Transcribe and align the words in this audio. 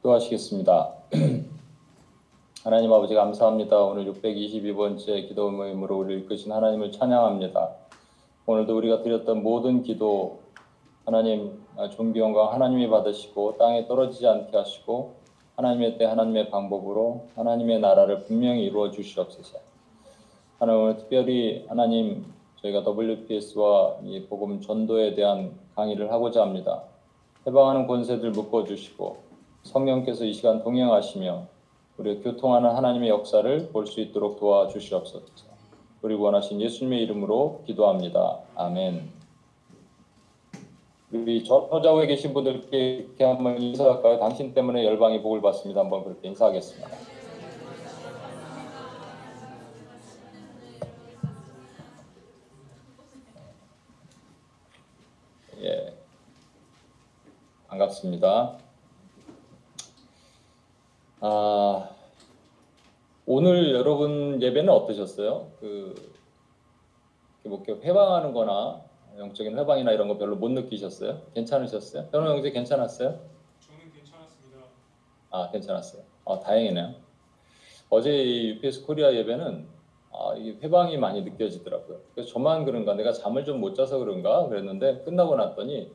기도하시겠습니다. 0.00 0.92
하나님 2.64 2.92
아버지 2.92 3.14
감사합니다. 3.14 3.78
오늘 3.82 4.10
622번째 4.12 5.28
기도 5.28 5.50
모임으로 5.50 5.98
우리를 5.98 6.22
이끄신 6.22 6.52
하나님을 6.52 6.92
찬양합니다. 6.92 7.70
오늘도 8.46 8.76
우리가 8.76 9.02
드렸던 9.02 9.42
모든 9.42 9.82
기도 9.82 10.40
하나님 11.04 11.60
영광 12.16 12.52
하나님이 12.52 12.88
받으시고 12.88 13.56
땅에 13.58 13.86
떨어지지 13.86 14.26
않게 14.26 14.56
하시고 14.56 15.14
하나님의 15.56 15.98
때 15.98 16.06
하나님의 16.06 16.50
방법으로 16.50 17.26
하나님의 17.36 17.80
나라를 17.80 18.24
분명히 18.24 18.64
이루어 18.64 18.90
주시옵소서. 18.90 19.58
하나님 20.58 20.82
오늘 20.82 20.96
특별히 20.96 21.66
하나님 21.68 22.24
저희가 22.62 22.84
WPS와 22.86 23.96
이 24.04 24.26
복음 24.28 24.60
전도에 24.60 25.14
대한 25.14 25.52
강의를 25.74 26.10
하고자 26.10 26.42
합니다. 26.42 26.84
해방하는 27.46 27.86
권세들 27.86 28.30
묶어 28.30 28.64
주시고 28.64 29.29
성령께서 29.62 30.24
이 30.24 30.32
시간 30.32 30.62
동행하시며 30.62 31.46
우리 31.98 32.20
교통하는 32.22 32.70
하나님의 32.70 33.08
역사를 33.10 33.68
볼 33.72 33.86
수 33.86 34.00
있도록 34.00 34.38
도와주시옵소서. 34.40 35.50
우리 36.02 36.14
원하신 36.14 36.60
예수님의 36.60 37.02
이름으로 37.02 37.62
기도합니다. 37.66 38.38
아멘. 38.54 39.10
우리 41.12 41.44
전호자후에 41.44 42.06
계신 42.06 42.32
분들께 42.32 42.78
이렇게 42.78 43.24
한번 43.24 43.60
인사할까요? 43.60 44.18
당신 44.18 44.54
때문에 44.54 44.84
열방이 44.84 45.20
복을 45.22 45.40
받습니다. 45.42 45.80
한번 45.80 46.04
그렇게 46.04 46.28
인사하겠습니다. 46.28 46.88
예, 55.62 55.94
반갑습니다. 57.68 58.69
아, 61.20 61.90
오늘 63.26 63.74
여러분 63.74 64.40
예배는 64.40 64.72
어떠셨어요? 64.72 65.50
그, 65.60 65.94
뭐 67.44 67.62
이렇게 67.66 67.86
회방하는 67.86 68.32
거나 68.32 68.80
영적인 69.18 69.58
회방이나 69.58 69.92
이런 69.92 70.08
거 70.08 70.16
별로 70.18 70.36
못 70.36 70.50
느끼셨어요? 70.50 71.20
괜찮으셨어요? 71.34 72.08
현우 72.10 72.28
형제 72.30 72.50
괜찮았어요? 72.50 73.18
저는 73.60 73.92
괜찮았습니다. 73.94 74.58
아, 75.30 75.50
괜찮았어요. 75.50 76.02
아, 76.26 76.40
다행이네요. 76.40 76.94
어제 77.90 78.10
이 78.22 78.48
UPS 78.50 78.86
코리아 78.86 79.12
예배는 79.12 79.66
아, 80.12 80.34
이게 80.36 80.58
회방이 80.62 80.96
많이 80.96 81.22
느껴지더라고요. 81.22 81.98
그래서 82.14 82.30
저만 82.32 82.64
그런가, 82.64 82.94
내가 82.94 83.12
잠을 83.12 83.44
좀 83.44 83.60
못 83.60 83.74
자서 83.74 83.98
그런가 83.98 84.46
그랬는데 84.48 85.02
끝나고 85.04 85.36
났더니 85.36 85.90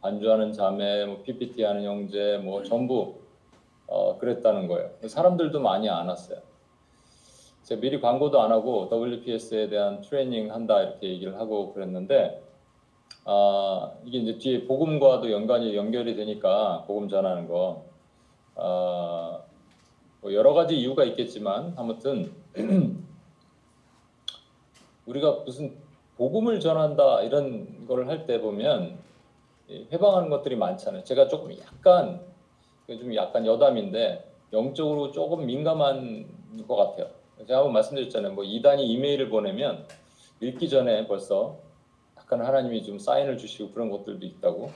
반주하는 0.00 0.52
자매, 0.52 1.04
뭐 1.06 1.22
PPT 1.22 1.62
하는 1.62 1.84
형제, 1.84 2.38
뭐 2.38 2.62
전부 2.62 3.23
어, 3.86 4.18
그랬다는 4.18 4.66
거예요. 4.68 4.90
사람들도 5.06 5.60
많이 5.60 5.88
안 5.88 6.08
왔어요. 6.08 6.38
제가 7.64 7.80
미리 7.80 8.00
광고도 8.00 8.40
안 8.42 8.52
하고 8.52 8.88
WPS에 8.92 9.68
대한 9.68 10.00
트레이닝 10.00 10.52
한다 10.52 10.82
이렇게 10.82 11.08
얘기를 11.08 11.38
하고 11.38 11.72
그랬는데 11.72 12.42
아, 13.24 13.90
이게 14.04 14.18
이제 14.18 14.36
뒤에 14.38 14.66
복음과도 14.66 15.30
연관이 15.32 15.74
연결이 15.74 16.14
되니까 16.14 16.84
복음 16.86 17.08
전하는 17.08 17.48
거 17.48 17.84
아, 18.56 19.40
뭐 20.20 20.34
여러 20.34 20.52
가지 20.52 20.76
이유가 20.78 21.04
있겠지만 21.04 21.72
아무튼 21.76 22.32
우리가 25.06 25.42
무슨 25.44 25.74
복음을 26.16 26.60
전한다 26.60 27.22
이런 27.22 27.86
거를 27.86 28.08
할 28.08 28.26
때 28.26 28.40
보면 28.40 28.98
이 29.68 29.86
회방하는 29.90 30.28
것들이 30.28 30.56
많잖아요. 30.56 31.04
제가 31.04 31.28
조금 31.28 31.56
약간 31.58 32.20
좀 32.88 33.14
약간 33.14 33.46
여담인데 33.46 34.24
영적으로 34.52 35.10
조금 35.10 35.46
민감한 35.46 36.26
것 36.68 36.76
같아요. 36.76 37.06
제가 37.46 37.58
한번 37.58 37.72
말씀드렸잖아요. 37.72 38.32
뭐 38.32 38.44
이단이 38.44 38.86
이메일을 38.86 39.28
보내면 39.28 39.86
읽기 40.40 40.68
전에 40.68 41.06
벌써 41.06 41.58
약간 42.18 42.40
하나님이 42.44 42.82
좀 42.82 42.98
사인을 42.98 43.38
주시고 43.38 43.70
그런 43.72 43.90
것들도 43.90 44.24
있다고. 44.24 44.70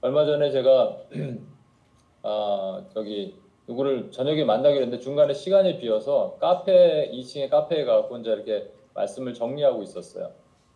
얼마 0.00 0.24
전에 0.24 0.50
제가 0.50 0.98
아 2.22 2.82
저기 2.92 3.36
누구를 3.66 4.10
저녁에 4.10 4.44
만나기로 4.44 4.82
했는데 4.82 5.02
중간에 5.02 5.32
시간이 5.34 5.78
비어서 5.78 6.36
카페 6.40 7.10
2층에 7.12 7.48
카페에 7.50 7.84
가고 7.84 8.14
혼자 8.14 8.32
이렇게 8.32 8.70
말씀을 8.94 9.34
정리하고 9.34 9.82
있었어요. 9.82 10.30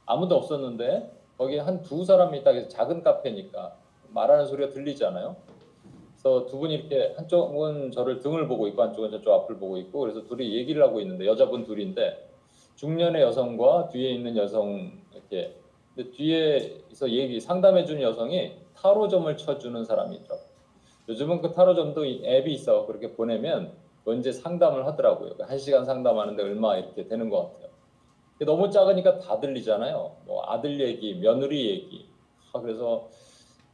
아무도 0.07 0.37
없었는데 0.37 1.11
거기 1.37 1.59
한 1.59 1.83
두 1.83 2.05
사람이 2.05 2.43
딱 2.45 2.55
해서 2.55 2.69
작은 2.69 3.03
카페니까 3.03 3.77
말하는 4.11 4.47
소리가 4.47 4.71
들리잖아요. 4.71 5.37
그래서 6.21 6.47
두 6.47 6.59
분이 6.59 6.75
이렇게 6.75 7.15
한쪽은 7.17 7.93
저를 7.93 8.19
등을 8.19 8.49
보고 8.49 8.67
있고 8.67 8.83
한쪽은 8.83 9.11
저쪽 9.13 9.33
앞을 9.33 9.59
보고 9.59 9.77
있고 9.79 10.01
그래서 10.01 10.25
둘이 10.25 10.57
얘기를 10.57 10.83
하고 10.83 11.01
있는데 11.01 11.27
여자분 11.27 11.65
둘인데 11.65 12.29
중년의 12.75 13.23
여성과 13.23 13.89
뒤에 13.89 14.11
있는 14.11 14.37
여성 14.37 14.93
이렇게 15.13 15.55
근데 15.95 16.11
뒤에서 16.11 17.11
얘기 17.11 17.41
상담해 17.41 17.85
주는 17.85 18.03
여성이 18.03 18.53
타로점을 18.75 19.37
쳐주는 19.37 19.85
사람이 19.85 20.17
있더라고. 20.17 20.43
요즘은 21.09 21.41
그 21.41 21.53
타로점도 21.53 22.05
이 22.05 22.23
앱이 22.25 22.53
있어 22.55 22.87
그렇게 22.87 23.13
보내면 23.13 23.73
언제 24.05 24.33
상담을 24.33 24.87
하더라고요. 24.87 25.37
그한 25.37 25.59
시간 25.59 25.85
상담하는데 25.85 26.43
얼마 26.43 26.77
이렇게 26.77 27.07
되는 27.07 27.31
것 27.31 27.53
같아요. 27.53 27.69
너무 28.41 28.71
작으니까 28.71 29.19
다 29.19 29.41
들리잖아요. 29.41 30.17
뭐 30.27 30.45
아들 30.47 30.81
얘기, 30.81 31.15
며느리 31.15 31.71
얘기. 31.71 32.07
아, 32.53 32.61
그래서 32.61 33.09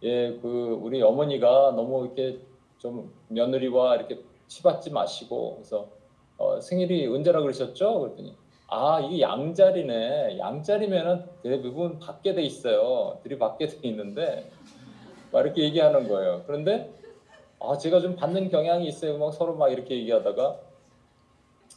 예, 0.04 0.38
그 0.42 0.78
우리 0.82 1.00
어머니가 1.00 1.72
너무 1.74 2.04
이렇게 2.04 2.38
좀 2.78 3.10
며느리와 3.28 3.96
이렇게 3.96 4.22
치받지 4.48 4.90
마시고 4.90 5.54
그래서 5.54 5.88
어, 6.36 6.60
생일이 6.60 7.06
언제라 7.06 7.40
그러셨죠? 7.40 8.00
그랬더니 8.00 8.36
아 8.68 9.00
이게 9.00 9.22
양자리네. 9.22 10.38
양자리면은 10.38 11.24
대부분 11.42 11.98
받게 11.98 12.34
돼 12.34 12.42
있어요. 12.42 13.18
들이 13.22 13.38
받게 13.38 13.66
돼 13.66 13.78
있는데 13.88 14.50
막 15.32 15.40
이렇게 15.40 15.62
얘기하는 15.62 16.06
거예요. 16.06 16.42
그런데 16.46 16.92
아 17.58 17.78
제가 17.78 18.00
좀 18.00 18.14
받는 18.14 18.50
경향이 18.50 18.86
있어요. 18.86 19.16
막 19.16 19.32
서로 19.32 19.54
막 19.56 19.72
이렇게 19.72 19.96
얘기하다가 19.96 20.60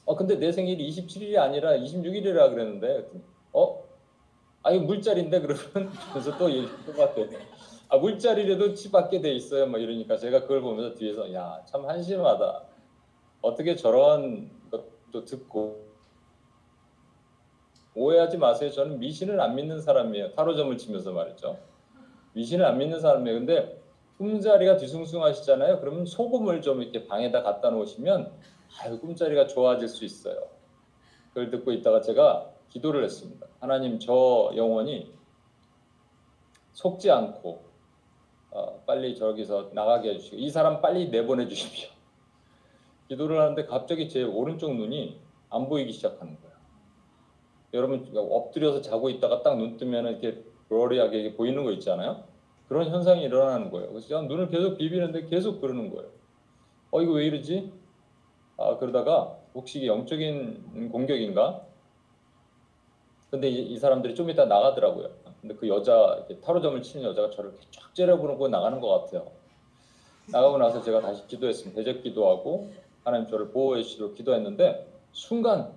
어 0.06 0.16
근데 0.18 0.36
내 0.38 0.52
생일이 0.52 0.90
27일이 0.90 1.38
아니라 1.38 1.78
26일이라 1.78 2.50
그랬는데 2.50 2.88
그랬더니, 2.88 3.24
어? 3.54 3.84
아 4.64 4.72
이거 4.72 4.84
물자리인데 4.84 5.40
그러면 5.42 5.92
그래서 6.12 6.38
또 6.38 6.52
얘기 6.52 6.68
똑같아요. 6.86 7.57
아 7.90 7.98
물자리라도 7.98 8.74
치 8.74 8.92
받게 8.92 9.22
돼 9.22 9.32
있어요. 9.34 9.66
막 9.68 9.80
이러니까 9.82 10.18
제가 10.18 10.42
그걸 10.42 10.62
보면서 10.62 10.94
뒤에서 10.96 11.34
야 11.34 11.64
참 11.66 11.86
한심하다. 11.88 12.64
어떻게 13.42 13.76
저런 13.76 14.50
것도 14.72 15.24
듣고 15.26 15.86
오해하지 17.96 18.38
마세요. 18.38 18.70
저는 18.72 19.00
미신을 19.00 19.40
안 19.40 19.56
믿는 19.56 19.82
사람이에요. 19.82 20.32
타로점을 20.34 20.78
치면서 20.78 21.14
말이죠. 21.14 21.58
미신을 22.34 22.66
안 22.66 22.78
믿는 22.78 23.00
사람이에요. 23.00 23.40
근데 23.40 23.82
꿈자리가 24.18 24.78
뒤숭숭하시잖아요. 24.78 25.80
그러면 25.80 26.06
소금을 26.06 26.62
좀 26.62 26.82
이렇게 26.82 27.08
방에다 27.08 27.42
갖다 27.44 27.70
놓으시면 27.70 28.32
아유 28.82 29.00
꿈자리가 29.00 29.48
좋아질 29.48 29.88
수 29.88 30.04
있어요. 30.06 30.48
그걸 31.30 31.50
듣고 31.50 31.72
있다가 31.72 32.02
제가 32.02 32.52
기도를 32.70 33.04
했습니다. 33.04 33.48
하나님 33.60 33.98
저 34.00 34.52
영혼이 34.56 35.12
속지 36.74 37.10
않고 37.10 37.67
어, 38.52 38.82
빨리 38.86 39.16
저기서 39.16 39.72
나가게 39.74 40.12
해주시고 40.12 40.38
이 40.38 40.50
사람 40.50 40.82
빨리 40.82 41.10
내보내 41.10 41.48
주십시오. 41.48 41.90
기도를 43.10 43.40
하는데 43.40 43.66
갑자기 43.66 44.10
제 44.10 44.24
오른쪽 44.24 44.76
눈이 44.76 45.20
안 45.50 45.70
보이기 45.70 45.92
시작하는 45.94 46.38
거예요. 46.42 46.56
여러분 47.74 48.10
엎드려서 48.16 48.82
자고 48.82 49.10
있다가 49.10 49.44
딱 49.44 49.56
눈 49.58 49.78
뜨면 49.78 50.08
이렇게 50.08 50.44
러리하게 50.70 51.36
보이는 51.36 51.64
거 51.64 51.72
있잖아요. 51.74 52.24
그런 52.68 52.90
현상이 52.90 53.24
일어나는 53.24 53.70
거예요. 53.72 53.90
그래서 53.90 54.22
눈을 54.24 54.50
계속 54.50 54.78
비비는데 54.78 55.26
계속 55.28 55.62
그러는 55.62 55.90
거예요. 55.94 56.10
어 56.92 57.02
이거 57.02 57.14
왜 57.14 57.26
이러지? 57.26 57.72
아 58.58 58.78
그러다가 58.78 59.38
혹시 59.54 59.86
영적인 59.86 60.90
공격인가? 60.92 61.62
근데 63.30 63.50
이, 63.50 63.74
이 63.74 63.78
사람들이 63.78 64.16
좀 64.16 64.30
이따 64.30 64.46
나가더라고요. 64.46 65.10
근데 65.48 65.56
그 65.56 65.68
여자 65.70 66.26
타로점을 66.44 66.82
치는 66.82 67.06
여자가 67.06 67.30
저를 67.30 67.54
쫙 67.72 67.96
째려보고 67.96 68.50
나가는 68.50 68.80
것 68.82 69.06
같아요. 69.06 69.32
나가고 70.30 70.58
나서 70.58 70.82
제가 70.82 71.00
다시 71.00 71.26
기도했습니다. 71.28 71.82
대적 71.82 72.04
기도하고 72.04 72.70
하나님 73.06 73.28
저를 73.28 73.50
보호해 73.52 73.82
주시도록 73.82 74.16
기도했는데 74.16 74.92
순간 75.14 75.72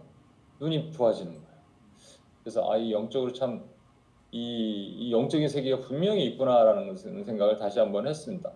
눈이 0.59 0.93
좋아지는 0.93 1.33
거예요. 1.33 1.47
그래서 2.43 2.69
아이 2.71 2.93
영적으로 2.93 3.33
참 3.33 3.63
이, 4.33 4.87
이 4.99 5.13
영적인 5.13 5.49
세계가 5.49 5.83
분명히 5.83 6.25
있구나라는 6.27 6.97
생각을 6.97 7.59
다시 7.59 7.79
한번 7.79 8.09
했습니다. 8.09 8.51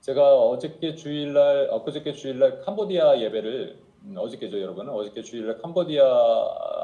제가 0.00 0.36
어저께 0.36 0.94
주일날 0.94 1.68
엊그저께 1.70 2.12
주일날 2.12 2.60
캄보디아 2.60 3.20
예배를 3.20 3.78
음, 4.04 4.14
어저께죠 4.18 4.60
여러분 4.60 4.88
어저께 4.88 5.22
주일날 5.22 5.58
캄보디아 5.58 6.04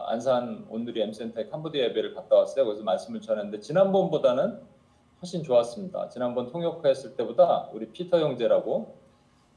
안산 0.09 0.67
온누리 0.71 1.01
M센터에 1.03 1.49
캄보디아 1.49 1.85
예배를 1.87 2.15
갔다 2.15 2.37
왔어요. 2.37 2.65
그래서 2.65 2.83
말씀을 2.83 3.21
전했는데 3.21 3.61
지난번보다는 3.61 4.61
훨씬 5.21 5.43
좋았습니다. 5.43 6.09
지난번 6.09 6.51
통역했을 6.51 7.17
때보다 7.17 7.69
우리 7.73 7.87
피터 7.91 8.21
형제라고 8.21 8.97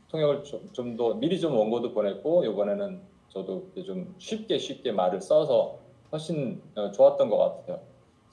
통역을 0.10 0.44
좀 0.74 0.98
더 0.98 1.14
미리 1.14 1.40
좀 1.40 1.58
원고도 1.58 1.94
보냈고 1.94 2.44
이번에는 2.46 3.02
저도 3.30 3.70
좀 3.86 4.14
쉽게 4.18 4.58
쉽게 4.58 4.92
말을 4.92 5.22
써서 5.22 5.80
훨씬 6.12 6.62
어, 6.76 6.92
좋았던 6.92 7.30
것 7.30 7.38
같아요. 7.38 7.80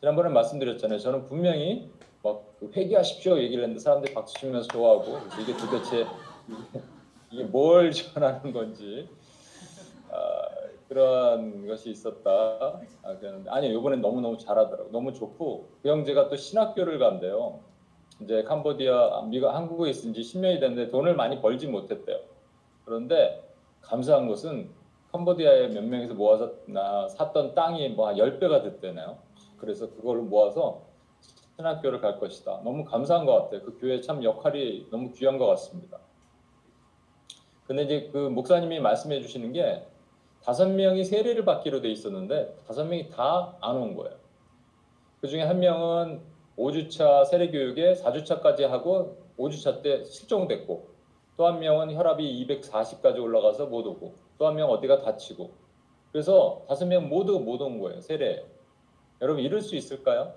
지난번에 0.00 0.31
말씀드렸잖아요. 0.31 0.99
저는 0.99 1.26
분명히 1.26 1.91
막그 2.25 2.73
회개하십시오 2.75 3.38
얘기를 3.38 3.62
했는데 3.62 3.81
사람들이 3.81 4.12
박수 4.12 4.35
치면서 4.38 4.67
좋아하고 4.69 5.19
이게 5.41 5.56
도대체 5.56 6.06
이게, 7.31 7.44
뭘 7.44 7.93
전하는 7.93 8.53
건지 8.53 9.09
아, 9.11 9.27
그런 10.88 11.67
것이 11.67 11.90
있었다. 11.90 12.81
아, 13.02 13.17
그랬는데 13.19 13.50
아니 13.50 13.70
이번엔 13.70 14.00
너무 14.00 14.20
너무 14.20 14.38
잘하더라고. 14.38 14.90
너무 14.90 15.12
좋고 15.12 15.69
그 15.82 15.88
형제가 15.88 16.29
또 16.29 16.37
신학교를 16.37 16.99
간대요. 16.99 17.61
이제 18.23 18.43
캄보디아, 18.43 19.23
미국, 19.29 19.49
한국에 19.49 19.90
있은 19.90 20.12
지 20.14 20.23
10년이 20.23 20.61
됐는데 20.61 20.90
돈을 20.90 21.14
많이 21.14 21.40
벌지 21.40 21.69
못했대요. 21.69 22.19
그런데 22.85 23.44
감사한 23.82 24.26
것은 24.29 24.70
캄보디아에 25.12 25.69
몇 25.69 25.85
명에서 25.85 26.14
모아서 26.14 26.52
나 26.67 27.06
샀던 27.08 27.55
땅이 27.55 27.90
뭐 27.90 28.08
한 28.08 28.17
10배가 28.17 28.62
됐대네요. 28.62 29.19
그래서 29.58 29.90
그걸 29.90 30.19
모아서 30.23 30.82
신학교를 31.56 32.00
갈 32.00 32.19
것이다. 32.19 32.61
너무 32.64 32.85
감사한 32.85 33.26
것 33.26 33.35
같아요. 33.35 33.62
그 33.62 33.79
교회 33.79 34.00
참 34.00 34.23
역할이 34.25 34.88
너무 34.90 35.12
귀한 35.12 35.38
것 35.38 35.46
같습니다. 35.46 35.99
근데 37.67 37.82
이제 37.82 38.11
그 38.12 38.17
목사님이 38.29 38.81
말씀해 38.81 39.20
주시는 39.20 39.52
게 39.52 39.85
다섯 40.49 40.71
명이 40.71 41.05
세례를 41.05 41.45
받기로 41.45 41.83
돼 41.83 41.91
있었는데 41.91 42.56
다섯 42.67 42.85
명이 42.85 43.11
다 43.11 43.59
안 43.61 43.77
온 43.77 43.95
거예요. 43.95 44.17
그 45.21 45.29
중에 45.29 45.43
한 45.43 45.61
명은 45.61 46.23
5주차 46.56 47.27
세례 47.27 47.50
교육에 47.50 47.93
4주차까지 47.93 48.62
하고 48.62 49.19
5주차 49.39 49.83
때 49.83 50.03
실종됐고 50.05 50.89
또 51.37 51.47
한 51.47 51.61
명은 51.61 51.95
혈압이 51.95 52.47
240까지 52.47 53.23
올라가서 53.23 53.67
못 53.67 53.87
오고 53.87 54.15
또 54.39 54.47
한 54.47 54.56
명 54.56 54.71
어디가 54.71 55.03
다치고 55.03 55.50
그래서 56.12 56.65
다섯 56.67 56.87
명 56.87 57.11
모두 57.11 57.39
못 57.41 57.61
온 57.61 57.79
거예요. 57.79 58.00
세례. 58.00 58.43
여러분 59.21 59.43
이럴 59.45 59.61
수 59.61 59.77
있을까요? 59.77 60.33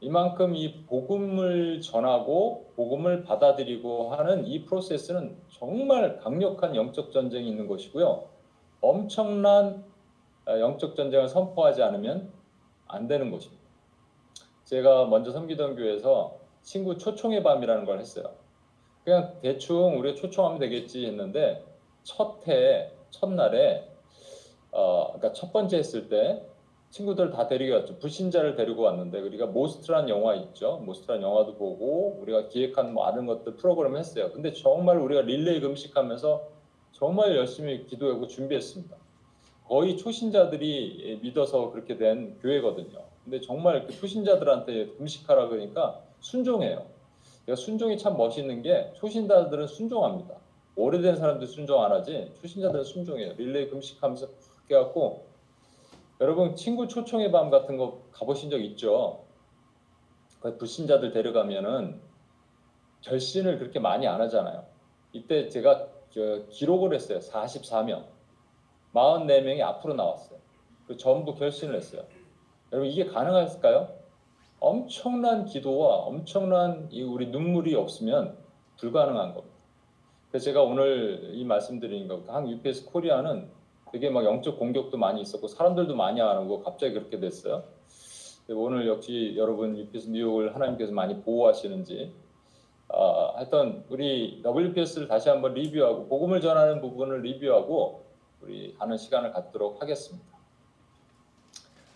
이만큼 0.00 0.54
이 0.54 0.84
복음을 0.86 1.80
전하고 1.80 2.70
복음을 2.76 3.24
받아들이고 3.24 4.10
하는 4.14 4.46
이 4.46 4.64
프로세스는 4.64 5.36
정말 5.48 6.18
강력한 6.18 6.76
영적 6.76 7.10
전쟁이 7.10 7.48
있는 7.48 7.66
것이고요. 7.66 8.37
엄청난 8.80 9.84
어, 10.46 10.58
영적 10.58 10.96
전쟁을 10.96 11.28
선포하지 11.28 11.82
않으면 11.82 12.32
안 12.86 13.06
되는 13.06 13.30
것입니다. 13.30 13.62
제가 14.64 15.06
먼저 15.06 15.32
섬기던 15.32 15.76
교회에서 15.76 16.38
친구 16.62 16.96
초청의 16.98 17.42
밤이라는 17.42 17.84
걸 17.84 17.98
했어요. 17.98 18.30
그냥 19.04 19.34
대충 19.40 19.98
우리가 19.98 20.14
초청하면 20.16 20.58
되겠지 20.58 21.06
했는데 21.06 21.64
첫 22.02 22.46
해 22.46 22.90
첫날에 23.10 23.88
어 24.70 25.06
그러니까 25.14 25.32
첫 25.32 25.52
번째 25.52 25.78
했을 25.78 26.08
때 26.08 26.42
친구들 26.90 27.30
다 27.30 27.48
데리고 27.48 27.76
왔죠. 27.76 27.98
불신자를 27.98 28.54
데리고 28.54 28.82
왔는데 28.82 29.20
우리가 29.20 29.46
모스트란 29.46 30.08
영화 30.08 30.34
있죠. 30.34 30.82
모스트란 30.84 31.22
영화도 31.22 31.56
보고 31.56 32.18
우리가 32.20 32.48
기획한 32.48 32.94
뭐 32.94 33.04
많은 33.04 33.26
것들 33.26 33.56
프로그램 33.56 33.96
했어요. 33.96 34.30
근데 34.32 34.52
정말 34.52 34.98
우리가 34.98 35.22
릴레이 35.22 35.60
금식하면서 35.60 36.57
정말 36.98 37.36
열심히 37.36 37.86
기도하고 37.86 38.26
준비했습니다. 38.26 38.96
거의 39.68 39.96
초신자들이 39.96 41.20
믿어서 41.22 41.70
그렇게 41.70 41.96
된 41.96 42.36
교회거든요. 42.40 43.04
근데 43.22 43.40
정말 43.40 43.86
그 43.86 43.92
초신자들한테 43.94 44.88
금식하라 44.96 45.48
그러니까 45.48 46.02
순종해요. 46.18 46.86
내가 47.46 47.54
순종이 47.54 47.98
참 47.98 48.16
멋있는 48.16 48.62
게 48.62 48.92
초신자들은 48.96 49.68
순종합니다. 49.68 50.34
오래된 50.74 51.16
사람들 51.16 51.46
순종 51.46 51.84
안 51.84 51.92
하지 51.92 52.32
초신자들은 52.40 52.82
순종해요. 52.84 53.34
릴레이 53.34 53.68
금식하면서 53.70 54.26
그렇게 54.66 54.74
갖고 54.74 55.26
여러분 56.20 56.56
친구 56.56 56.88
초청의 56.88 57.30
밤 57.30 57.48
같은 57.50 57.76
거 57.76 58.02
가보신 58.10 58.50
적 58.50 58.58
있죠? 58.58 59.24
그 60.40 60.56
불신자들 60.56 61.12
데려가면은 61.12 62.00
결신을 63.02 63.58
그렇게 63.60 63.78
많이 63.78 64.08
안 64.08 64.20
하잖아요. 64.22 64.66
이때 65.12 65.48
제가 65.48 65.97
기록을 66.50 66.94
했어요. 66.94 67.18
44명. 67.18 68.04
44명이 68.94 69.60
앞으로 69.60 69.94
나왔어요. 69.94 70.38
그 70.86 70.96
전부 70.96 71.34
결신을 71.34 71.74
했어요. 71.74 72.04
여러분 72.72 72.90
이게 72.90 73.04
가능할까요? 73.04 73.88
엄청난 74.60 75.44
기도와 75.44 75.96
엄청난 75.96 76.88
우리 76.92 77.26
눈물이 77.28 77.74
없으면 77.74 78.36
불가능한 78.78 79.34
겁니다. 79.34 79.56
그래서 80.30 80.44
제가 80.44 80.62
오늘 80.62 81.30
이 81.34 81.44
말씀드리는 81.44 82.08
거, 82.08 82.22
한 82.32 82.48
UPS 82.48 82.86
코리아는 82.86 83.48
되게 83.92 84.10
막 84.10 84.24
영적 84.24 84.58
공격도 84.58 84.98
많이 84.98 85.22
있었고 85.22 85.48
사람들도 85.48 85.94
많이 85.94 86.20
안 86.20 86.38
오고 86.38 86.62
갑자기 86.62 86.94
그렇게 86.94 87.18
됐어요. 87.18 87.64
오늘 88.50 88.86
역시 88.86 89.34
여러분 89.36 89.76
UPS 89.76 90.08
뉴욕을 90.10 90.54
하나님께서 90.54 90.92
많이 90.92 91.20
보호하시는지 91.22 92.12
아, 92.90 93.32
하여튼 93.36 93.84
우리 93.88 94.42
WPS를 94.44 95.08
다시 95.08 95.28
한번 95.28 95.54
리뷰하고 95.54 96.08
복음을 96.08 96.40
전하는 96.40 96.80
부분을 96.80 97.22
리뷰하고 97.22 98.04
우리 98.40 98.74
하는 98.78 98.96
시간을 98.96 99.32
갖도록 99.32 99.82
하겠습니다. 99.82 100.26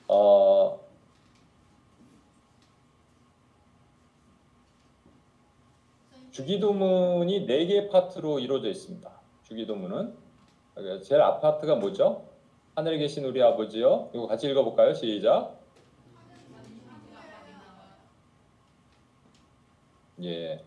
어, 0.08 0.80
주기도문이 6.30 7.46
네 7.46 7.66
개 7.66 7.88
파트로 7.88 8.38
이루어져 8.38 8.68
있습니다. 8.68 9.10
주기도문은 9.44 10.14
제일 11.02 11.20
아파트가 11.20 11.76
뭐죠? 11.76 12.26
하늘에 12.74 12.96
계신 12.98 13.24
우리 13.24 13.42
아버지요. 13.42 14.10
이거 14.14 14.26
같이 14.26 14.48
읽어볼까요? 14.50 14.94
시작. 14.94 15.58
예. 20.22 20.64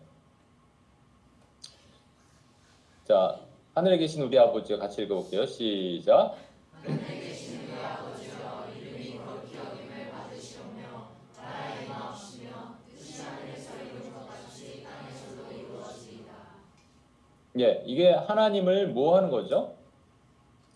자, 3.06 3.38
하늘에 3.72 3.98
계신 3.98 4.20
우리 4.24 4.36
아버지요. 4.36 4.80
같이 4.80 5.02
읽어볼게요. 5.02 5.46
시작. 5.46 6.34
예, 17.60 17.84
이게 17.86 18.10
하나님을 18.10 18.88
뭐 18.88 19.16
하는 19.16 19.30
거죠? 19.30 19.76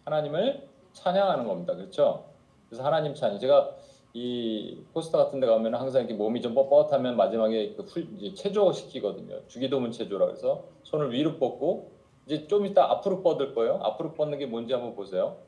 하나님을 0.05 0.69
찬양하는 0.93 1.49
겁니다. 1.49 1.75
그렇죠? 1.75 2.27
그래서 2.69 2.85
하나님 2.85 3.17
찬양. 3.17 3.41
제가 3.41 3.75
이 4.13 4.85
포스터 4.93 5.19
같은 5.19 5.41
데 5.41 5.49
가면 5.49 5.75
항상 5.75 6.03
이렇게 6.03 6.15
몸이 6.15 6.41
좀 6.41 6.55
뻣뻣하면 6.55 7.15
마지막에 7.15 7.75
그 7.75 7.83
훌, 7.83 8.35
체조 8.37 8.73
시키거든요. 8.73 9.49
주기도문 9.49 9.91
체조라 9.91 10.27
그래서 10.27 10.63
손을 10.85 11.13
위로 11.13 11.37
뻗고 11.37 12.00
이제 12.31 12.47
좀 12.47 12.65
이따 12.65 12.89
앞으로 12.89 13.23
뻗을 13.25 13.55
거예요. 13.57 13.81
앞으로 13.83 14.13
뻗는 14.15 14.39
게 14.39 14.47
뭔지 14.47 14.73
한번 14.73 14.95
보세요. 14.95 15.39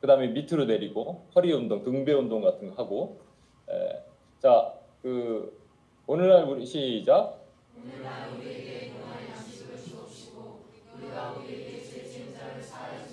그 0.00 0.08
다음에 0.08 0.26
밑으로 0.26 0.64
내리고 0.64 1.28
허리 1.36 1.52
운동, 1.52 1.84
등배 1.84 2.12
운동 2.12 2.40
같은 2.40 2.68
거 2.68 2.82
하고 2.82 3.20
에, 3.68 4.02
자, 4.40 4.74
그 5.02 5.56
오늘날 6.08 6.48
우리 6.48 6.66
시작 6.66 7.38
오늘날 7.76 8.28
우리에게 8.34 8.90
영원한 8.90 9.28
양식을 9.36 9.76
주옵시고 9.76 10.58
우리가 10.96 11.34
우리에게 11.38 11.80
죄진 11.80 12.34
자를 12.34 12.60
사하여 12.60 13.08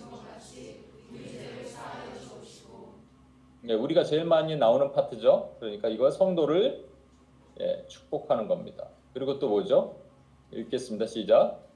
네, 3.61 3.73
우리가 3.73 4.05
제일 4.05 4.23
많이 4.23 4.55
나오는 4.55 4.91
파트죠. 4.93 5.57
그러니까 5.59 5.89
이거 5.89 6.09
성도를 6.09 6.87
예, 7.59 7.85
축복하는 7.89 8.47
겁니다. 8.47 8.87
그리고 9.13 9.39
또 9.39 9.49
뭐죠? 9.49 9.97
읽겠습니다. 10.51 11.05
시작. 11.05 11.67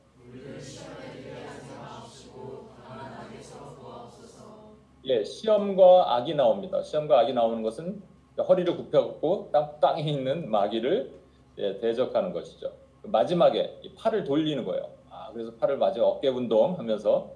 예, 5.06 5.24
시험과 5.24 6.16
악이 6.16 6.36
나옵니다. 6.36 6.84
시험과 6.84 7.20
악이 7.22 7.34
나오는 7.34 7.64
것은 7.64 8.02
허리를 8.38 8.78
굽혀갖고 8.78 9.50
땅, 9.52 9.80
땅에 9.80 10.04
있는 10.04 10.50
마귀를 10.50 11.12
예, 11.58 11.78
대적하는 11.80 12.34
것이죠. 12.34 12.72
마지막에 13.04 13.82
팔을 13.98 14.24
돌리는 14.24 14.64
거예요. 14.64 14.90
아, 15.10 15.32
그래서 15.34 15.54
팔을 15.56 15.78
마지막 15.78 16.08
어깨 16.08 16.28
운동하면서 16.28 17.32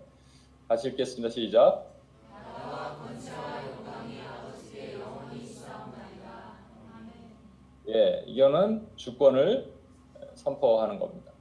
다시 0.68 0.90
읽겠습니다. 0.90 1.30
시작. 1.30 1.92
예, 7.88 8.24
이거는 8.28 8.88
주권을 8.96 9.74
선포하는 10.36 11.00
겁니다. 11.00 11.32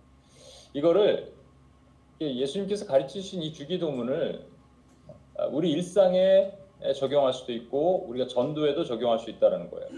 이거를 0.73 1.33
예수님께서 2.21 2.87
가르치신 2.87 3.43
이 3.43 3.53
주기도문을 3.53 4.54
우리 5.51 5.73
일상에 5.73 6.53
적용할 6.97 7.33
수도 7.33 7.53
있고 7.53 8.07
우리가 8.09 8.27
전도에도 8.27 8.85
적용할 8.85 9.19
수 9.19 9.31
있다는 9.31 9.71
거예요. 9.71 9.89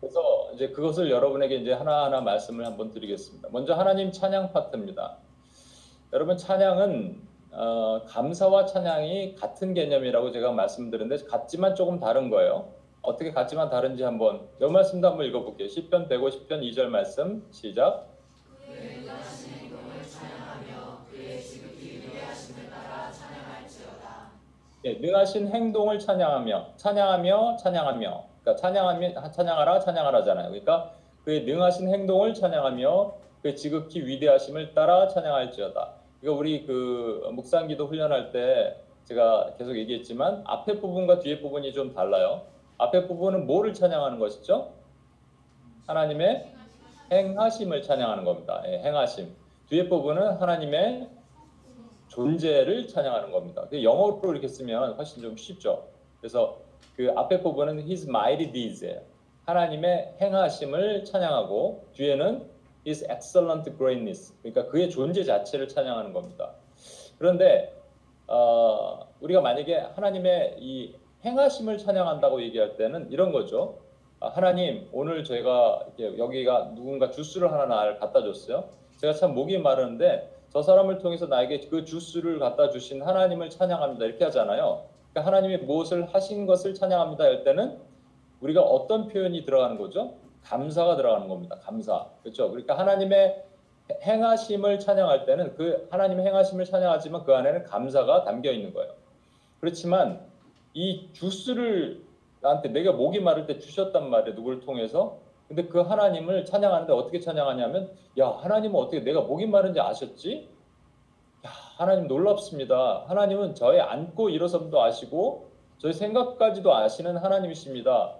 그래서 0.00 0.50
이제 0.54 0.68
그것을 0.68 1.10
여러분에게 1.10 1.56
이제 1.56 1.72
하나하나 1.72 2.20
말씀을 2.20 2.66
한번 2.66 2.90
드리겠습니다. 2.90 3.48
먼저 3.50 3.74
하나님 3.74 4.12
찬양 4.12 4.52
파트입니다. 4.52 5.16
여러분 6.12 6.36
찬양은 6.36 7.22
어, 7.52 8.02
감사와 8.06 8.66
찬양이 8.66 9.34
같은 9.36 9.74
개념이라고 9.74 10.30
제가 10.32 10.52
말씀드렸는데 10.52 11.24
같지만 11.24 11.74
조금 11.74 12.00
다른 12.00 12.28
거예요. 12.28 12.72
어떻게 13.00 13.32
같지만 13.32 13.70
다른지 13.70 14.02
한번 14.02 14.48
몇 14.58 14.70
말씀도 14.70 15.08
한번 15.08 15.26
읽어볼게요. 15.26 15.68
10편 15.68 16.08
150편 16.08 16.48
2절 16.48 16.86
말씀 16.86 17.46
시작. 17.50 18.13
예, 24.84 24.94
능하신 24.94 25.48
행동을 25.48 25.98
찬양하며 25.98 26.72
찬양하며 26.76 27.56
찬양하며 27.56 28.24
그러니까 28.42 28.60
찬양하며 28.60 29.30
찬양하라 29.30 29.80
찬양하라잖아요. 29.80 30.48
그러니까 30.48 30.92
그의 31.24 31.44
능하신 31.44 31.88
행동을 31.88 32.34
찬양하며 32.34 33.14
그의 33.40 33.56
지극히 33.56 34.04
위대하심을 34.06 34.74
따라 34.74 35.08
찬양할지어다. 35.08 35.90
이거 36.22 36.32
우리 36.34 36.66
그 36.66 37.30
묵상기도 37.32 37.86
훈련할 37.86 38.30
때 38.30 38.76
제가 39.04 39.54
계속 39.56 39.74
얘기했지만 39.76 40.42
앞에 40.46 40.80
부분과 40.80 41.18
뒤에 41.18 41.40
부분이 41.40 41.72
좀 41.72 41.94
달라요. 41.94 42.42
앞에 42.76 43.06
부분은 43.06 43.46
뭐를 43.46 43.72
찬양하는 43.72 44.18
것이죠? 44.18 44.72
하나님의 45.86 46.52
행하심을 47.10 47.82
찬양하는 47.82 48.24
겁니다. 48.24 48.62
예, 48.66 48.80
행하심. 48.80 49.34
뒤에 49.70 49.88
부분은 49.88 50.32
하나님의 50.32 51.08
존재를 52.14 52.86
찬양하는 52.86 53.32
겁니다. 53.32 53.66
그 53.68 53.82
영어로 53.82 54.20
이렇게 54.30 54.46
쓰면 54.46 54.94
훨씬 54.94 55.20
좀 55.20 55.36
쉽죠. 55.36 55.88
그래서 56.20 56.58
그 56.96 57.12
앞에 57.16 57.40
부분은 57.40 57.80
His 57.80 58.08
mighty 58.08 58.52
deeds예요. 58.52 59.00
하나님의 59.46 60.14
행하심을 60.20 61.04
찬양하고 61.04 61.88
뒤에는 61.92 62.48
His 62.86 63.04
excellent 63.10 63.70
greatness. 63.76 64.32
그러니까 64.42 64.70
그의 64.70 64.90
존재 64.90 65.24
자체를 65.24 65.66
찬양하는 65.66 66.12
겁니다. 66.12 66.52
그런데 67.18 67.74
어, 68.26 69.08
우리가 69.20 69.40
만약에 69.40 69.76
하나님의 69.76 70.56
이 70.60 70.94
행하심을 71.24 71.78
찬양한다고 71.78 72.42
얘기할 72.42 72.76
때는 72.76 73.10
이런 73.10 73.32
거죠. 73.32 73.78
아, 74.20 74.28
하나님 74.28 74.88
오늘 74.92 75.24
저희가 75.24 75.86
여기가 75.98 76.74
누군가 76.74 77.10
주스를 77.10 77.50
하나 77.50 77.66
날 77.66 77.98
갖다 77.98 78.22
줬어요. 78.22 78.68
제가 78.98 79.14
참 79.14 79.34
목이 79.34 79.58
마르는데 79.58 80.33
저 80.54 80.62
사람을 80.62 80.98
통해서 80.98 81.26
나에게 81.26 81.66
그 81.68 81.84
주스를 81.84 82.38
갖다 82.38 82.70
주신 82.70 83.02
하나님을 83.02 83.50
찬양합니다. 83.50 84.04
이렇게 84.04 84.24
하잖아요. 84.26 84.84
그러니까 85.10 85.26
하나님이 85.28 85.56
무엇을 85.64 86.14
하신 86.14 86.46
것을 86.46 86.74
찬양합니다 86.74 87.24
할 87.24 87.42
때는 87.42 87.76
우리가 88.40 88.62
어떤 88.62 89.08
표현이 89.08 89.44
들어가는 89.44 89.76
거죠? 89.78 90.14
감사가 90.44 90.94
들어가는 90.94 91.26
겁니다. 91.26 91.58
감사. 91.60 92.06
그렇죠? 92.22 92.50
그러니까 92.50 92.78
하나님의 92.78 93.44
행하심을 94.04 94.78
찬양할 94.78 95.26
때는 95.26 95.56
그 95.56 95.88
하나님의 95.90 96.24
행하심을 96.24 96.64
찬양하지만 96.66 97.24
그 97.24 97.34
안에는 97.34 97.64
감사가 97.64 98.22
담겨 98.22 98.52
있는 98.52 98.72
거예요. 98.72 98.92
그렇지만 99.58 100.20
이 100.72 101.08
주스를 101.14 102.04
나한테 102.42 102.68
내가 102.68 102.92
목이 102.92 103.18
마를 103.18 103.46
때 103.46 103.58
주셨단 103.58 104.08
말이에요. 104.08 104.36
누구를 104.36 104.60
통해서. 104.60 105.18
근데 105.48 105.66
그 105.66 105.80
하나님을 105.80 106.44
찬양하는데 106.44 106.92
어떻게 106.92 107.20
찬양하냐면 107.20 107.90
야 108.18 108.28
하나님은 108.28 108.78
어떻게 108.80 109.00
내가 109.00 109.20
목이 109.20 109.46
마른지 109.46 109.80
아셨지? 109.80 110.48
야 111.46 111.50
하나님 111.76 112.08
놀랍습니다. 112.08 113.04
하나님은 113.06 113.54
저의 113.54 113.80
앉고 113.80 114.30
일어섬도 114.30 114.82
아시고 114.82 115.50
저의 115.78 115.92
생각까지도 115.94 116.74
아시는 116.74 117.16
하나님이십니다. 117.18 118.14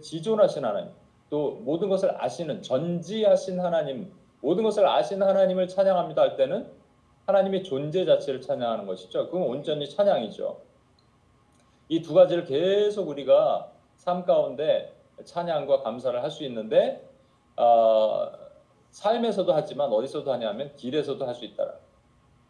지존하신 0.00 0.64
하나님 0.64 0.90
또 1.28 1.52
모든 1.62 1.88
것을 1.88 2.22
아시는 2.22 2.62
전지하신 2.62 3.60
하나님 3.60 4.12
모든 4.40 4.62
것을 4.62 4.86
아시는 4.86 5.26
하나님을 5.26 5.68
찬양합니다 5.68 6.22
할 6.22 6.36
때는 6.36 6.70
하나님의 7.26 7.64
존재 7.64 8.04
자체를 8.04 8.40
찬양하는 8.40 8.86
것이죠. 8.86 9.26
그건 9.30 9.42
온전히 9.48 9.88
찬양이죠. 9.88 10.60
이 11.88 12.00
두 12.02 12.14
가지를 12.14 12.44
계속 12.44 13.08
우리가 13.08 13.70
삶 13.96 14.24
가운데 14.24 14.92
찬양과 15.24 15.82
감사를 15.82 16.22
할 16.22 16.30
수 16.30 16.44
있는데 16.44 17.06
어, 17.56 18.30
삶에서도 18.90 19.52
하지만 19.52 19.92
어디서도 19.92 20.32
하냐면 20.32 20.74
길에서도 20.76 21.24
할 21.26 21.34
수 21.34 21.44
있다. 21.44 21.74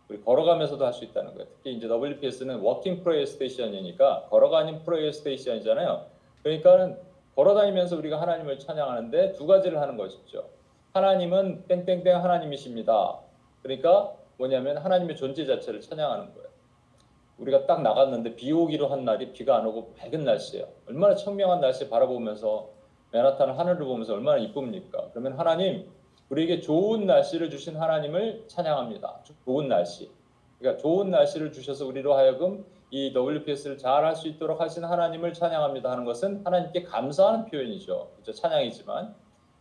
우리 0.08 0.22
걸어가면서도 0.22 0.84
할 0.84 0.92
수 0.92 1.04
있다는 1.04 1.34
거예요. 1.34 1.48
특히 1.56 1.72
이제 1.74 1.88
WPS는 1.88 2.60
Walking 2.60 3.02
Prayer 3.02 3.26
Station이니까 3.26 4.26
걸어가는 4.30 4.84
prayer 4.84 5.12
station이잖아요. 5.12 6.06
그러니까는 6.42 6.98
걸어다니면서 7.36 7.96
우리가 7.96 8.20
하나님을 8.20 8.58
찬양하는데 8.58 9.32
두 9.32 9.46
가지를 9.46 9.80
하는 9.80 9.96
것이죠. 9.96 10.44
하나님은 10.92 11.64
땡땡땡 11.66 12.22
하나님이십니다. 12.22 13.18
그러니까 13.62 14.12
뭐냐면 14.36 14.76
하나님의 14.78 15.16
존재 15.16 15.44
자체를 15.46 15.80
찬양하는 15.80 16.34
거예요. 16.34 16.43
우리가 17.38 17.66
딱 17.66 17.82
나갔는데 17.82 18.36
비 18.36 18.52
오기로 18.52 18.88
한 18.88 19.04
날이 19.04 19.32
비가 19.32 19.56
안 19.56 19.66
오고 19.66 19.94
밝은 19.94 20.24
날씨예요. 20.24 20.66
얼마나 20.86 21.14
청명한 21.14 21.60
날씨 21.60 21.88
바라보면서 21.88 22.70
맨하탄 23.10 23.50
하늘을 23.50 23.84
보면서 23.84 24.14
얼마나 24.14 24.38
이쁩니까? 24.38 25.08
그러면 25.10 25.38
하나님 25.38 25.88
우리에게 26.30 26.60
좋은 26.60 27.06
날씨를 27.06 27.50
주신 27.50 27.76
하나님을 27.76 28.44
찬양합니다. 28.48 29.20
좋은 29.44 29.68
날씨. 29.68 30.10
그러니까 30.58 30.80
좋은 30.80 31.10
날씨를 31.10 31.52
주셔서 31.52 31.86
우리로 31.86 32.14
하여금 32.14 32.64
이 32.90 33.12
WPS를 33.14 33.76
잘 33.78 34.04
할 34.04 34.14
수 34.14 34.28
있도록 34.28 34.60
하신 34.60 34.84
하나님을 34.84 35.32
찬양합니다 35.32 35.90
하는 35.90 36.04
것은 36.04 36.42
하나님께 36.44 36.84
감사하는 36.84 37.46
표현이죠. 37.46 38.10
그렇죠? 38.14 38.32
찬양이지만 38.32 39.14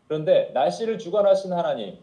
그런데 0.07 0.51
날씨를 0.53 0.99
주관하신 0.99 1.53
하나님, 1.53 1.97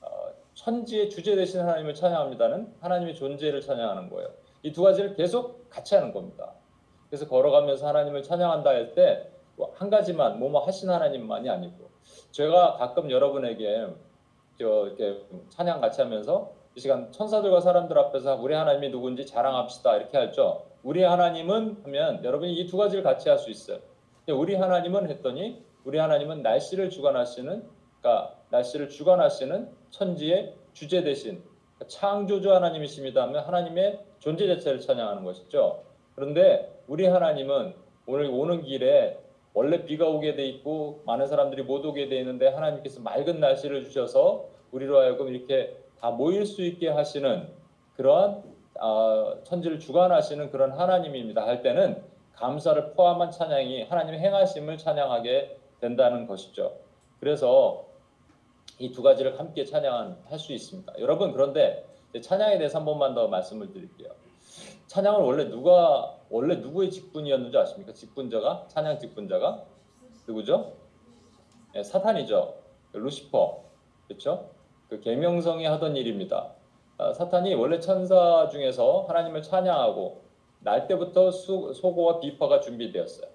어, 0.00 0.08
천지의 0.54 1.10
주제 1.10 1.36
되신 1.36 1.60
하나님을 1.60 1.94
찬양합니다는 1.94 2.74
하나님의 2.80 3.14
존재를 3.14 3.60
찬양하는 3.60 4.10
거예요. 4.10 4.28
이 4.66 4.72
두 4.72 4.82
가지를 4.82 5.14
계속 5.14 5.68
같이 5.70 5.94
하는 5.94 6.12
겁니다. 6.12 6.52
그래서 7.08 7.28
걸어가면서 7.28 7.86
하나님을 7.86 8.22
찬양한다 8.22 8.70
할 8.70 8.92
때 8.94 9.30
한 9.74 9.88
가지만 9.88 10.38
뭐뭐 10.38 10.66
하신 10.66 10.90
하나님만이 10.90 11.48
아니고 11.48 11.88
제가 12.30 12.74
가끔 12.74 13.10
여러분에게 13.10 13.86
저 14.58 14.86
이렇게 14.86 15.22
찬양 15.48 15.80
같이 15.80 16.02
하면서 16.02 16.52
이 16.74 16.80
시간 16.80 17.10
천사들과 17.10 17.60
사람들 17.62 17.98
앞에서 17.98 18.36
우리 18.36 18.52
하나님이 18.54 18.90
누군지 18.90 19.24
자랑합시다 19.24 19.96
이렇게 19.96 20.18
하죠. 20.18 20.66
우리 20.82 21.02
하나님은 21.02 21.80
하면 21.84 22.22
여러분이 22.22 22.52
이 22.54 22.66
두 22.66 22.76
가지를 22.76 23.02
같이 23.02 23.30
할 23.30 23.38
수 23.38 23.50
있어요. 23.50 23.78
우리 24.28 24.54
하나님은 24.56 25.08
했더니 25.08 25.64
우리 25.84 25.98
하나님은 25.98 26.42
날씨를 26.42 26.90
주관하시는 26.90 27.66
그러니까 28.02 28.34
날씨를 28.50 28.90
주관하시는 28.90 29.70
천지의 29.90 30.54
주제 30.74 31.02
대신 31.02 31.42
창조주 31.88 32.52
하나님이십니다 32.52 33.22
하면 33.22 33.42
하나님의 33.44 34.00
존재 34.18 34.46
자체를 34.46 34.80
찬양하는 34.80 35.24
것이죠. 35.24 35.82
그런데 36.14 36.72
우리 36.86 37.06
하나님은 37.06 37.74
오늘 38.06 38.26
오는 38.30 38.62
길에 38.62 39.18
원래 39.54 39.84
비가 39.84 40.06
오게 40.08 40.34
돼 40.34 40.46
있고 40.46 41.02
많은 41.06 41.26
사람들이 41.26 41.62
못 41.62 41.84
오게 41.84 42.08
돼 42.08 42.18
있는데 42.20 42.48
하나님께서 42.48 43.00
맑은 43.00 43.40
날씨를 43.40 43.84
주셔서 43.84 44.48
우리로 44.72 44.98
하여금 44.98 45.28
이렇게 45.28 45.76
다 46.00 46.10
모일 46.10 46.44
수 46.46 46.62
있게 46.62 46.88
하시는 46.88 47.48
그러한 47.96 48.42
어, 48.78 49.38
천지를 49.44 49.78
주관하시는 49.80 50.50
그런 50.50 50.72
하나님입니다. 50.72 51.46
할 51.46 51.62
때는 51.62 52.02
감사를 52.34 52.92
포함한 52.92 53.30
찬양이 53.30 53.84
하나님의 53.84 54.20
행하심을 54.20 54.76
찬양하게 54.76 55.56
된다는 55.80 56.26
것이죠. 56.26 56.74
그래서 57.18 57.86
이 58.78 58.92
두 58.92 59.02
가지를 59.02 59.38
함께 59.38 59.64
찬양할 59.64 60.38
수 60.38 60.52
있습니다. 60.52 60.92
여러분 60.98 61.32
그런데 61.32 61.86
찬양에 62.20 62.58
대해서 62.58 62.78
한 62.78 62.84
번만 62.84 63.14
더 63.14 63.28
말씀을 63.28 63.72
드릴게요. 63.72 64.10
찬양은 64.86 65.20
원래 65.20 65.48
누가 65.48 66.16
원래 66.30 66.56
누구의 66.56 66.90
직분이었는지 66.90 67.56
아십니까? 67.56 67.92
직분자가 67.92 68.66
찬양 68.68 68.98
직분자가 68.98 69.64
누구죠? 70.26 70.72
네, 71.74 71.82
사탄이죠. 71.82 72.54
루시퍼 72.92 73.62
그렇죠? 74.08 74.50
그 74.88 75.00
계명성이 75.00 75.66
하던 75.66 75.96
일입니다. 75.96 76.52
아, 76.98 77.12
사탄이 77.12 77.54
원래 77.54 77.78
천사 77.80 78.48
중에서 78.50 79.04
하나님을 79.08 79.42
찬양하고 79.42 80.22
날 80.60 80.86
때부터 80.86 81.30
수, 81.30 81.72
소고와 81.74 82.20
비파가 82.20 82.60
준비되었어요. 82.60 83.26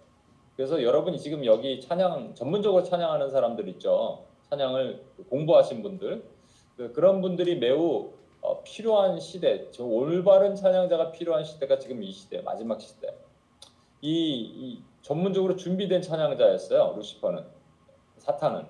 그래서 0.56 0.82
여러분이 0.82 1.20
지금 1.20 1.46
여기 1.46 1.80
찬양 1.80 2.36
전문적으로 2.36 2.84
찬양하는 2.84 3.30
사람들 3.30 3.68
있죠. 3.70 4.26
찬양을 4.50 5.04
공부하신 5.30 5.82
분들 5.84 6.24
그, 6.78 6.92
그런 6.94 7.22
분들이 7.22 7.58
매우 7.58 8.12
어, 8.42 8.62
필요한 8.64 9.20
시대, 9.20 9.70
저 9.72 9.84
올바른 9.84 10.56
찬양자가 10.56 11.12
필요한 11.12 11.44
시대가 11.44 11.78
지금 11.78 12.02
이 12.02 12.12
시대, 12.12 12.42
마지막 12.42 12.82
시대. 12.82 13.14
이, 14.02 14.12
이 14.12 14.84
전문적으로 15.02 15.56
준비된 15.56 16.02
찬양자였어요. 16.02 16.94
루시퍼는 16.96 17.46
사탄은. 18.18 18.66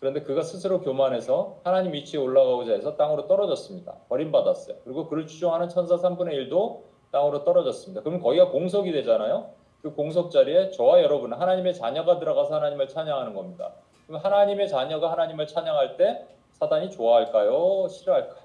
그런데 0.00 0.22
그가 0.22 0.42
스스로 0.42 0.80
교만해서 0.80 1.60
하나님 1.62 1.92
위치에 1.92 2.18
올라가고자 2.18 2.72
해서 2.72 2.96
땅으로 2.96 3.28
떨어졌습니다. 3.28 3.94
버림받았어요. 4.08 4.78
그리고 4.82 5.06
그를 5.08 5.28
추종하는 5.28 5.68
천사 5.68 5.96
3분의 5.96 6.50
1도 6.50 6.82
땅으로 7.12 7.44
떨어졌습니다. 7.44 8.02
그럼 8.02 8.20
거기가 8.20 8.50
공석이 8.50 8.90
되잖아요. 8.90 9.50
그 9.80 9.94
공석 9.94 10.32
자리에 10.32 10.70
저와 10.70 11.02
여러분 11.02 11.32
하나님의 11.32 11.74
자녀가 11.74 12.18
들어가서 12.18 12.56
하나님을 12.56 12.88
찬양하는 12.88 13.34
겁니다. 13.34 13.72
그럼 14.08 14.20
하나님의 14.20 14.68
자녀가 14.68 15.12
하나님을 15.12 15.46
찬양할 15.46 15.96
때 15.96 16.26
사단이 16.54 16.90
좋아할까요? 16.90 17.86
싫어할까요? 17.88 18.41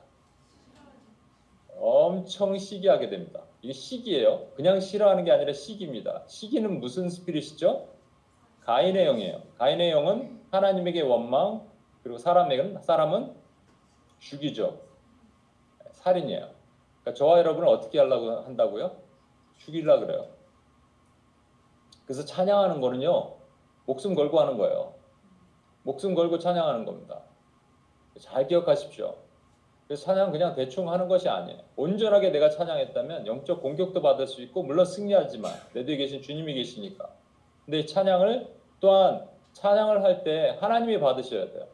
엄청 1.79 2.57
시기하게 2.57 3.09
됩니다. 3.09 3.43
이게 3.61 3.73
시기예요. 3.73 4.47
그냥 4.55 4.79
싫어하는 4.79 5.23
게 5.23 5.31
아니라 5.31 5.53
시기입니다. 5.53 6.23
시기는 6.27 6.79
무슨 6.79 7.09
스피릿이죠? 7.09 7.87
가인의 8.61 9.05
영이에요. 9.05 9.41
가인의 9.57 9.91
영은 9.91 10.41
하나님에게 10.51 11.01
원망 11.01 11.67
그리고 12.03 12.17
사람에게는 12.17 12.81
사람은 12.81 13.35
죽이죠. 14.19 14.79
살인이에요. 15.91 16.49
그러니까 17.01 17.13
저와 17.13 17.39
여러분은 17.39 17.67
어떻게 17.67 17.99
하려고 17.99 18.31
한다고요? 18.41 18.95
죽이려 19.57 19.99
그래요. 19.99 20.27
그래서 22.05 22.23
찬양하는 22.23 22.79
거는요. 22.81 23.35
목숨 23.85 24.15
걸고 24.15 24.39
하는 24.39 24.57
거예요. 24.57 24.93
목숨 25.83 26.15
걸고 26.15 26.39
찬양하는 26.39 26.85
겁니다. 26.85 27.21
잘 28.19 28.47
기억하십시오. 28.47 29.15
그래서 29.87 30.03
찬양 30.03 30.31
그냥 30.31 30.53
대충 30.53 30.91
하는 30.91 31.07
것이 31.07 31.29
아니에요. 31.29 31.59
온전하게 31.77 32.31
내가 32.31 32.49
찬양했다면 32.49 33.25
영적 33.25 33.61
공격도 33.61 34.01
받을 34.01 34.27
수 34.27 34.41
있고 34.41 34.63
물론 34.63 34.85
승리하지만 34.85 35.51
내 35.73 35.85
뒤에 35.85 35.95
계신 35.97 36.21
주님이 36.21 36.55
계시니까. 36.55 37.09
근데 37.65 37.85
찬양을 37.85 38.47
또한 38.79 39.27
찬양을 39.53 40.03
할 40.03 40.23
때 40.23 40.57
하나님이 40.59 40.99
받으셔야 40.99 41.51
돼요. 41.51 41.67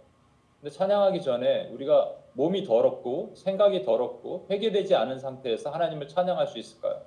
근데 0.62 0.70
찬양하기 0.74 1.22
전에 1.22 1.70
우리가 1.74 2.13
몸이 2.34 2.63
더럽고 2.63 3.32
생각이 3.36 3.84
더럽고 3.84 4.46
회개되지 4.50 4.96
않은 4.96 5.20
상태에서 5.20 5.72
하나님을 5.72 6.08
찬양할 6.08 6.48
수 6.48 6.60
있을까요? 6.60 7.01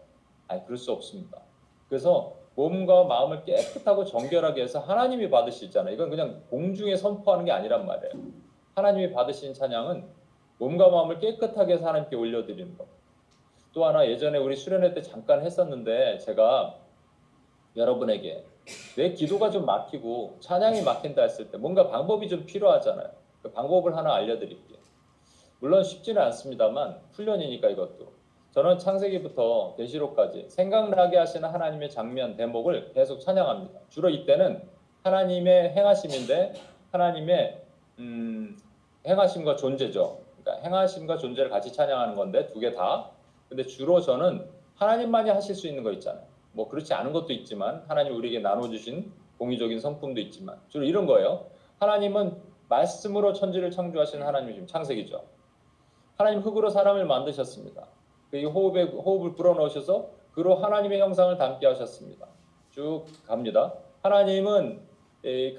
아니 0.48 0.64
그럴 0.64 0.76
수 0.76 0.92
없습니다. 0.92 1.40
그래서 1.88 2.34
몸과 2.56 3.04
마음을 3.04 3.44
깨끗하고 3.44 4.04
정결하게 4.04 4.62
해서 4.62 4.80
하나님이 4.80 5.30
받으시잖아요. 5.30 5.94
이건 5.94 6.10
그냥 6.10 6.42
공중에 6.50 6.96
선포하는 6.96 7.44
게 7.44 7.52
아니란 7.52 7.86
말이에요. 7.86 8.12
하나님이 8.74 9.12
받으신 9.12 9.54
찬양은 9.54 10.15
몸과 10.58 10.88
마음을 10.88 11.18
깨끗하게 11.18 11.74
하나님께 11.74 12.16
올려드리는 12.16 12.76
것. 12.76 12.86
또 13.72 13.84
하나 13.84 14.06
예전에 14.06 14.38
우리 14.38 14.56
수련회 14.56 14.94
때 14.94 15.02
잠깐 15.02 15.44
했었는데 15.44 16.18
제가 16.18 16.76
여러분에게 17.76 18.44
내 18.96 19.12
기도가 19.12 19.50
좀 19.50 19.66
막히고 19.66 20.38
찬양이 20.40 20.82
막힌다 20.82 21.22
했을 21.22 21.50
때 21.50 21.58
뭔가 21.58 21.88
방법이 21.88 22.28
좀 22.28 22.46
필요하잖아요. 22.46 23.10
그 23.42 23.52
방법을 23.52 23.96
하나 23.96 24.14
알려드릴게요. 24.14 24.78
물론 25.60 25.84
쉽지는 25.84 26.22
않습니다만 26.22 27.00
훈련이니까 27.12 27.68
이것도 27.68 28.12
저는 28.52 28.78
창세기부터 28.78 29.74
계시록까지 29.76 30.46
생각나게 30.48 31.18
하시는 31.18 31.46
하나님의 31.46 31.90
장면 31.90 32.36
대목을 32.36 32.92
계속 32.94 33.20
찬양합니다. 33.20 33.80
주로 33.90 34.08
이때는 34.08 34.62
하나님의 35.02 35.72
행하심인데 35.74 36.54
하나님의 36.90 37.62
음, 37.98 38.58
행하심과 39.06 39.56
존재죠. 39.56 40.25
그러니까 40.46 40.64
행하심과 40.64 41.18
존재를 41.18 41.50
같이 41.50 41.72
찬양하는 41.72 42.14
건데 42.14 42.46
두 42.46 42.60
개 42.60 42.72
다. 42.72 43.10
근데 43.48 43.64
주로 43.64 44.00
저는 44.00 44.48
하나님만이 44.76 45.30
하실 45.30 45.54
수 45.54 45.66
있는 45.66 45.82
거 45.82 45.90
있잖아요. 45.92 46.24
뭐 46.52 46.68
그렇지 46.68 46.94
않은 46.94 47.12
것도 47.12 47.32
있지만 47.32 47.84
하나님 47.88 48.14
우리에게 48.16 48.38
나눠주신 48.38 49.12
공의적인 49.38 49.80
성품도 49.80 50.20
있지만 50.22 50.58
주로 50.68 50.84
이런 50.84 51.06
거예요. 51.06 51.46
하나님은 51.80 52.36
말씀으로 52.68 53.32
천지를 53.32 53.70
창조하신 53.70 54.22
하나님이 54.22 54.54
지금 54.54 54.66
창세기죠. 54.66 55.22
하나님 56.16 56.40
흙으로 56.40 56.70
사람을 56.70 57.04
만드셨습니다. 57.04 57.86
그 58.30 58.42
호흡에 58.44 58.84
호흡을 58.84 59.34
불어넣으셔서 59.34 60.10
그로 60.32 60.56
하나님의 60.56 61.00
형상을 61.00 61.36
담게 61.36 61.66
하셨습니다. 61.66 62.26
쭉 62.70 63.04
갑니다. 63.26 63.74
하나님은 64.02 64.80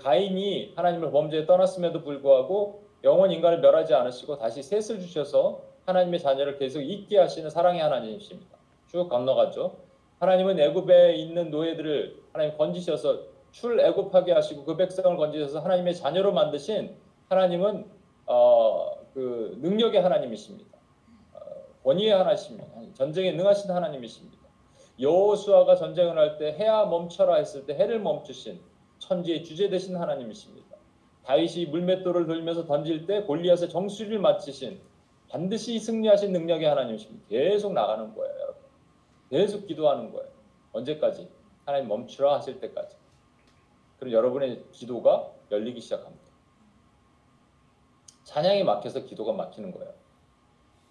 가인이 0.02 0.74
하나님을 0.76 1.12
범죄에 1.12 1.46
떠났음에도 1.46 2.04
불구하고 2.04 2.87
영원 3.04 3.32
인간을 3.32 3.60
멸하지 3.60 3.94
않으시고 3.94 4.38
다시 4.38 4.62
셋을 4.64 5.00
주셔서 5.00 5.64
하나님의 5.86 6.20
자녀를 6.20 6.58
계속 6.58 6.82
있게 6.82 7.18
하시는 7.18 7.50
사랑의 7.50 7.82
하나님이십니다. 7.82 8.58
쭉 8.88 9.08
건너가죠. 9.08 9.78
하나님은 10.20 10.60
애굽에 10.60 11.16
있는 11.16 11.52
노예들을 11.52 12.24
하나님 12.34 12.58
건지셔서 12.58 13.22
출애굽하게 13.52 14.34
하시고 14.34 14.66
그 14.66 14.76
백성을 14.76 15.16
건지셔서 15.16 15.60
하나님의 15.60 15.96
자녀로 15.96 16.34
만드신 16.34 16.96
하나님은 17.30 17.86
어, 18.26 18.92
그 19.14 19.58
능력의 19.62 20.02
하나님이십니다. 20.02 20.78
어, 21.34 21.40
권위의 21.84 22.12
하나님입니다. 22.12 22.94
전쟁에 22.94 23.32
능하신 23.32 23.72
하나님이십니다. 23.72 24.38
여호수아가 25.00 25.76
전쟁을 25.76 26.18
할 26.18 26.38
때 26.38 26.54
해야 26.54 26.86
멈춰라 26.86 27.36
했을 27.36 27.66
때 27.66 27.76
해를 27.76 28.00
멈추신 28.00 28.60
천지의 29.00 29.44
주제 29.44 29.70
되신 29.70 29.96
하나님이십니다. 29.96 30.67
다윗이 31.28 31.66
물맷돌을 31.66 32.26
돌면서 32.26 32.66
던질 32.66 33.06
때 33.06 33.24
골리앗의 33.24 33.70
정수리를 33.70 34.18
맞추신 34.18 34.80
반드시 35.30 35.78
승리하신 35.78 36.32
능력의 36.32 36.66
하나님이십니다. 36.66 37.28
계속 37.28 37.74
나가는 37.74 38.16
거예요, 38.16 38.34
여러분. 38.34 38.62
계속 39.30 39.68
기도하는 39.68 40.14
거예요. 40.14 40.30
언제까지? 40.72 41.28
하나님 41.66 41.90
멈추라 41.90 42.36
하실 42.36 42.62
때까지. 42.62 42.96
그럼 44.00 44.14
여러분의 44.14 44.64
기도가 44.72 45.30
열리기 45.52 45.82
시작합니다. 45.82 46.24
찬양이 48.24 48.64
막혀서 48.64 49.04
기도가 49.04 49.34
막히는 49.34 49.72
거예요. 49.72 49.94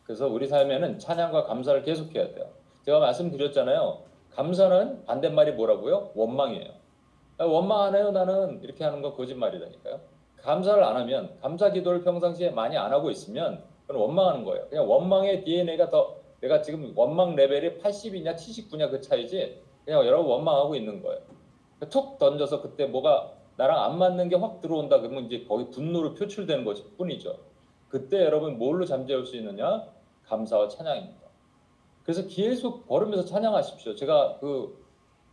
그래서 0.05 0.29
우리 0.29 0.49
삶에는 0.49 0.99
찬양과 0.99 1.45
감사를 1.45 1.83
계속해야 1.83 2.35
돼요. 2.35 2.53
제가 2.85 2.99
말씀드렸잖아요. 2.99 4.03
감사는 4.33 5.07
반대말이 5.07 5.53
뭐라고요? 5.53 6.13
원망이에요. 6.15 6.75
원망하네요 7.39 8.11
나는 8.11 8.63
이렇게 8.63 8.85
하는 8.85 9.01
건 9.01 9.15
거짓말이라니까요. 9.15 10.16
감사를 10.43 10.83
안 10.83 10.97
하면 10.97 11.37
감사 11.41 11.71
기도를 11.71 12.03
평상시에 12.03 12.51
많이 12.51 12.77
안 12.77 12.93
하고 12.93 13.11
있으면 13.11 13.63
그건 13.87 14.03
원망하는 14.03 14.45
거예요. 14.45 14.67
그냥 14.69 14.89
원망의 14.89 15.45
DNA가 15.45 15.91
더 15.91 16.17
내가 16.41 16.61
지금 16.63 16.93
원망 16.95 17.35
레벨이 17.35 17.79
80이냐 17.79 18.37
79냐 18.37 18.91
그 18.91 19.01
차이지 19.01 19.61
그냥 19.85 20.05
여러분 20.07 20.31
원망하고 20.31 20.75
있는 20.77 21.03
거예요. 21.03 21.21
툭 21.91 22.19
던져서 22.19 22.63
그때 22.63 22.87
뭐가 22.87 23.33
나랑 23.57 23.83
안 23.85 23.99
맞는 23.99 24.29
게 24.29 24.37
확 24.37 24.61
들어온다 24.61 25.01
그러면 25.01 25.25
이제 25.27 25.45
거기 25.49 25.71
분노로 25.71 26.15
표출되는 26.15 26.65
것일 26.65 26.97
뿐이죠. 26.97 27.39
그때 27.89 28.25
여러분 28.25 28.59
뭘로 28.59 28.85
잠재울 28.85 29.25
수 29.25 29.37
있느냐? 29.37 29.85
감사와 30.27 30.69
찬양입니다. 30.69 31.27
그래서 32.03 32.27
계속 32.29 32.87
걸으면서 32.87 33.25
찬양하십시오. 33.25 33.95
제가 33.95 34.39
그 34.41 34.85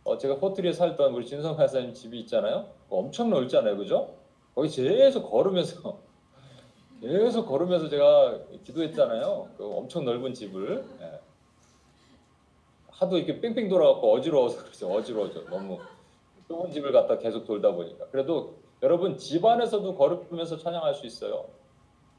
어, 0.04 0.18
제가 0.18 0.34
호텔에 0.34 0.72
살던 0.72 1.14
우리 1.14 1.24
진성 1.26 1.58
회사님 1.58 1.94
집이 1.94 2.20
있잖아요. 2.20 2.66
엄청 2.90 3.30
넓잖아요, 3.30 3.76
그죠? 3.76 4.14
거기 4.54 4.68
계속 4.68 5.30
걸으면서 5.30 5.98
계속 7.00 7.46
걸으면서 7.46 7.88
제가 7.88 8.38
기도했잖아요. 8.64 9.48
그 9.56 9.64
엄청 9.64 10.04
넓은 10.04 10.32
집을 10.32 10.84
예. 11.00 11.20
하도 12.88 13.18
이렇게 13.18 13.40
뺑뺑 13.40 13.68
돌아갖고 13.68 14.12
어지러워서 14.14 14.58
그러죠. 14.64 14.90
어지러워져 14.92 15.44
너무 15.50 15.78
좁은 16.48 16.70
집을 16.70 16.92
갖다 16.92 17.18
계속 17.18 17.44
돌다 17.44 17.72
보니까 17.72 18.06
그래도 18.10 18.54
여러분 18.82 19.16
집 19.16 19.44
안에서도 19.44 19.94
걸으면서 19.96 20.58
찬양할 20.58 20.94
수 20.94 21.06
있어요. 21.06 21.46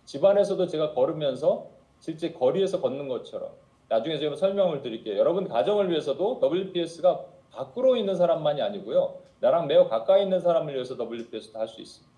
집 0.04 0.24
안에서도 0.24 0.68
제가 0.68 0.94
걸으면서 0.94 1.68
실제 2.00 2.32
거리에서 2.34 2.82
걷는 2.82 3.08
것처럼 3.08 3.52
나중에 3.88 4.18
제가 4.20 4.36
설명을 4.36 4.82
드릴게요. 4.82 5.18
여러분 5.18 5.48
가정을 5.48 5.90
위해서도 5.90 6.42
WPS가 6.44 7.24
밖으로 7.52 7.96
있는 7.96 8.16
사람만이 8.16 8.62
아니고요. 8.62 9.20
나랑 9.40 9.68
매우 9.68 9.88
가까이 9.88 10.24
있는 10.24 10.40
사람을 10.42 10.74
위해서 10.74 10.96
WPS도 11.00 11.58
할 11.58 11.68
수 11.68 11.82
있습니다. 11.82 12.15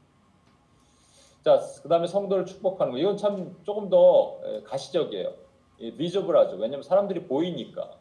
자, 1.43 1.59
그 1.81 1.89
다음에 1.89 2.07
성도를 2.07 2.45
축복하는 2.45 2.91
거. 2.93 2.97
이건 2.97 3.17
참 3.17 3.55
조금 3.63 3.89
더 3.89 4.39
가시적이에요. 4.65 5.33
visible하죠. 5.79 6.57
왜냐면 6.57 6.83
사람들이 6.83 7.25
보이니까. 7.25 7.91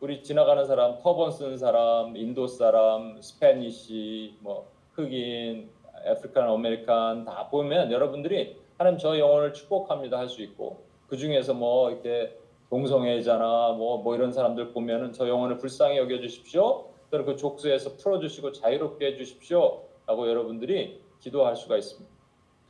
우리 0.00 0.22
지나가는 0.22 0.64
사람, 0.66 0.98
터번 0.98 1.30
쓰는 1.30 1.56
사람, 1.58 2.16
인도 2.16 2.48
사람, 2.48 3.20
Spanish, 3.20 4.38
뭐 4.40 4.66
흑인, 4.94 5.70
African, 6.04 6.48
American 6.48 7.24
다 7.24 7.48
보면 7.48 7.92
여러분들이 7.92 8.56
하나님 8.78 8.98
저 8.98 9.16
영혼을 9.16 9.52
축복합니다 9.52 10.18
할 10.18 10.28
수 10.28 10.42
있고 10.42 10.82
그 11.06 11.16
중에서 11.16 11.54
뭐 11.54 11.90
이렇게 11.90 12.36
동성애자나 12.70 13.74
뭐, 13.78 13.98
뭐 13.98 14.16
이런 14.16 14.32
사람들 14.32 14.72
보면은 14.72 15.12
저 15.12 15.28
영혼을 15.28 15.58
불쌍히 15.58 15.98
여겨 15.98 16.20
주십시오. 16.20 16.86
또는 17.10 17.26
그 17.26 17.36
족쇄에서 17.36 17.96
풀어 17.96 18.18
주시고 18.18 18.52
자유롭게 18.52 19.06
해 19.06 19.16
주십시오. 19.16 19.82
라고 20.06 20.28
여러분들이 20.28 21.00
기도할 21.20 21.54
수가 21.54 21.76
있습니다. 21.76 22.11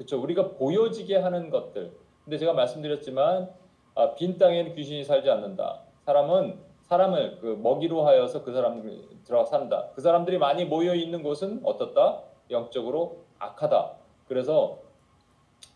그렇죠. 0.03 0.21
우리가 0.21 0.51
보여지게 0.53 1.17
하는 1.17 1.51
것들. 1.51 1.93
근데 2.25 2.39
제가 2.39 2.53
말씀드렸지만 2.53 3.51
아, 3.95 4.15
빈 4.15 4.39
땅에는 4.39 4.75
귀신이 4.75 5.05
살지 5.05 5.31
않는다. 5.31 5.81
사람은 6.05 6.59
사람을 6.83 7.39
그 7.41 7.59
먹이로 7.63 8.07
하여서 8.07 8.43
그 8.43 8.53
사람들이 8.53 9.09
들어가 9.25 9.45
산다. 9.45 9.89
그 9.95 10.01
사람들이 10.01 10.39
많이 10.39 10.65
모여 10.65 10.95
있는 10.95 11.23
곳은 11.23 11.61
어떻다? 11.65 12.23
영적으로 12.51 13.19
악하다. 13.39 13.93
그래서 14.29 14.79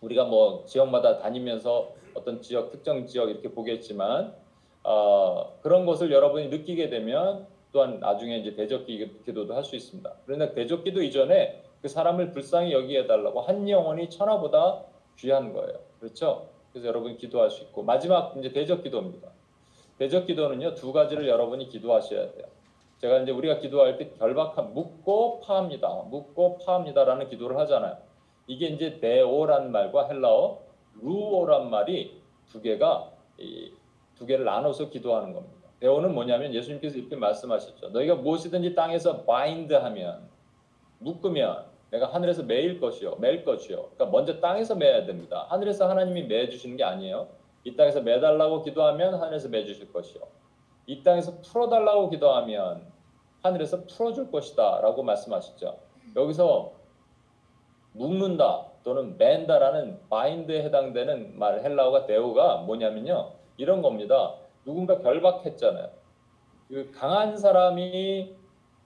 우리가 0.00 0.24
뭐 0.24 0.64
지역마다 0.66 1.18
다니면서 1.18 1.92
어떤 2.14 2.42
지역 2.42 2.70
특정 2.72 3.06
지역 3.06 3.30
이렇게 3.30 3.50
보겠지만 3.50 4.34
어, 4.82 5.58
그런 5.62 5.86
것을 5.86 6.10
여러분이 6.10 6.48
느끼게 6.48 6.90
되면 6.90 7.46
또한 7.72 8.00
나중에 8.00 8.38
이제 8.38 8.54
대적 8.54 8.86
기도도 8.86 9.54
할 9.54 9.62
수 9.64 9.76
있습니다. 9.76 10.12
그러나 10.26 10.52
대적 10.52 10.84
기도 10.84 11.02
이전에 11.02 11.62
그 11.86 11.90
사람을 11.90 12.32
불쌍히 12.32 12.72
여기해 12.72 13.06
달라고 13.06 13.42
한 13.42 13.68
영혼이 13.68 14.10
천하보다 14.10 14.82
귀한 15.18 15.52
거예요. 15.52 15.78
그렇죠? 16.00 16.48
그래서 16.72 16.88
여러분 16.88 17.16
기도할 17.16 17.48
수 17.48 17.62
있고 17.62 17.84
마지막 17.84 18.36
이제 18.36 18.52
대적 18.52 18.82
기도입니다. 18.82 19.28
대적 19.96 20.26
기도는요 20.26 20.74
두 20.74 20.92
가지를 20.92 21.28
여러분이 21.28 21.68
기도하셔야 21.68 22.32
돼요. 22.32 22.46
제가 22.98 23.20
이제 23.20 23.30
우리가 23.30 23.60
기도할 23.60 23.98
때 23.98 24.10
결박한 24.18 24.74
묻고 24.74 25.42
파합니다. 25.42 25.88
묻고 26.10 26.58
파합니다라는 26.58 27.28
기도를 27.28 27.56
하잖아요. 27.58 27.98
이게 28.48 28.66
이제 28.66 28.98
데오란 28.98 29.70
말과 29.70 30.08
헬라어 30.08 30.58
루오란 31.00 31.70
말이 31.70 32.20
두 32.50 32.60
개가 32.60 33.12
이, 33.38 33.70
두 34.16 34.26
개를 34.26 34.44
나눠서 34.44 34.90
기도하는 34.90 35.32
겁니다. 35.32 35.68
데오는 35.78 36.12
뭐냐면 36.12 36.52
예수님께서 36.52 36.98
이렇게 36.98 37.14
말씀하셨죠. 37.14 37.90
너희가 37.90 38.16
무엇이든지 38.16 38.74
땅에서 38.74 39.22
바인드하면 39.22 40.28
묶으면 40.98 41.75
내가 41.90 42.06
하늘에서 42.06 42.42
매일 42.42 42.80
것이요, 42.80 43.16
맬 43.16 43.44
것이요. 43.44 43.76
그러니까 43.76 44.06
먼저 44.06 44.40
땅에서 44.40 44.74
매야 44.74 45.04
됩니다. 45.04 45.46
하늘에서 45.48 45.88
하나님이 45.88 46.24
매 46.24 46.48
주시는 46.48 46.76
게 46.76 46.84
아니에요. 46.84 47.28
이 47.64 47.76
땅에서 47.76 48.00
매달라고 48.00 48.62
기도하면 48.62 49.14
하늘에서 49.14 49.48
매 49.48 49.64
주실 49.64 49.92
것이요. 49.92 50.22
이 50.86 51.02
땅에서 51.02 51.40
풀어 51.40 51.68
달라고 51.68 52.10
기도하면 52.10 52.86
하늘에서 53.42 53.84
풀어 53.86 54.12
줄 54.12 54.30
것이다라고 54.30 55.02
말씀하셨죠. 55.02 55.78
여기서 56.14 56.72
묶는다 57.92 58.66
또는 58.84 59.16
맨다라는 59.18 60.00
바인드에 60.08 60.62
해당되는 60.64 61.38
말 61.38 61.64
헬라어가 61.64 62.06
데오가 62.06 62.58
뭐냐면요 62.58 63.32
이런 63.56 63.82
겁니다. 63.82 64.34
누군가 64.64 64.98
결박했잖아요. 64.98 65.90
그 66.68 66.90
강한 66.92 67.36
사람이 67.36 68.34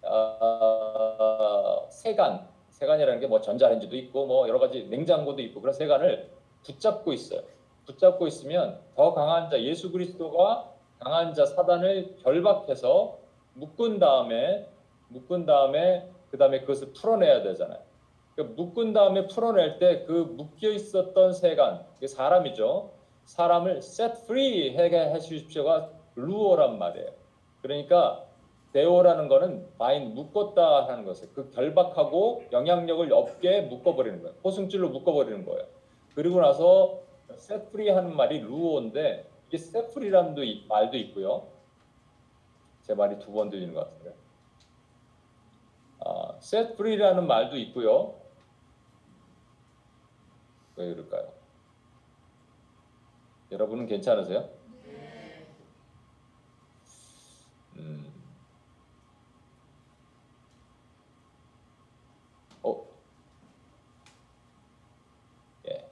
어, 0.03 1.87
세간 1.91 2.49
세간이라는 2.81 3.21
게 3.21 3.27
뭐 3.27 3.41
전자레인지도 3.41 3.95
있고 3.97 4.27
뭐 4.27 4.49
여러 4.49 4.59
가지 4.59 4.85
냉장고도 4.85 5.43
있고 5.43 5.61
그런 5.61 5.73
세간을 5.75 6.31
붙잡고 6.65 7.13
있어요. 7.13 7.43
붙잡고 7.87 8.27
있으면 8.27 8.81
더 8.97 9.13
강한 9.15 9.49
자 9.51 9.61
예수 9.61 9.93
그리스도가 9.93 10.71
강한 10.99 11.35
자 11.35 11.45
사단을 11.47 12.17
결박해서 12.23 13.19
묶은 13.55 13.99
다음에 13.99 14.67
묶은 15.09 15.45
다음에 15.47 16.09
그 16.31 16.39
다음에 16.39 16.61
그것을 16.61 16.93
풀어내야 16.93 17.43
되잖아요. 17.43 17.81
그 18.37 18.43
묶은 18.43 18.93
다음에 18.93 19.27
풀어낼 19.27 19.79
때 19.79 20.05
그 20.07 20.13
묶여 20.37 20.71
있었던 20.71 21.33
세간, 21.33 21.85
그 21.99 22.07
사람이죠. 22.07 22.91
사람을 23.25 23.79
set 23.79 24.15
free 24.25 24.77
하게 24.77 24.99
해주십시오가 25.11 25.91
루어란 26.15 26.79
말이에요. 26.79 27.11
그러니까 27.63 28.25
데오라는 28.73 29.29
거는 29.29 29.67
바인 29.79 30.15
묶었다 30.15 30.87
하는 30.87 31.05
것을 31.05 31.33
그 31.35 31.51
결박하고 31.51 32.45
영향력을 32.53 33.13
없게 33.13 33.63
묶어버리는 33.63 34.23
거예요. 34.23 34.37
포승줄로 34.39 34.91
묶어버리는 34.91 35.45
거예요. 35.45 35.67
그리고 36.15 36.41
나서 36.41 37.01
free 37.33 37.91
하는 37.91 38.15
말이 38.15 38.41
루어인데 38.41 39.29
이게 39.49 39.57
free라는 39.57 40.35
말도 40.69 40.97
있고요. 40.99 41.49
제 42.83 42.95
말이 42.95 43.19
두 43.19 43.33
번 43.33 43.51
들리는 43.51 43.75
것 43.75 43.85
같은데. 43.85 44.15
아, 46.05 46.39
free라는 46.75 47.27
말도 47.27 47.57
있고요. 47.59 48.15
왜 50.77 50.89
그럴까요? 50.95 51.33
여러분은 53.51 53.87
괜찮으세요? 53.87 54.49
음. 57.77 58.07
어. 62.63 62.87
예. 65.69 65.91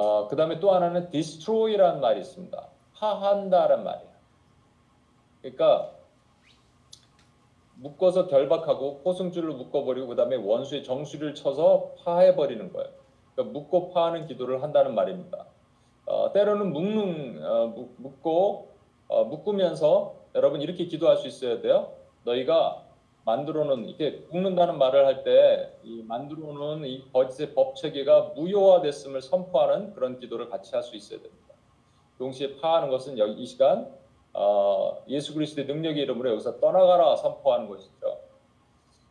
어, 0.00 0.28
그 0.28 0.36
다음에 0.36 0.58
또 0.60 0.72
하나는 0.72 1.10
destroy라는 1.10 2.00
말이 2.00 2.20
있습니다. 2.20 2.68
파한다란 2.94 3.84
말이에요. 3.84 4.10
그러니까 5.42 5.90
묶어서 7.74 8.26
결박하고 8.26 9.02
포승줄로 9.02 9.54
묶어버리고 9.56 10.06
그 10.06 10.16
다음에 10.16 10.36
원수의 10.36 10.84
정수리를 10.84 11.34
쳐서 11.34 11.92
파해버리는 12.02 12.72
거예요. 12.72 12.88
그러니까 13.34 13.58
묶고 13.58 13.90
파하는 13.92 14.26
기도를 14.26 14.62
한다는 14.62 14.94
말입니다. 14.94 15.44
어, 16.06 16.32
때로는 16.32 16.72
묶는 16.72 17.44
어, 17.44 17.74
묶고 17.98 18.68
어, 19.08 19.24
묶으면서 19.24 20.14
여러분 20.34 20.62
이렇게 20.62 20.86
기도할 20.86 21.18
수 21.18 21.28
있어야 21.28 21.60
돼요. 21.60 21.92
너희가 22.24 22.86
만들어놓은 23.30 23.86
이렇게 23.88 24.24
묶는다는 24.30 24.78
말을 24.78 25.06
할 25.06 25.24
때 25.24 25.70
이 25.82 26.02
만들어놓은 26.02 26.84
이 26.84 27.04
거짓의 27.12 27.54
법 27.54 27.76
체계가 27.76 28.32
무효화됐음을 28.36 29.20
선포하는 29.22 29.92
그런 29.94 30.18
기도를 30.18 30.48
같이 30.48 30.74
할 30.74 30.82
수 30.82 30.96
있어야 30.96 31.20
됩니다. 31.20 31.54
동시에 32.18 32.56
파하는 32.56 32.90
것은 32.90 33.18
여기 33.18 33.34
이 33.42 33.46
시간 33.46 33.92
어, 34.32 35.02
예수 35.08 35.34
그리스도의 35.34 35.66
능력의 35.66 36.02
이름으로 36.04 36.30
여기서 36.30 36.60
떠나가라 36.60 37.16
선포하는 37.16 37.68
것이죠. 37.68 38.18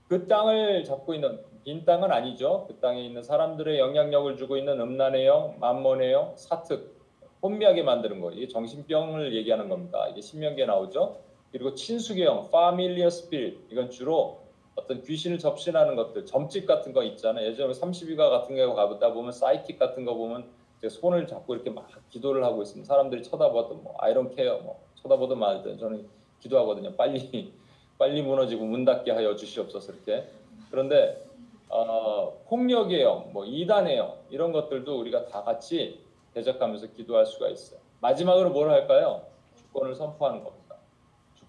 그 0.08 0.28
땅을 0.28 0.84
잡고 0.86 1.14
있는 1.14 1.40
빈 1.64 1.86
땅은 1.86 2.12
아니죠. 2.12 2.66
그 2.68 2.80
땅에 2.80 3.02
있는 3.06 3.22
사람들의 3.22 3.78
영향력을 3.80 4.38
주고 4.38 4.58
있는 4.58 4.80
음란의 4.80 5.26
영, 5.28 5.58
만몬의 5.60 6.12
영, 6.14 6.34
사특, 6.36 6.98
혼미하게 7.44 7.84
만드는 7.84 8.22
거. 8.22 8.32
이게 8.32 8.48
정신병을 8.48 9.36
얘기하는 9.36 9.70
겁니다. 9.70 10.08
이게 10.08 10.22
신명기에 10.22 10.66
나오죠. 10.66 11.18
그리고 11.52 11.74
친숙의 11.74 12.26
영, 12.26 12.46
familiar 12.48 13.08
spirit. 13.08 13.60
이건 13.72 13.90
주로 13.90 14.40
어떤 14.76 15.02
귀신을 15.02 15.40
접신하는 15.40 15.96
것들, 15.96 16.26
점집 16.26 16.66
같은 16.66 16.94
거 16.94 17.04
있잖아요. 17.04 17.48
예전에 17.48 17.74
32가 17.74 18.30
같은 18.30 18.56
거 18.56 18.74
가보다 18.74 19.14
보면 19.14 19.32
사이킥 19.32 19.78
같은 19.78 20.06
거 20.06 20.14
보면 20.14 20.46
손을 20.88 21.28
잡고 21.28 21.56
이렇게 21.56 21.70
막 21.70 21.90
기도를 22.10 22.44
하고 22.46 22.62
있으면 22.62 22.86
사람들이 22.86 23.24
쳐다보던 23.24 23.84
뭐 23.84 23.96
아이런 23.98 24.34
케어 24.34 24.60
뭐 24.60 24.80
쳐다보든 24.96 25.38
말든 25.38 25.78
저는 25.78 26.08
기도하거든요. 26.40 26.96
빨리 26.96 27.54
빨리 27.98 28.22
무너지고 28.22 28.64
문 28.64 28.86
닫게 28.86 29.12
하여 29.12 29.36
주시옵소서 29.36 29.94
이렇게. 29.94 30.30
그런데 30.72 31.26
어, 31.68 32.42
폭력의 32.48 33.02
영, 33.02 33.30
뭐 33.34 33.46
이단의 33.46 33.98
영 33.98 34.16
이런 34.30 34.54
것들도 34.54 35.00
우리가 35.00 35.26
다 35.26 35.44
같이 35.44 36.00
대적하면서 36.34 36.88
기도할 36.94 37.26
수가 37.26 37.50
있어요. 37.50 37.80
마지막으로 38.00 38.52
뭘 38.52 38.70
할까요? 38.70 39.24
주권을 39.58 39.96
선포하는 39.96 40.44
겁니다. 40.44 40.59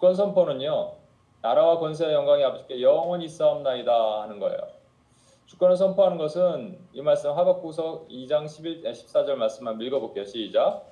주권 0.01 0.15
선포는요. 0.15 0.93
나라와 1.43 1.77
권세와 1.77 2.11
영광이 2.11 2.43
아버지께 2.43 2.81
영원히 2.81 3.27
싸움나이다 3.27 4.23
하는 4.23 4.39
거예요. 4.39 4.57
주권을 5.45 5.77
선포하는 5.77 6.17
것은 6.17 6.79
이 6.91 7.03
말씀 7.03 7.29
하박구서 7.29 8.07
2장 8.09 8.47
11, 8.47 8.81
14절 8.81 9.35
말씀 9.35 9.63
만 9.63 9.79
읽어볼게요. 9.79 10.25
시작. 10.25 10.87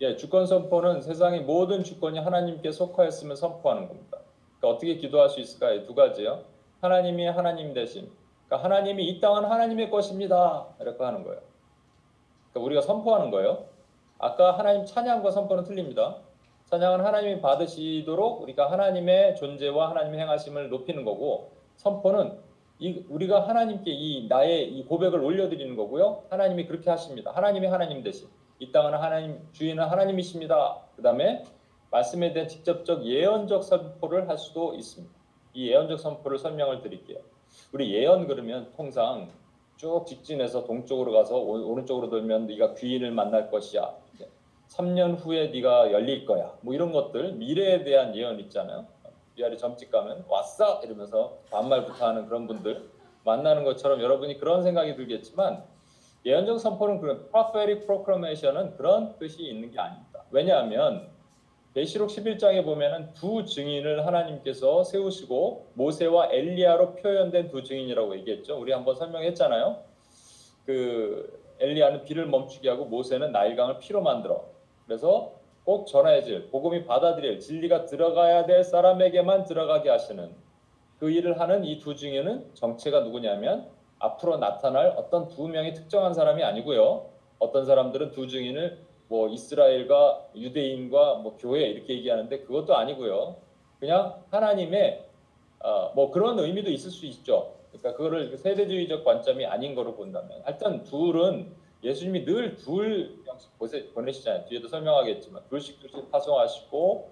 예, 0.00 0.16
주권 0.16 0.46
선포는 0.46 1.02
세상의 1.02 1.40
모든 1.40 1.82
주권이 1.82 2.20
하나님께 2.20 2.70
속하였음을 2.70 3.34
선포하는 3.34 3.88
겁니다. 3.88 4.18
그러니까 4.60 4.76
어떻게 4.76 4.94
기도할 4.96 5.28
수 5.28 5.40
있을까요? 5.40 5.84
두 5.86 5.96
가지요. 5.96 6.44
하나님이 6.80 7.26
하나님 7.26 7.74
대신. 7.74 8.21
그러니까 8.52 8.64
하나님이 8.64 9.08
이 9.08 9.18
땅은 9.18 9.46
하나님의 9.46 9.88
것입니다. 9.88 10.66
이렇게 10.78 11.02
하는 11.02 11.24
거예요. 11.24 11.40
그러니까 12.50 12.66
우리가 12.66 12.82
선포하는 12.82 13.30
거예요. 13.30 13.64
아까 14.18 14.58
하나님 14.58 14.84
찬양과 14.84 15.30
선포는 15.30 15.64
틀립니다. 15.64 16.18
찬양은 16.66 17.02
하나님이 17.02 17.40
받으시도록 17.40 18.42
우리가 18.42 18.70
하나님의 18.70 19.36
존재와 19.36 19.88
하나님의 19.90 20.20
행하심을 20.20 20.68
높이는 20.68 21.02
거고 21.02 21.52
선포는 21.76 22.38
이, 22.78 23.06
우리가 23.08 23.48
하나님께 23.48 23.90
이 23.90 24.28
나의 24.28 24.70
이 24.70 24.84
고백을 24.84 25.20
올려드리는 25.20 25.74
거고요. 25.74 26.24
하나님이 26.28 26.66
그렇게 26.66 26.90
하십니다. 26.90 27.30
하나님이 27.30 27.68
하나님 27.68 28.02
대신. 28.02 28.28
이 28.58 28.70
땅은 28.70 28.92
하나님 28.92 29.40
주인은 29.52 29.82
하나님이십니다. 29.82 30.76
그 30.94 31.02
다음에 31.02 31.42
말씀에 31.90 32.34
대한 32.34 32.48
직접적 32.48 33.06
예언적 33.06 33.64
선포를 33.64 34.28
할 34.28 34.36
수도 34.36 34.74
있습니다. 34.74 35.14
이 35.54 35.68
예언적 35.68 35.98
선포를 35.98 36.36
설명을 36.38 36.82
드릴게요. 36.82 37.31
우리 37.72 37.94
예언 37.94 38.26
그러면 38.26 38.72
통상 38.76 39.28
쭉 39.76 40.04
직진해서 40.06 40.64
동쪽으로 40.64 41.12
가서 41.12 41.38
오 41.38 41.74
른쪽으로 41.74 42.08
돌면 42.08 42.46
네가 42.46 42.74
귀인을 42.74 43.10
만날 43.10 43.50
것이야. 43.50 43.94
3년 44.68 45.18
후에 45.18 45.48
네가 45.48 45.92
열릴 45.92 46.24
거야. 46.24 46.54
뭐 46.62 46.72
이런 46.74 46.92
것들 46.92 47.34
미래에 47.34 47.84
대한 47.84 48.14
예언 48.16 48.38
있잖아요. 48.40 48.86
위아래 49.36 49.56
점찍 49.56 49.90
가면 49.90 50.24
왔어 50.28 50.80
이러면서 50.84 51.38
반말부터 51.50 52.06
하는 52.06 52.26
그런 52.26 52.46
분들 52.46 52.88
만나는 53.24 53.64
것처럼 53.64 54.00
여러분이 54.00 54.38
그런 54.38 54.62
생각이 54.62 54.94
들겠지만 54.94 55.64
예언적 56.24 56.60
선포는 56.60 57.00
그런 57.00 57.28
prophetic 57.30 57.86
proclamation은 57.86 58.76
그런 58.76 59.18
뜻이 59.18 59.42
있는 59.42 59.70
게 59.70 59.78
아닙니다. 59.78 60.24
왜냐하면 60.30 61.08
계시록 61.74 62.10
11장에 62.10 62.64
보면은 62.64 63.14
두 63.14 63.44
증인을 63.46 64.06
하나님께서 64.06 64.84
세우시고 64.84 65.68
모세와 65.74 66.28
엘리야로 66.30 66.96
표현된 66.96 67.48
두 67.48 67.62
증인이라고 67.62 68.14
얘기했죠. 68.18 68.58
우리 68.60 68.72
한번 68.72 68.94
설명했잖아요. 68.94 69.78
그 70.66 71.40
엘리야는 71.60 72.04
비를 72.04 72.26
멈추게 72.26 72.68
하고 72.68 72.84
모세는 72.84 73.32
나일강을 73.32 73.78
피로 73.78 74.02
만들어. 74.02 74.44
그래서 74.86 75.32
꼭 75.64 75.86
전해질 75.86 76.50
복음이 76.50 76.84
받아들일 76.84 77.38
진리가 77.38 77.86
들어가야 77.86 78.44
될 78.44 78.64
사람에게만 78.64 79.44
들어가게 79.44 79.88
하시는 79.88 80.30
그 80.98 81.10
일을 81.10 81.40
하는 81.40 81.64
이 81.64 81.78
두 81.78 81.94
증인은 81.96 82.50
정체가 82.54 83.00
누구냐면 83.00 83.66
앞으로 83.98 84.36
나타날 84.36 84.94
어떤 84.96 85.28
두 85.28 85.48
명의 85.48 85.72
특정한 85.72 86.12
사람이 86.12 86.42
아니고요. 86.42 87.06
어떤 87.38 87.64
사람들은 87.64 88.10
두 88.10 88.28
증인을 88.28 88.78
뭐 89.12 89.28
이스라엘과 89.28 90.28
유대인과 90.34 91.16
뭐 91.16 91.36
교회 91.36 91.66
이렇게 91.66 91.92
얘기하는데 91.96 92.38
그것도 92.44 92.74
아니고요. 92.74 93.36
그냥 93.78 94.22
하나님의 94.30 95.04
어, 95.60 95.92
뭐 95.94 96.10
그런 96.10 96.38
의미도 96.38 96.70
있을 96.70 96.90
수 96.90 97.04
있죠. 97.04 97.56
그러니까 97.70 97.92
그거를 97.92 98.38
세대주의적 98.38 99.04
관점이 99.04 99.44
아닌 99.44 99.74
거로 99.74 99.96
본다면 99.96 100.40
하여튼 100.44 100.82
둘은 100.84 101.52
예수님이 101.84 102.20
늘둘 102.20 103.22
보내시잖아요. 103.92 104.46
뒤에도 104.46 104.68
설명하겠지만 104.68 105.42
둘씩 105.50 105.80
둘씩 105.80 106.10
파송하시고 106.10 107.10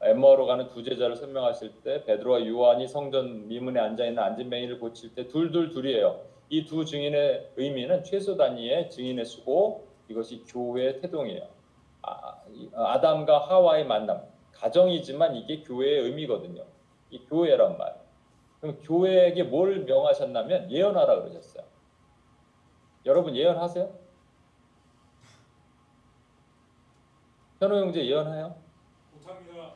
엠머로 0.00 0.46
가는 0.46 0.68
두 0.68 0.82
제자를 0.82 1.14
설명하실 1.14 1.82
때 1.84 2.04
베드로와 2.06 2.46
요한이 2.46 2.88
성전 2.88 3.48
미문에 3.48 3.78
앉아 3.78 4.06
있는 4.06 4.22
안진뱅이를 4.22 4.78
고칠 4.78 5.14
때 5.14 5.28
둘둘 5.28 5.72
둘이에요. 5.72 6.22
이 6.48 6.64
두 6.64 6.86
증인의 6.86 7.50
의미는 7.56 8.02
최소 8.04 8.34
단위의 8.38 8.88
증인의 8.88 9.26
수고 9.26 9.87
이것이 10.08 10.44
교회의 10.46 11.00
태동이에요. 11.00 11.46
아, 12.02 12.42
아담과 12.74 13.48
하와의 13.48 13.86
만남 13.86 14.22
가정이지만 14.52 15.36
이게 15.36 15.62
교회의 15.62 16.00
의미거든요. 16.04 16.64
이 17.10 17.24
교회란 17.26 17.78
말. 17.78 17.96
그럼 18.60 18.78
교회에게 18.82 19.44
뭘 19.44 19.84
명하셨냐면 19.84 20.70
예언하라 20.70 21.20
그러셨어요. 21.20 21.64
여러분 23.06 23.36
예언하세요? 23.36 23.90
현호 27.60 27.76
형제 27.76 28.04
예언해요? 28.04 28.56
못합니다. 29.12 29.72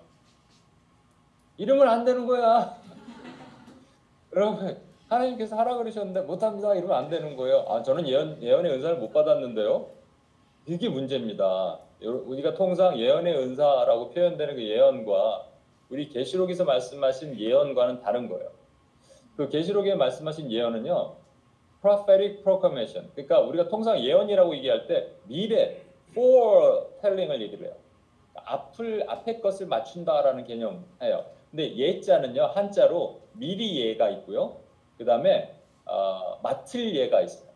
이러면 1.57 1.89
안 1.89 2.05
되는 2.05 2.27
거야. 2.27 2.77
여러분 4.35 4.81
하나님께서 5.09 5.57
하라 5.57 5.77
그러셨는데 5.77 6.23
못합니다. 6.23 6.75
이러면 6.75 6.97
안 6.97 7.09
되는 7.09 7.37
거예요. 7.37 7.65
아 7.69 7.83
저는 7.83 8.09
예언 8.09 8.43
예언의 8.43 8.73
은사를 8.73 8.99
못 8.99 9.13
받았는데요. 9.13 10.02
이게 10.67 10.89
문제입니다. 10.89 11.81
우리가 12.01 12.55
통상 12.55 12.99
예언의 12.99 13.37
은사라고 13.37 14.11
표현되는 14.11 14.55
그 14.55 14.63
예언과 14.63 15.49
우리 15.89 16.09
계시록에서 16.09 16.65
말씀하신 16.65 17.39
예언과는 17.39 18.01
다른 18.01 18.29
거예요. 18.29 18.51
그 19.37 19.49
계시록에 19.49 19.95
말씀하신 19.95 20.51
예언은요. 20.51 21.17
prophetic 21.81 22.43
proclamation. 22.43 23.11
그러니까 23.13 23.41
우리가 23.41 23.69
통상 23.69 23.99
예언이라고 23.99 24.55
얘기할 24.57 24.87
때 24.87 25.09
미래 25.25 25.83
foretelling을 26.13 27.43
얘기를 27.43 27.67
해요. 27.67 27.77
앞을 28.35 29.05
앞에 29.09 29.41
것을 29.41 29.67
맞춘다라는 29.67 30.45
개념해요. 30.45 31.27
근데 31.51 31.77
예자는요 31.77 32.45
한자로 32.55 33.21
미리 33.33 33.81
예가 33.81 34.11
있고요. 34.11 34.61
그 34.97 35.05
다음에 35.05 35.55
어, 35.85 36.39
맡을 36.43 36.95
예가 36.95 37.21
있어요. 37.23 37.52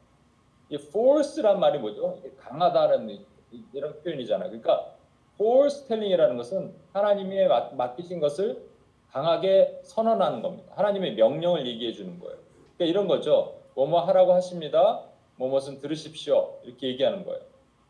이 0.69 0.75
force란 0.75 1.61
말이 1.61 1.79
뭐죠? 1.79 2.19
강하다는 2.39 3.25
이런 3.73 4.03
표현이잖아요. 4.03 4.49
그러니까 4.49 4.95
foretelling 5.35 6.37
것은 6.37 6.75
하나님이 6.93 7.47
맡기신 7.77 8.21
것을 8.21 8.67
강하게 9.11 9.81
선언하는 9.83 10.43
겁니다. 10.43 10.73
하나님의 10.77 11.15
명령을 11.15 11.67
얘기해 11.67 11.93
주는 11.93 12.19
거예요. 12.19 12.37
그러니까 12.77 12.85
이런 12.85 13.07
거죠. 13.07 13.61
뭐뭐 13.75 14.01
하라고 14.01 14.33
하십니다. 14.33 15.03
뭐뭐은 15.37 15.79
들으십시오. 15.79 16.59
이렇게 16.65 16.89
얘기하는 16.89 17.25
거예요. 17.25 17.41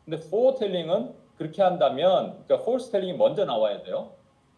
근데 0.05 0.17
foretelling은 0.17 1.13
그렇게 1.37 1.61
한다면 1.61 2.43
그러니까 2.45 2.55
foretelling이 2.61 3.17
먼저 3.17 3.45
나와야 3.45 3.81
돼요. 3.81 4.11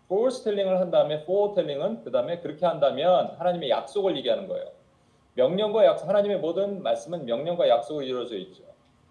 foretelling을 0.05 0.79
한 0.79 0.91
다음에 0.91 1.21
foretelling은 1.21 2.03
그 2.03 2.11
다음에 2.11 2.39
그렇게 2.39 2.65
한다면 2.65 3.35
하나님의 3.37 3.69
약속을 3.69 4.17
얘기하는 4.17 4.47
거예요. 4.47 4.78
명령과 5.39 5.85
약속 5.85 6.09
하나님의 6.09 6.39
모든 6.39 6.83
말씀은 6.83 7.23
명령과 7.25 7.69
약속으로 7.69 8.03
이루어져 8.03 8.35
있죠. 8.37 8.63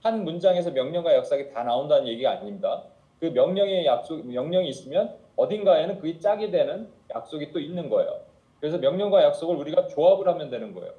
한 0.03 0.25
문장에서 0.25 0.71
명령과 0.73 1.15
약속이 1.15 1.55
다 1.55 1.63
나온다는 1.63 2.07
얘기가 2.07 2.33
아닙니다. 2.33 2.85
그 3.19 3.27
명령의 3.27 3.87
약속 3.87 4.27
명령이 4.27 4.69
있으면 4.69 5.17
어딘가에는 5.37 5.99
그게 6.01 6.19
짝이 6.19 6.51
되는 6.51 6.89
약속이 7.15 7.51
또 7.53 7.59
있는 7.59 7.89
거예요. 7.89 8.21
그래서 8.61 8.77
명령과 8.77 9.23
약속을 9.23 9.57
우리가 9.57 9.89
조합을 9.89 10.29
하면 10.29 10.51
되는 10.51 10.75
거예요. 10.75 10.93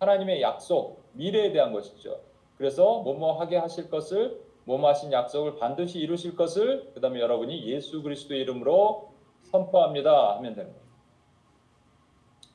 하나님의 0.00 0.42
약속, 0.42 1.00
미래에 1.12 1.52
대한 1.52 1.72
것이죠. 1.72 2.18
그래서 2.58 3.00
뭐뭐 3.00 3.38
하게 3.38 3.58
하실 3.58 3.88
것을 3.88 4.40
뭐뭐 4.64 4.88
하신 4.88 5.12
약속을 5.12 5.56
반드시 5.58 6.00
이루실 6.00 6.34
것을 6.34 6.90
그다음에 6.94 7.20
여러분이 7.20 7.66
예수 7.68 8.02
그리스도의 8.02 8.40
이름으로 8.40 9.12
선포합니다 9.44 10.36
하면 10.36 10.54
거예요. 10.54 10.81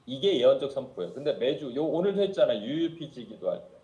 이게 0.07 0.39
예언적 0.39 0.71
선포예요. 0.71 1.13
근데 1.13 1.33
매주 1.33 1.75
요 1.75 1.85
오늘도 1.85 2.21
했잖아요. 2.23 2.63
UUPG 2.65 3.27
기도할 3.27 3.59
때. 3.59 3.77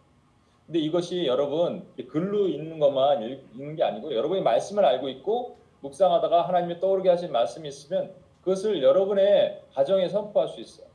근데 0.66 0.80
이것이 0.80 1.28
여러분 1.28 1.86
글로 2.08 2.48
읽는 2.48 2.80
것만 2.80 3.22
읽는 3.54 3.76
게 3.76 3.84
아니고 3.84 4.16
여러분이 4.16 4.42
말씀을 4.42 4.84
알고 4.86 5.10
있고 5.10 5.58
묵상하다가 5.82 6.48
하나님이 6.48 6.80
떠오르게 6.80 7.10
하신 7.10 7.32
말씀이 7.32 7.68
있으면 7.68 8.16
그것을 8.42 8.82
여러분의 8.82 9.62
가정에 9.76 10.10
선포할 10.10 10.50
수 10.50 10.60
있어요. 10.62 10.88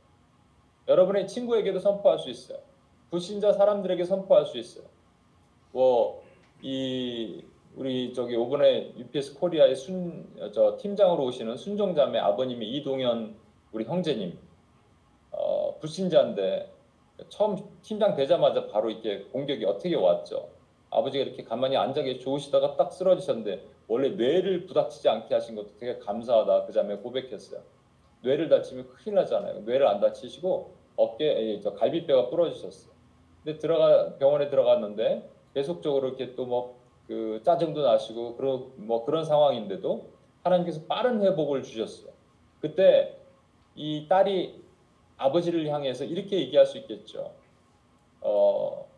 여러분의 0.89 1.29
친구에게도 1.29 1.79
선포할 1.79 2.19
수 2.19 2.31
있어요. 2.31 2.59
불신자 3.11 3.53
사람들에게 3.53 4.05
선포할 4.05 4.47
수 4.47 4.59
있어요. 4.59 4.85
뭐 5.73 6.29
이 6.63 7.45
우리 7.77 8.13
저기 8.13 8.35
오번에 8.35 8.93
UPS 8.97 9.35
코리아의 9.39 9.77
순 9.77 10.27
저 10.53 10.77
팀장으로 10.79 11.25
오시는 11.25 11.57
순종자매 11.57 12.19
아버님이 12.19 12.67
이동현 12.79 13.37
우리 13.73 13.85
형제님 13.85 14.37
어, 15.39 15.77
불신자인데 15.81 16.73
처음 17.29 17.57
팀장 17.83 18.15
되자마자 18.15 18.67
바로 18.69 18.91
이렇게 18.91 19.23
공격이 19.33 19.65
어떻게 19.65 19.95
왔죠. 19.95 20.51
아버지가 20.91 21.25
이렇게 21.25 21.45
가만히 21.45 21.77
앉아 21.77 22.03
계시 22.03 22.21
좋으시다가 22.21 22.77
딱 22.77 22.93
쓰러지셨는데 22.93 23.65
원래 23.89 24.11
뇌를 24.11 24.67
부닥치지 24.67 25.09
않게 25.09 25.35
하신 25.35 25.57
것도 25.57 25.77
되게 25.79 25.99
감사하다 25.99 26.67
그 26.67 26.73
자매 26.73 26.97
고백했어요. 26.97 27.61
뇌를 28.23 28.49
다치면 28.49 28.89
큰일 28.89 29.17
나잖아요. 29.17 29.61
뇌를 29.61 29.87
안 29.87 30.01
다치시고 30.01 30.75
어깨 30.97 31.61
저 31.63 31.75
갈비뼈가 31.75 32.31
부러지셨어요. 32.31 32.93
근데 33.45 33.59
들어가 33.59 34.17
병원에 34.19 34.49
들어갔는데 34.49 35.29
계속적으로 35.55 36.09
이렇게 36.09 36.35
또 36.35 36.45
뭐 36.47 36.79
그 37.09 37.41
짜증도 37.43 37.83
나시고 37.83 38.37
그런 38.37 38.71
뭐 38.77 39.05
그런 39.07 39.25
상황인데도 39.25 40.11
하나님께서 40.45 40.83
빠른 40.87 41.23
회복을 41.23 41.63
주셨어요. 41.63 42.13
그때 42.61 43.19
이 43.75 44.07
딸이 44.09 44.63
아버지를 45.19 45.67
향해서 45.69 46.05
이렇게 46.05 46.39
얘기할 46.39 46.65
수 46.67 46.79
있겠죠. 46.79 47.33
어, 48.21 48.89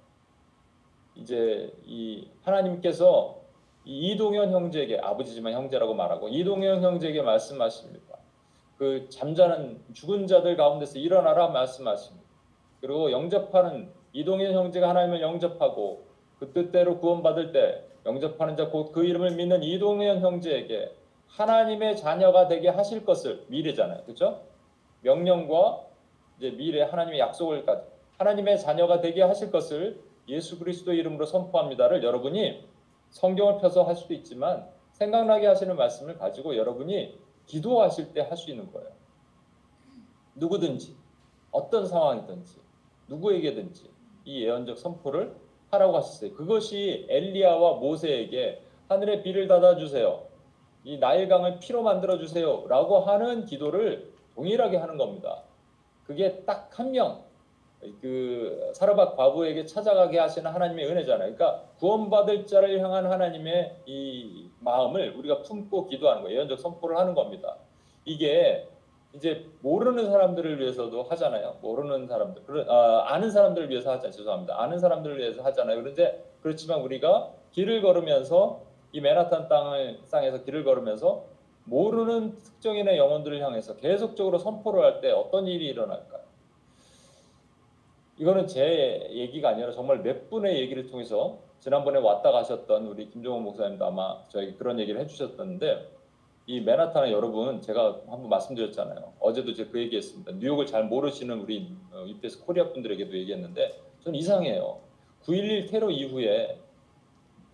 이제 1.16 1.72
이 1.84 2.28
하나님께서 2.42 3.40
이 3.84 4.12
이동현 4.12 4.52
형제에게 4.52 4.98
아버지지만 4.98 5.52
형제라고 5.54 5.94
말하고 5.94 6.28
이동현 6.28 6.82
형제에게 6.82 7.22
말씀하십니다. 7.22 8.18
그 8.78 9.08
잠자는 9.08 9.82
죽은 9.92 10.26
자들 10.26 10.56
가운데서 10.56 10.98
일어나라 10.98 11.48
말씀하십니다. 11.48 12.28
그리고 12.80 13.10
영접하는 13.10 13.90
이동현 14.12 14.54
형제가 14.54 14.88
하나님을 14.88 15.20
영접하고 15.20 16.04
그 16.38 16.52
뜻대로 16.52 16.98
구원받을 16.98 17.52
때 17.52 17.84
영접하는 18.06 18.56
자 18.56 18.70
곧 18.70 18.92
그 18.92 19.04
이름을 19.04 19.32
믿는 19.32 19.62
이동현 19.62 20.20
형제에게 20.20 20.94
하나님의 21.28 21.96
자녀가 21.96 22.48
되게 22.48 22.68
하실 22.68 23.04
것을 23.04 23.44
미래잖아요. 23.48 24.04
그렇죠? 24.04 24.42
명령과 25.02 25.89
이제 26.40 26.50
미래 26.56 26.82
하나님의 26.82 27.20
약속을 27.20 27.66
가지 27.66 27.86
하나님의 28.16 28.58
자녀가 28.58 29.00
되게 29.00 29.22
하실 29.22 29.50
것을 29.50 30.02
예수 30.26 30.58
그리스도 30.58 30.92
이름으로 30.94 31.26
선포합니다를 31.26 32.02
여러분이 32.02 32.64
성경을 33.10 33.60
펴서 33.60 33.82
할 33.82 33.94
수도 33.94 34.14
있지만 34.14 34.66
생각나게 34.92 35.46
하시는 35.46 35.76
말씀을 35.76 36.16
가지고 36.18 36.56
여러분이 36.56 37.18
기도하실 37.46 38.14
때 38.14 38.22
할 38.22 38.36
수 38.36 38.50
있는 38.50 38.72
거예요. 38.72 38.88
누구든지 40.34 40.96
어떤 41.50 41.86
상황이든지 41.86 42.58
누구에게든지 43.08 43.90
이 44.24 44.44
예언적 44.44 44.78
선포를 44.78 45.34
하라고 45.70 45.96
하셨어요. 45.98 46.32
그것이 46.34 47.06
엘리야와 47.08 47.74
모세에게 47.74 48.62
하늘의 48.88 49.22
비를 49.22 49.46
닫아 49.46 49.76
주세요. 49.76 50.22
이 50.84 50.98
나일강을 50.98 51.58
피로 51.60 51.82
만들어 51.82 52.18
주세요라고 52.18 53.00
하는 53.00 53.44
기도를 53.44 54.12
동일하게 54.34 54.78
하는 54.78 54.96
겁니다. 54.96 55.42
그게 56.10 56.42
딱 56.44 56.70
한 56.76 56.90
명, 56.90 57.22
그 58.00 58.72
사르밧 58.74 59.16
과부에게 59.16 59.64
찾아가게 59.64 60.18
하시는 60.18 60.50
하나님의 60.50 60.86
은혜잖아요. 60.86 61.36
그러니까 61.36 61.62
구원받을 61.78 62.46
자를 62.46 62.80
향한 62.82 63.06
하나님의 63.06 63.76
이 63.86 64.50
마음을 64.58 65.14
우리가 65.16 65.42
품고 65.42 65.86
기도하는 65.86 66.22
거예요. 66.24 66.38
예언적 66.38 66.58
선포를 66.58 66.98
하는 66.98 67.14
겁니다. 67.14 67.54
이게 68.04 68.66
이제 69.12 69.46
모르는 69.60 70.10
사람들을 70.10 70.58
위해서도 70.58 71.04
하잖아요. 71.04 71.58
모르는 71.60 72.08
사람들, 72.08 72.68
아, 72.68 73.04
아는 73.06 73.30
사람들을 73.30 73.70
위해서 73.70 73.92
하잖아요. 73.92 74.10
죄송합니다. 74.10 74.60
아는 74.60 74.80
사람들을 74.80 75.16
위해서 75.16 75.42
하잖아요. 75.42 75.76
그런데 75.80 76.24
그렇지만 76.42 76.80
우리가 76.80 77.30
길을 77.52 77.82
걸으면서 77.82 78.62
이 78.90 79.00
맨하탄 79.00 79.46
땅을 79.46 80.00
땅에서 80.10 80.42
길을 80.42 80.64
걸으면서 80.64 81.24
모르는 81.64 82.36
특정인의 82.38 82.98
영혼들을 82.98 83.40
향해서 83.42 83.76
계속적으로 83.76 84.38
선포를 84.38 84.82
할 84.82 85.00
때 85.00 85.10
어떤 85.12 85.46
일이 85.46 85.66
일어날까요? 85.66 86.20
이거는 88.18 88.46
제 88.46 89.08
얘기가 89.12 89.50
아니라 89.50 89.70
정말 89.72 90.02
몇 90.02 90.28
분의 90.28 90.60
얘기를 90.60 90.86
통해서 90.90 91.38
지난번에 91.60 91.98
왔다 91.98 92.32
가셨던 92.32 92.86
우리 92.86 93.08
김종원 93.10 93.44
목사님도 93.44 93.84
아마 93.84 94.22
저에게 94.28 94.54
그런 94.54 94.78
얘기를 94.78 95.00
해주셨던데 95.00 95.88
이 96.46 96.60
맨하탄의 96.60 97.12
여러분 97.12 97.60
제가 97.60 98.00
한번 98.08 98.28
말씀드렸잖아요. 98.28 99.12
어제도 99.20 99.54
제가 99.54 99.70
그 99.70 99.80
얘기했습니다. 99.80 100.32
뉴욕을 100.32 100.66
잘 100.66 100.84
모르시는 100.84 101.40
우리 101.40 101.74
어, 101.92 102.04
EPS 102.06 102.44
코리아 102.44 102.70
분들에게도 102.72 103.16
얘기했는데 103.16 103.80
전 104.02 104.14
이상해요. 104.14 104.80
9.11 105.22 105.70
테러 105.70 105.90
이후에 105.90 106.58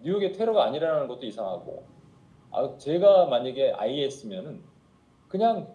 뉴욕의 0.03 0.33
테러가 0.33 0.64
아니라는 0.64 1.09
것도 1.09 1.27
이상하고 1.27 1.85
아, 2.57 2.79
제가 2.79 3.27
만약에 3.27 3.73
IS면은 3.73 4.62
그냥 5.29 5.69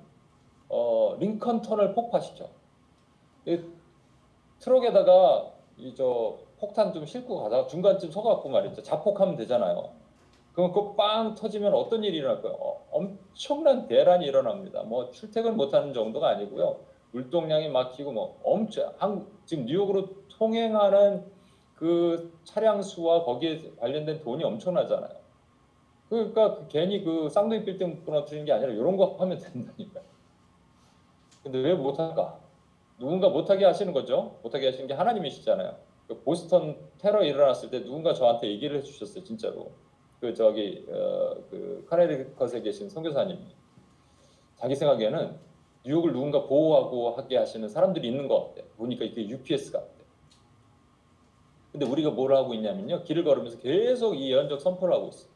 어, 0.68 1.16
링컨 1.20 1.62
터널 1.62 1.94
폭파시켜. 1.94 2.50
이 3.46 3.60
트럭에다가 4.60 5.54
이 5.78 5.94
저 5.96 6.38
폭탄 6.60 6.94
좀 6.94 7.06
싣고 7.06 7.42
가다가 7.44 7.68
중간쯤 7.68 8.12
서갖고 8.12 8.50
말이죠. 8.50 8.84
자폭하면 8.84 9.36
되잖아요. 9.36 9.90
그럼 10.54 10.72
그빵 10.72 11.36
터지면 11.36 11.74
어떤 11.74 12.04
일이 12.04 12.18
일어날 12.18 12.42
거예요? 12.42 12.56
어, 12.60 12.88
엄청난 12.92 13.88
대란이 13.88 14.26
일어납니다. 14.26 14.84
뭐 14.84 15.10
출퇴근 15.12 15.58
못하는 15.58 15.94
정도가 15.94 16.30
아니고요. 16.30 16.80
물동량이 17.12 17.70
막히고 17.70 18.12
뭐 18.12 18.40
엄청 18.44 18.94
한, 18.98 19.28
지금 19.46 19.66
뉴욕으로 19.66 20.08
통행하는 20.30 21.26
그 21.76 22.32
차량 22.44 22.82
수와 22.82 23.24
거기에 23.24 23.72
관련된 23.80 24.22
돈이 24.22 24.44
엄청나잖아요. 24.44 25.21
그러니까 26.12 26.56
그 26.56 26.68
괜히 26.68 27.06
그 27.06 27.30
쌍둥이 27.30 27.64
빌딩 27.64 28.02
무너뜨리는 28.06 28.46
게 28.46 28.52
아니라 28.52 28.74
이런 28.74 28.98
거 28.98 29.16
하면 29.18 29.38
된다니까요. 29.38 30.04
근데 31.42 31.60
왜 31.60 31.74
못할까? 31.74 32.38
누군가 33.00 33.30
못하게 33.30 33.64
하시는 33.64 33.94
거죠. 33.94 34.38
못하게 34.44 34.66
하시는 34.68 34.88
게 34.88 34.94
하나님이시잖아요. 34.94 35.74
그 36.10 36.22
보스턴 36.22 36.78
테러 36.98 37.24
일어났을 37.24 37.70
때 37.70 37.82
누군가 37.82 38.14
저한테 38.14 38.50
얘기를 38.50 38.78
해주셨어요. 38.80 39.24
진짜로. 39.24 39.72
그 40.20 40.34
저기 40.34 40.86
어, 40.90 41.36
그 41.50 41.86
카네리컷에 41.90 42.62
계신 42.62 42.90
선교사님이 42.90 43.48
자기 44.58 44.76
생각에는 44.76 45.40
뉴욕을 45.86 46.12
누군가 46.12 46.44
보호하고 46.44 47.12
하게 47.12 47.38
하시는 47.38 47.70
사람들이 47.70 48.10
있는 48.10 48.28
것 48.28 48.54
같아. 48.54 48.68
보니까 48.76 49.06
이게 49.06 49.30
UPS 49.30 49.72
같아. 49.72 49.88
근데 51.72 51.86
우리가 51.86 52.10
뭘 52.10 52.36
하고 52.36 52.54
있냐면요. 52.54 53.04
길을 53.04 53.24
걸으면서 53.24 53.60
계속 53.60 54.16
이 54.16 54.30
예언적 54.30 54.60
선포를 54.60 54.94
하고 54.94 55.08
있어요. 55.08 55.32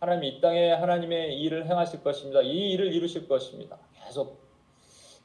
하나님이 0.00 0.28
이 0.28 0.40
땅에 0.40 0.72
하나님의 0.72 1.38
일을 1.40 1.66
행하실 1.66 2.02
것입니다. 2.02 2.40
이 2.40 2.72
일을 2.72 2.90
이루실 2.94 3.28
것입니다. 3.28 3.76
계속 4.02 4.40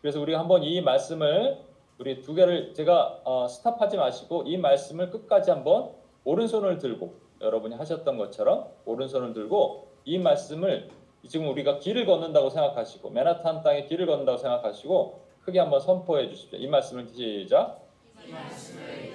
그래서 0.02 0.20
우리가 0.20 0.38
한번 0.38 0.64
이 0.64 0.82
말씀을 0.82 1.60
우리 1.98 2.22
두 2.22 2.34
개를 2.34 2.74
제가 2.74 3.22
어, 3.24 3.48
스탑하지 3.48 3.96
마시고 3.96 4.44
이 4.46 4.58
말씀을 4.58 5.12
끝까지 5.12 5.50
한번 5.50 5.92
오른손을 6.26 6.78
들고 6.78 7.16
여러분이 7.40 7.76
하셨던 7.76 8.18
것처럼 8.18 8.68
오른손을 8.84 9.32
들고 9.32 9.88
이 10.04 10.18
말씀을 10.18 10.90
지금 11.26 11.48
우리가 11.50 11.80
길을 11.80 12.06
걷는다고 12.06 12.50
생각하시고 12.50 13.12
맨하탄 13.12 13.64
땅에 13.64 13.86
길을 13.86 14.06
걷는다고 14.08 14.38
생각하시고 14.38 15.22
크게 15.44 15.60
한번 15.60 15.80
선포해 15.80 16.28
주십시오. 16.28 16.60
이 16.60 16.68
말씀을 16.68 17.08
시작. 17.08 17.80
이 18.28 18.30
말씀을 18.30 19.14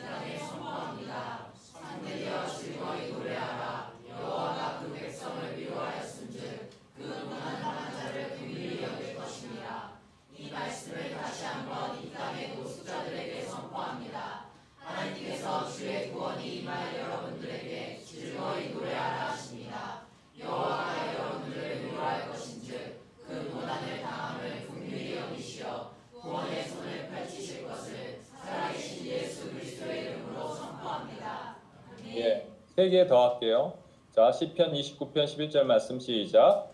3개 32.81 33.07
더 33.07 33.29
할게요. 33.29 33.75
자, 34.11 34.31
10편 34.31 34.73
29편 34.73 35.25
11절 35.25 35.65
말씀 35.65 36.01
시작. 36.01 36.71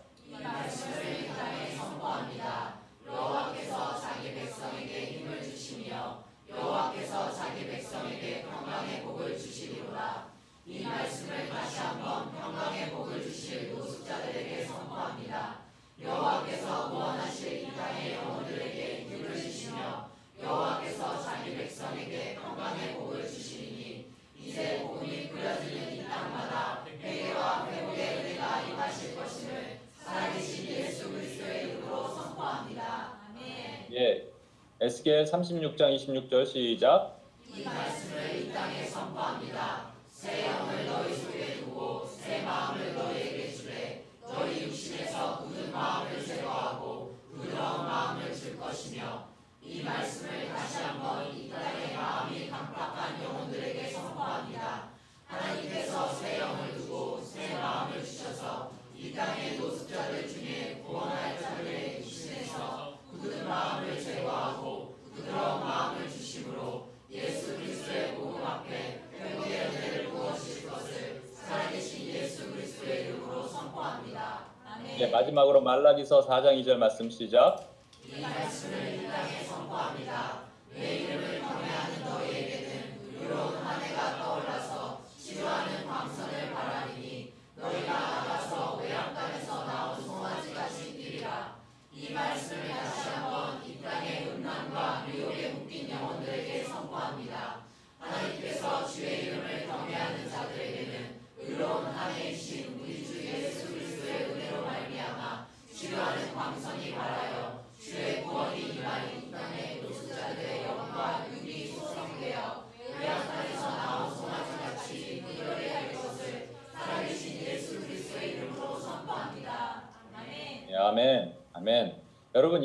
에스겔 34.97 35.25
36장 35.25 35.95
26절 35.95 36.45
시작. 36.47 37.19
이 37.53 37.63
말씀을 37.63 38.41
이 38.41 38.51
땅에 38.51 38.83
선포합니다. 38.83 39.91
새 40.11 40.47
영을 40.47 40.87
너희 40.87 41.13
속에 41.15 41.57
두고 41.57 42.07
새 42.07 42.41
마음을 42.41 42.95
너희에게 42.95 43.53
주되 43.53 44.05
너희 44.23 44.63
육신에서 44.63 45.43
굳은 45.43 45.71
마음을 45.71 46.25
제거하고 46.25 47.15
부드러운 47.31 47.85
마음을 47.85 48.33
줄 48.33 48.57
것이며 48.59 49.27
이 49.61 49.83
말씀을 49.83 50.49
다시 50.49 50.81
한번 50.81 51.31
이 51.37 51.47
땅의 51.51 51.93
마음이 51.95 52.49
강팍한 52.49 53.23
영혼들에게 53.23 53.91
선포합니다. 53.91 54.89
하나님께서 55.27 56.11
새 56.15 56.39
영을 56.39 56.73
두고 56.75 57.21
새 57.23 57.53
마음을 57.53 58.03
주셔서 58.03 58.71
이 58.97 59.13
땅의 59.13 59.59
노숙자들 59.59 60.27
중에 60.27 60.46
예, 74.99 75.07
마지막으로 75.07 75.61
말라기서 75.61 76.21
4장 76.27 76.59
2절 76.61 76.77
말씀 76.77 77.09
시작. 77.09 77.59
이 78.03 78.19
말씀을 78.19 78.95
이 78.95 79.07
땅에 79.07 79.43
선포합니다. 79.43 80.39
내 80.73 80.95
이름을 80.97 81.26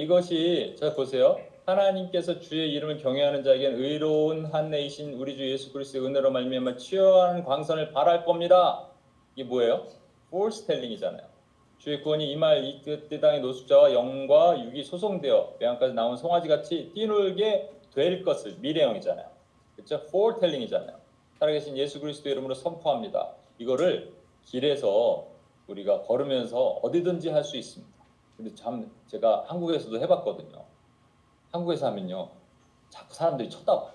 이것이 0.02 0.74
자 0.76 0.92
보세요. 0.96 1.38
하나님께서 1.64 2.40
주의 2.40 2.72
이름을 2.72 2.98
경외하는 2.98 3.44
자에게는 3.44 3.78
의로운 3.78 4.46
한내이신 4.46 5.12
우리 5.14 5.36
주 5.36 5.48
예수 5.48 5.72
그리스도의 5.72 6.04
은혜로 6.04 6.32
말미암아 6.32 6.74
치유하는 6.74 7.44
광선을 7.44 7.92
바랄 7.92 8.24
겁니다. 8.24 8.88
이게 9.36 9.44
뭐예요? 9.44 9.86
포스텔링이잖아요. 10.30 11.22
주의 11.78 12.02
구원이 12.02 12.32
임할 12.32 12.64
이끝 12.64 13.08
땅의 13.20 13.42
노숙자와 13.42 13.92
영과 13.92 14.60
육이 14.60 14.82
소송되어 14.82 15.58
외양까지 15.60 15.94
나온 15.94 16.16
송아지같이 16.16 16.90
뛰놀게 16.94 17.70
될 17.94 18.24
것을 18.24 18.56
미래형이잖아요. 18.58 19.28
그렇죠? 19.76 20.00
foretelling,이잖아요. 20.08 20.96
살아계신 21.38 21.76
예수 21.78 22.00
그리스도 22.00 22.28
이름으로 22.28 22.54
선포합니다. 22.54 23.34
이거를 23.58 24.12
길에서 24.42 25.28
우리가 25.68 26.02
걸으면서 26.02 26.80
어디든지 26.82 27.28
할 27.28 27.44
수 27.44 27.56
있습니다. 27.56 27.91
근데 28.42 28.56
참 28.56 28.90
제가 29.06 29.44
한국에서도 29.46 30.00
해봤거든요. 30.00 30.64
한국에서 31.52 31.86
하면요, 31.86 32.28
자꾸 32.90 33.14
사람들이 33.14 33.48
쳐다봐요. 33.48 33.92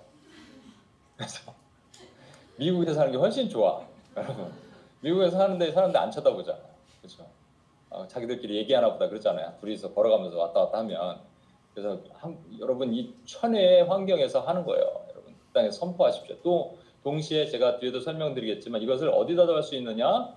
그래서 1.18 1.54
미국에서 2.58 2.94
사는 2.94 3.12
게 3.12 3.18
훨씬 3.18 3.50
좋아, 3.50 3.86
여러분. 4.16 4.50
미국에서 5.02 5.38
사는데 5.38 5.74
사람들 5.74 6.00
안 6.00 6.10
쳐다보잖아요, 6.10 6.64
그렇죠? 7.02 7.26
어, 7.90 8.08
자기들끼리 8.08 8.56
얘기하나 8.56 8.94
보다 8.94 9.10
그러잖아요. 9.10 9.54
둘이서 9.60 9.94
걸어가면서 9.94 10.38
왔다 10.38 10.62
갔다 10.62 10.78
하면 10.80 11.20
그래서 11.74 12.00
한, 12.14 12.38
여러분 12.60 12.94
이 12.94 13.14
천혜의 13.26 13.84
환경에서 13.84 14.40
하는 14.40 14.64
거예요, 14.64 14.84
여러분. 15.10 15.34
그 15.34 15.54
땅에 15.54 15.70
선포하십시오. 15.70 16.38
또 16.42 16.78
동시에 17.04 17.48
제가 17.48 17.80
뒤에도 17.80 18.00
설명드리겠지만 18.00 18.82
이것을 18.82 19.10
어디다 19.10 19.46
할 19.46 19.62
수 19.62 19.76
있느냐? 19.76 20.34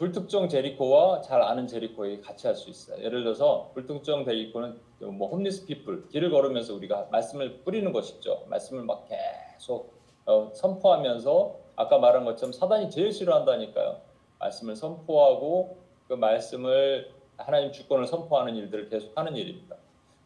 불특정 0.00 0.48
제리코와 0.48 1.20
잘 1.20 1.42
아는 1.42 1.66
제리코에 1.66 2.22
같이 2.22 2.46
할 2.46 2.56
수 2.56 2.70
있어요. 2.70 3.04
예를 3.04 3.22
들어서 3.22 3.70
불특정 3.74 4.24
제리코는 4.24 4.80
뭐 5.00 5.28
홈리스 5.28 5.66
피플 5.66 6.08
길을 6.08 6.30
걸으면서 6.30 6.74
우리가 6.74 7.08
말씀을 7.10 7.58
뿌리는 7.64 7.92
것이죠. 7.92 8.46
말씀을 8.48 8.82
막 8.84 9.06
계속 9.06 9.92
어, 10.24 10.50
선포하면서 10.54 11.54
아까 11.76 11.98
말한 11.98 12.24
것처럼 12.24 12.54
사단이 12.54 12.88
제일 12.88 13.12
싫어한다니까요. 13.12 14.00
말씀을 14.38 14.74
선포하고 14.74 15.76
그 16.08 16.14
말씀을 16.14 17.12
하나님 17.36 17.70
주권을 17.70 18.06
선포하는 18.06 18.56
일들을 18.56 18.88
계속 18.88 19.14
하는 19.18 19.36
일입니다. 19.36 19.76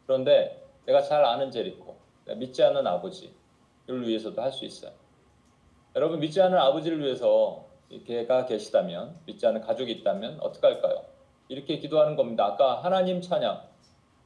그런데 0.05 0.63
내가 0.85 1.01
잘 1.01 1.25
아는 1.25 1.51
제리코, 1.51 1.97
믿지 2.37 2.63
않는 2.63 2.87
아버지를 2.87 3.33
위해서도 4.07 4.41
할 4.41 4.53
수 4.53 4.63
있어요. 4.63 4.93
여러분 5.97 6.21
믿지 6.21 6.41
않는 6.41 6.57
아버지를 6.57 7.01
위해서 7.01 7.65
걔가 8.03 8.45
계시다면 8.45 9.15
믿지 9.25 9.45
않는 9.47 9.61
가족이 9.61 9.91
있다면 9.91 10.39
어떻게 10.41 10.67
할까요? 10.67 11.03
이렇게 11.47 11.77
기도하는 11.77 12.15
겁니다. 12.15 12.45
아까 12.45 12.75
하나님 12.83 13.21
찬양, 13.21 13.61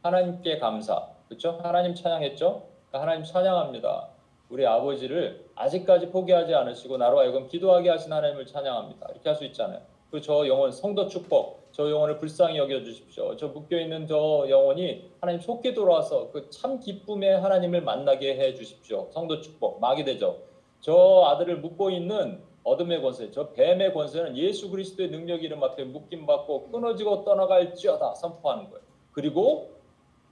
하나님께 0.01 0.57
감사, 0.59 1.07
그렇죠? 1.28 1.59
하나님 1.61 1.93
찬양했죠? 1.93 2.63
그러니까 2.89 3.01
하나님 3.01 3.24
찬양합니다. 3.26 4.07
우리 4.49 4.65
아버지를 4.65 5.45
아직까지 5.55 6.09
포기하지 6.09 6.55
않으시고 6.55 6.97
나로 6.97 7.20
하여금 7.20 7.47
기도하게 7.47 7.89
하신 7.89 8.11
하나님을 8.11 8.45
찬양합니다. 8.47 9.07
이렇게 9.11 9.30
할 9.30 9.36
수 9.36 9.45
있잖아요. 9.45 9.82
그리고 10.09 10.26
저 10.26 10.47
영혼 10.47 10.72
성도 10.72 11.07
축복, 11.07 11.67
저 11.72 11.88
영혼을 11.91 12.17
불쌍히 12.17 12.57
여겨 12.57 12.82
주십시오. 12.84 13.36
저 13.38 13.49
묶여 13.49 13.80
있는 13.80 14.07
저 14.07 14.47
영혼이 14.49 15.11
하나님 15.22 15.39
속게 15.39 15.76
돌아와서 15.76 16.32
그 16.32 16.49
참 16.49 16.80
기쁨의 16.80 17.39
하나님을 17.41 17.82
만나게 17.82 18.36
해 18.39 18.55
주십시오. 18.55 19.07
성도 19.11 19.39
축복, 19.39 19.80
막이 19.80 20.03
되죠. 20.03 20.38
저 20.82 21.26
아들을 21.28 21.57
묶고 21.57 21.91
있는 21.91 22.41
어둠의 22.64 23.01
권세, 23.01 23.32
저 23.32 23.51
뱀의 23.51 23.93
권세는 23.93 24.38
예수 24.38 24.70
그리스도의 24.70 25.10
능력 25.10 25.43
이름 25.43 25.64
앞에 25.64 25.86
묶임 25.86 26.26
받고 26.26 26.72
끊어지고 26.72 27.24
떠나갈지어다 27.24 28.16
선포하는 28.16 28.70
거예요. 28.70 28.84
그리고 29.12 29.76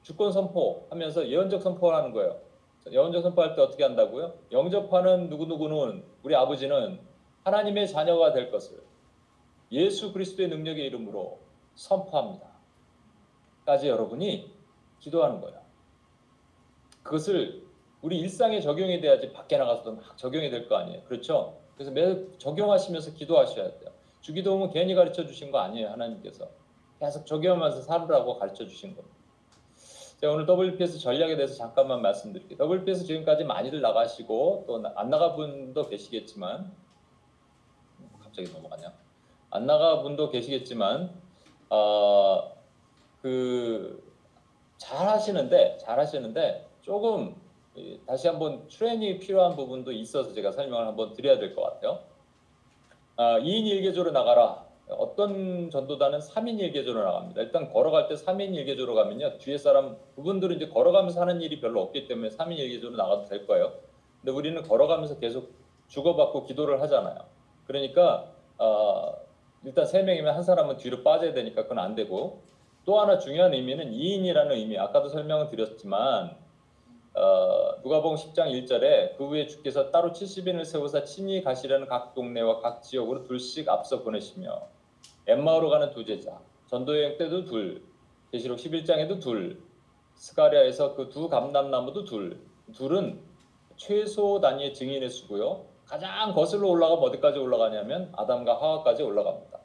주권 0.04 0.32
선포하면서 0.32 1.28
예언적 1.30 1.62
선포를 1.62 1.98
하는 1.98 2.12
거예요. 2.12 2.40
예언적 2.92 3.22
선포할 3.24 3.56
때 3.56 3.62
어떻게 3.62 3.84
한다고요? 3.84 4.34
영접하는 4.52 5.30
누구누구는 5.30 6.04
우리 6.24 6.36
아버지는 6.36 7.00
하나님의 7.44 7.88
자녀가 7.88 8.32
될 8.34 8.52
것을 8.52 8.82
예수 9.72 10.14
그리스도의 10.14 10.50
능력의 10.50 10.86
이름으로 10.86 11.40
선포합니다. 11.76 12.48
까지 13.66 13.90
여러분이 13.90 14.52
기도하는 15.00 15.42
거예요. 15.42 15.60
그것을 17.04 17.66
우리 18.02 18.20
일상에 18.20 18.62
적용이 18.62 19.02
돼야지 19.02 19.34
밖에 19.34 19.58
나가서도 19.58 19.94
막 19.96 20.18
적용이 20.18 20.50
될 20.50 20.68
거 20.68 20.76
아니에요. 20.78 21.04
그렇죠? 21.04 21.58
그래서 21.78 21.92
매일 21.92 22.34
적용하시면서 22.38 23.14
기도하셔야 23.14 23.78
돼요. 23.78 23.92
주기도문은 24.22 24.74
괜히 24.74 24.96
가르쳐 24.96 25.26
주신 25.26 25.52
거 25.52 25.60
아니에요. 25.60 25.90
하나님께서 25.90 26.50
계속 27.00 27.26
적용하면서 27.26 27.82
살으라고 27.82 28.40
가르쳐 28.40 28.66
주신 28.68 28.96
겁니다. 28.96 29.16
제가 30.20 30.34
오늘 30.34 30.48
WPS 30.50 30.98
전략에 31.00 31.36
대해서 31.36 31.54
잠깐만 31.54 32.02
말씀드릴게요. 32.02 32.58
WPS 32.60 33.06
지금까지 33.06 33.44
많이들 33.44 33.82
나가시고 33.82 34.64
또 34.68 34.84
안 34.96 35.10
나가 35.12 35.36
분도 35.36 35.88
계시겠지만 35.88 36.74
갑자기 38.24 38.52
넘어가냐? 38.52 38.92
안 39.52 39.66
나가 39.68 40.02
분도 40.02 40.32
계시겠지만 40.32 41.12
어, 41.70 42.52
그 43.22 44.08
잘 44.78 45.08
하시는데 45.08 45.78
잘 45.78 46.00
하시는데 46.00 46.68
조금 46.82 47.36
다시 48.06 48.28
한번 48.28 48.68
트레이닝이 48.68 49.20
필요한 49.20 49.56
부분도 49.56 49.92
있어서 49.92 50.34
제가 50.34 50.52
설명을 50.52 50.88
한번 50.88 51.14
드려야 51.14 51.38
될 51.40 51.56
것 51.56 51.62
같아요. 51.64 52.00
아, 53.16 53.40
2인 53.40 53.66
1개조로 53.66 54.12
나가라. 54.12 54.66
어떤 54.90 55.70
전도단은 55.70 56.20
3인 56.20 56.60
1개조로 56.60 57.04
나갑니다. 57.04 57.42
일단 57.42 57.72
걸어갈 57.74 58.08
때 58.08 58.16
3인 58.16 58.52
1개조로 58.52 58.94
가면요. 58.96 59.38
뒤에 59.38 59.58
사람, 59.58 59.98
그분들은 60.16 60.56
이제 60.56 60.68
걸어가면서 60.70 61.20
하는 61.22 61.42
일이 61.42 61.60
별로 61.60 61.82
없기 61.82 62.08
때문에 62.08 62.30
3인 62.30 62.58
1개조로 62.58 62.92
나가도 62.96 63.26
될 63.26 63.46
거예요. 63.48 63.74
근데 64.22 64.32
우리는 64.32 64.62
걸어가면서 64.62 65.20
계속 65.20 65.52
주고받고 65.88 66.44
기도를 66.44 66.82
하잖아요. 66.82 67.18
그러니까, 67.66 68.32
어, 68.60 69.14
일단 69.66 69.84
3명이면 69.86 70.26
한 70.26 70.44
사람은 70.44 70.78
뒤로 70.78 71.04
빠져야 71.04 71.34
되니까 71.34 71.64
그건 71.64 71.80
안 71.80 71.96
되고, 71.96 72.42
또 72.86 73.00
하나 73.02 73.18
중요한 73.18 73.54
의미는 73.54 73.92
2인이라는 73.92 74.52
의미, 74.52 74.78
아까도 74.78 75.10
설명을 75.10 75.50
드렸지만, 75.50 76.38
어, 77.18 77.80
누가복음 77.84 78.16
10장 78.16 78.52
1절에 78.52 79.18
그 79.18 79.28
후에 79.28 79.48
주께서 79.48 79.90
따로 79.90 80.12
70인을 80.12 80.66
세우사 80.66 81.04
친히 81.04 81.44
가시려는 81.44 81.88
각 81.88 82.14
동네와 82.14 82.60
각 82.60 82.84
지역으로 82.84 83.24
둘씩 83.24 83.68
앞서 83.70 84.04
보내시며 84.04 84.62
엠마오로 85.26 85.70
가는 85.70 85.90
두 85.92 86.06
제자 86.06 86.40
전도 86.68 86.96
여행 86.96 87.18
때도 87.18 87.46
둘 87.46 87.82
계시록 88.32 88.60
11장에도 88.60 89.20
둘 89.20 89.64
스가랴에서 90.14 90.94
그 90.94 91.10
두 91.10 91.28
감람나무도 91.28 92.06
둘 92.06 92.40
둘은 92.74 93.20
최소 93.78 94.40
단위의 94.40 94.74
증인의 94.74 95.10
수고요. 95.10 95.66
가장 95.86 96.34
거슬러 96.34 96.68
올라가면 96.68 97.04
어디까지 97.04 97.40
올라가냐면 97.40 98.12
아담과 98.16 98.62
하와까지 98.62 99.04
올라갑니다. 99.04 99.60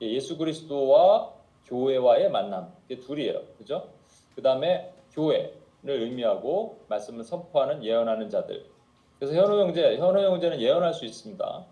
예수 0.00 0.38
그리스도와 0.38 1.32
교회와의 1.66 2.30
만남. 2.30 2.72
이게 2.88 3.00
둘이에요. 3.00 3.42
그죠? 3.58 3.90
그 4.34 4.42
다음에 4.42 4.92
교회. 5.12 5.38
를 5.38 5.65
의미하고 5.92 6.84
말씀을 6.88 7.24
선포하는 7.24 7.84
예언하는 7.84 8.30
자들. 8.30 8.66
그래서 9.18 9.34
현호 9.34 9.60
형제, 9.60 9.96
현호 9.96 10.20
형제는 10.20 10.60
예언할 10.60 10.92
수 10.92 11.04
있습니다. 11.04 11.66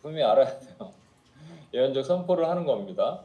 분명히 0.00 0.24
알아야 0.24 0.58
돼요. 0.58 0.92
예언적 1.72 2.04
선포를 2.04 2.48
하는 2.48 2.64
겁니다. 2.64 3.22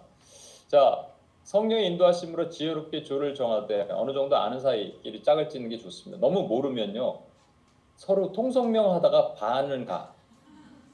자, 0.68 1.08
성령의 1.44 1.88
인도하심으로 1.88 2.50
지혜롭게 2.50 3.04
조를 3.04 3.36
정하되 3.36 3.90
어느 3.92 4.14
정도 4.14 4.38
아는 4.38 4.60
사이끼리 4.60 5.22
짝을 5.24 5.50
찌는 5.50 5.70
게 5.70 5.78
좋습니다. 5.78 6.26
너무 6.26 6.48
모르면요. 6.48 7.20
서로 7.96 8.32
통성명 8.32 8.94
하다가 8.96 9.34
반은 9.34 9.86
가. 9.86 10.14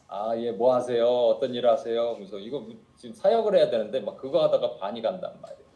아, 0.08 0.36
예, 0.38 0.52
뭐 0.52 0.74
하세요? 0.74 1.06
어떤 1.08 1.54
일 1.54 1.68
하세요? 1.68 2.16
그래서 2.16 2.40
이거 2.40 2.66
지금 2.96 3.14
사역을 3.14 3.56
해야 3.56 3.70
되는데 3.70 4.00
막 4.00 4.18
그거 4.18 4.44
하다가 4.44 4.78
반이 4.78 5.04
간단 5.04 5.40
말이에요. 5.40 5.69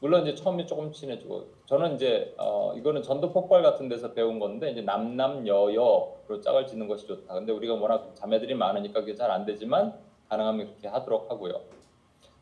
물론 0.00 0.22
이제 0.26 0.34
처음에 0.34 0.64
조금 0.66 0.92
친해지고 0.92 1.44
저는 1.66 1.94
이제 1.96 2.34
어 2.38 2.72
이거는 2.74 3.02
전도 3.02 3.32
폭발 3.32 3.62
같은 3.62 3.88
데서 3.88 4.12
배운 4.14 4.38
건데 4.38 4.70
이제 4.70 4.80
남남여여로 4.80 6.40
짝을 6.42 6.66
짓는 6.66 6.88
것이 6.88 7.06
좋다. 7.06 7.34
근데 7.34 7.52
우리가 7.52 7.74
워낙 7.74 8.12
자매들이 8.14 8.54
많으니까 8.54 9.00
그게 9.00 9.14
잘 9.14 9.30
안 9.30 9.44
되지만 9.44 9.94
가능하면 10.28 10.66
그렇게 10.68 10.88
하도록 10.88 11.30
하고요. 11.30 11.60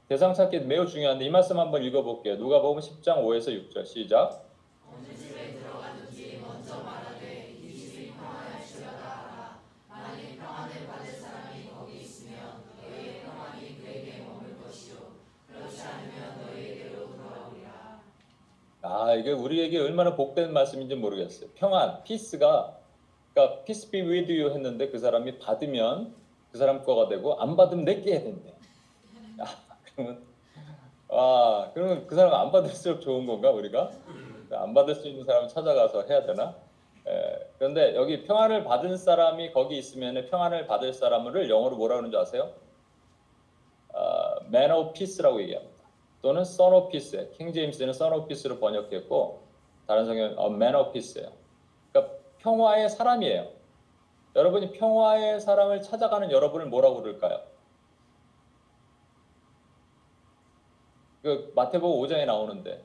대상 0.09 0.33
찾기 0.33 0.61
매우 0.61 0.87
중요한데 0.87 1.25
이 1.27 1.31
말씀 1.31 1.59
한번 1.59 1.83
읽어볼게요. 1.83 2.39
누가 2.39 2.63
보면 2.63 2.81
10장 2.81 3.25
5에서 3.25 3.49
6절 3.71 3.85
시작. 3.85 4.48
아 18.91 19.15
이게 19.15 19.33
우리에게 19.33 19.79
얼마나 19.81 20.17
복된 20.17 20.53
말씀인지 20.53 20.95
모르겠어요. 20.95 21.51
평안, 21.55 22.03
피스가 22.05 22.79
그러니까 23.35 23.63
peace 23.65 23.91
be 23.91 24.01
with 24.01 24.33
you 24.33 24.51
했는데 24.51 24.89
그 24.89 24.99
사람이 24.99 25.39
받으면 25.39 26.15
그 26.51 26.57
사람 26.57 26.83
거가 26.83 27.09
되고 27.09 27.39
안 27.39 27.55
받으면 27.55 27.85
내게 27.85 28.13
해야 28.13 28.23
된대. 28.23 28.55
아, 29.39 29.45
그러면 29.95 30.23
아 31.09 31.71
그러면 31.75 32.07
그 32.07 32.15
사람 32.15 32.33
안 32.33 32.51
받을수록 32.51 33.03
좋은 33.03 33.27
건가 33.27 33.51
우리가? 33.51 33.91
안 34.53 34.73
받을 34.73 34.95
수 34.95 35.07
있는 35.07 35.27
사람 35.27 35.47
찾아가서 35.47 36.05
해야 36.05 36.25
되나? 36.25 36.57
에, 37.07 37.51
그런데 37.59 37.95
여기 37.95 38.25
평안을 38.25 38.65
받은 38.65 38.97
사람이 38.97 39.53
거기 39.53 39.77
있으면 39.77 40.27
평안을 40.31 40.67
받을 40.67 40.95
사람을 40.95 41.51
영어로 41.51 41.77
뭐라 41.77 41.97
그러는 41.97 42.11
줄 42.11 42.21
아세요? 42.21 42.53
아, 43.93 44.37
man 44.47 44.71
of 44.71 44.95
peace라고 44.95 45.43
얘기합니다. 45.43 45.78
또는 46.23 46.43
son 46.43 46.75
of 46.75 46.89
peace. 46.91 47.31
킹 47.37 47.53
제임스는 47.53 47.91
son 47.91 48.13
of 48.13 48.27
peace로 48.27 48.59
번역했고 48.59 49.43
다른 49.87 50.05
성경은 50.05 50.39
a 50.39 50.47
man 50.47 50.75
of 50.75 50.93
peace예요. 50.93 51.33
그러니까 51.93 52.15
평화의 52.39 52.89
사람이에요. 52.89 53.49
여러분이 54.37 54.73
평화의 54.73 55.41
사람을 55.41 55.83
찾아가는 55.83 56.31
여러분을 56.31 56.67
뭐라고 56.67 56.97
부를까요? 56.97 57.41
그 61.23 61.53
마태복음 61.55 62.01
5장에 62.01 62.27
나오는데 62.27 62.85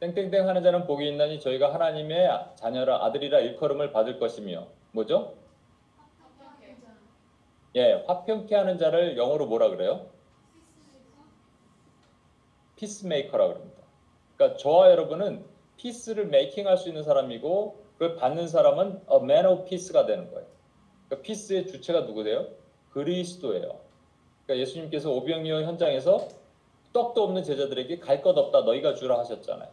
땡땡땡 0.00 0.48
하는 0.48 0.62
자는 0.62 0.86
복이 0.86 1.06
있나니 1.08 1.40
저희가 1.40 1.72
하나님의 1.74 2.28
자녀라 2.56 3.04
아들이라 3.04 3.38
일컬음을 3.40 3.92
받을 3.92 4.18
것이며 4.18 4.66
뭐죠? 4.92 5.34
예, 7.76 8.04
화평케 8.06 8.54
하는 8.54 8.78
자를 8.78 9.16
영어로 9.16 9.46
뭐라 9.46 9.68
그래요? 9.68 10.06
peacemaker라 12.80 13.46
그럽니다. 13.48 13.82
그러니까 14.36 14.56
저와 14.58 14.90
여러분은 14.90 15.44
peace를 15.76 16.26
making할 16.26 16.78
수 16.78 16.88
있는 16.88 17.02
사람이고 17.02 17.76
그걸 17.98 18.16
받는 18.16 18.48
사람은 18.48 19.02
a 19.12 19.18
man 19.18 19.46
of 19.46 19.64
peace가 19.66 20.06
되는 20.06 20.30
거예요. 20.30 20.46
그러니까 21.06 21.22
peace의 21.26 21.66
주체가 21.66 22.00
누구세요? 22.02 22.46
그리스도예요. 22.90 23.78
그러니까 24.46 24.62
예수님께서 24.62 25.10
오병이어 25.12 25.62
현장에서 25.62 26.28
떡도 26.92 27.22
없는 27.22 27.44
제자들에게 27.44 27.98
갈 28.00 28.22
것 28.22 28.36
없다 28.36 28.62
너희가 28.62 28.94
주라 28.94 29.18
하셨잖아요. 29.18 29.68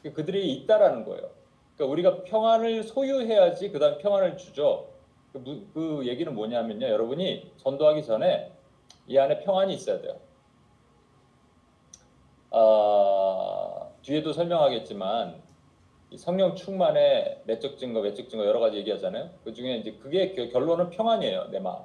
그러니까 0.00 0.16
그들이 0.22 0.52
있다라는 0.54 1.04
거예요. 1.04 1.30
그러니까 1.76 1.92
우리가 1.92 2.22
평안을 2.24 2.84
소유해야지 2.84 3.70
그다음 3.70 3.98
평안을 3.98 4.36
주죠. 4.36 4.88
그, 5.32 5.38
무- 5.38 5.66
그 5.74 6.06
얘기는 6.06 6.32
뭐냐면요, 6.32 6.86
여러분이 6.86 7.50
전도하기 7.56 8.04
전에 8.04 8.52
이 9.08 9.18
안에 9.18 9.40
평안이 9.40 9.74
있어야 9.74 10.00
돼요. 10.00 10.16
아, 12.56 13.88
뒤에도 14.02 14.32
설명하겠지만 14.32 15.42
이 16.10 16.16
성령 16.16 16.54
충만의 16.54 17.42
내적 17.46 17.78
증거, 17.78 17.98
외적 17.98 18.28
증거 18.28 18.46
여러 18.46 18.60
가지 18.60 18.76
얘기하잖아요. 18.76 19.30
그 19.42 19.52
중에 19.52 19.78
이제 19.78 19.90
그게 20.00 20.30
겨- 20.32 20.48
결론은 20.48 20.90
평안이에요, 20.90 21.48
내 21.50 21.58
마음. 21.58 21.82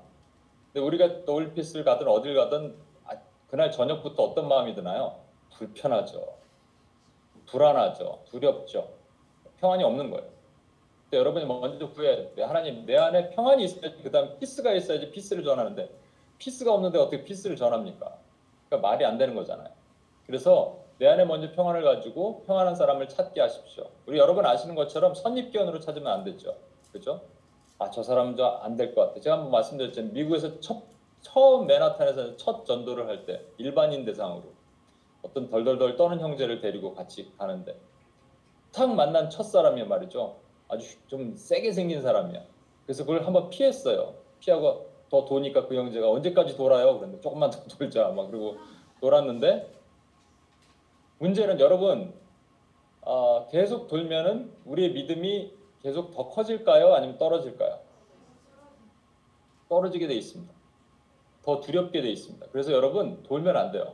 근데 0.71 0.85
우리가 0.85 1.25
또 1.25 1.33
올피스를 1.35 1.83
가든 1.83 2.07
어딜 2.07 2.35
가든 2.35 2.75
아, 3.05 3.13
그날 3.49 3.71
저녁부터 3.71 4.21
어떤 4.21 4.47
마음이 4.47 4.75
드나요? 4.75 5.15
불편하죠. 5.55 6.35
불안하죠. 7.47 8.19
두렵죠. 8.25 8.91
평안이 9.57 9.83
없는 9.83 10.11
거예요. 10.11 10.29
여러분이 11.11 11.45
먼저 11.47 11.89
구해 11.89 12.29
내 12.35 12.43
하나님 12.43 12.85
내 12.85 12.95
안에 12.95 13.31
평안이 13.31 13.63
있어야지 13.63 14.03
그다음 14.03 14.37
피스가 14.37 14.73
있어야지 14.73 15.09
피스를 15.09 15.43
전하는데 15.43 15.89
피스가 16.37 16.71
없는데 16.71 16.99
어떻게 16.99 17.23
피스를 17.23 17.55
전합니까? 17.55 18.15
그러니까 18.69 18.87
말이 18.87 19.03
안 19.03 19.17
되는 19.17 19.33
거잖아요. 19.33 19.78
그래서 20.29 20.77
내 20.99 21.07
안에 21.07 21.25
먼저 21.25 21.51
평안을 21.53 21.81
가지고 21.83 22.43
평안한 22.45 22.75
사람을 22.75 23.09
찾게 23.09 23.41
하십시오. 23.41 23.85
우리 24.05 24.19
여러분 24.19 24.45
아시는 24.45 24.75
것처럼 24.75 25.15
선입견으로 25.15 25.79
찾으면 25.79 26.05
안 26.05 26.23
되죠. 26.23 26.55
그죠? 26.91 27.21
아, 27.79 27.89
저 27.89 28.03
사람은 28.03 28.37
안될 28.39 28.93
것 28.93 29.07
같아. 29.07 29.19
제가 29.21 29.37
한번 29.37 29.49
말씀드렸잖아요. 29.51 30.13
미국에서 30.13 30.59
첫, 30.59 30.83
처음 31.23 31.65
맨하탄에서 31.65 32.37
첫 32.37 32.63
전도를 32.63 33.07
할 33.07 33.25
때 33.25 33.41
일반인 33.57 34.05
대상으로 34.05 34.43
어떤 35.23 35.49
덜덜덜 35.49 35.95
떠는 35.95 36.19
형제를 36.19 36.61
데리고 36.61 36.93
같이 36.93 37.31
가는데 37.39 37.75
탁 38.71 38.93
만난 38.93 39.31
첫 39.31 39.41
사람이 39.43 39.83
말이죠. 39.83 40.35
아주 40.67 40.95
좀 41.07 41.35
세게 41.35 41.71
생긴 41.71 42.03
사람이야. 42.03 42.43
그래서 42.85 43.03
그걸 43.03 43.25
한번 43.25 43.49
피했어요. 43.49 44.13
피하고 44.39 44.89
더 45.09 45.25
도니까 45.25 45.65
그 45.65 45.75
형제가 45.75 46.07
언제까지 46.07 46.55
돌아요? 46.55 46.99
그랬는데 46.99 47.19
조금만 47.23 47.49
더 47.49 47.63
돌자. 47.79 48.09
막 48.09 48.29
그리고 48.29 48.57
돌았는데 49.01 49.78
문제는 51.19 51.59
여러분 51.59 52.13
아, 53.05 53.45
계속 53.51 53.87
돌면은 53.87 54.51
우리의 54.65 54.91
믿음이 54.91 55.53
계속 55.81 56.11
더 56.11 56.27
커질까요? 56.29 56.93
아니면 56.93 57.17
떨어질까요? 57.17 57.79
떨어지게 59.69 60.07
돼 60.07 60.15
있습니다. 60.15 60.53
더 61.43 61.59
두렵게 61.61 62.01
돼 62.01 62.09
있습니다. 62.09 62.47
그래서 62.51 62.71
여러분 62.71 63.23
돌면 63.23 63.55
안 63.55 63.71
돼요. 63.71 63.93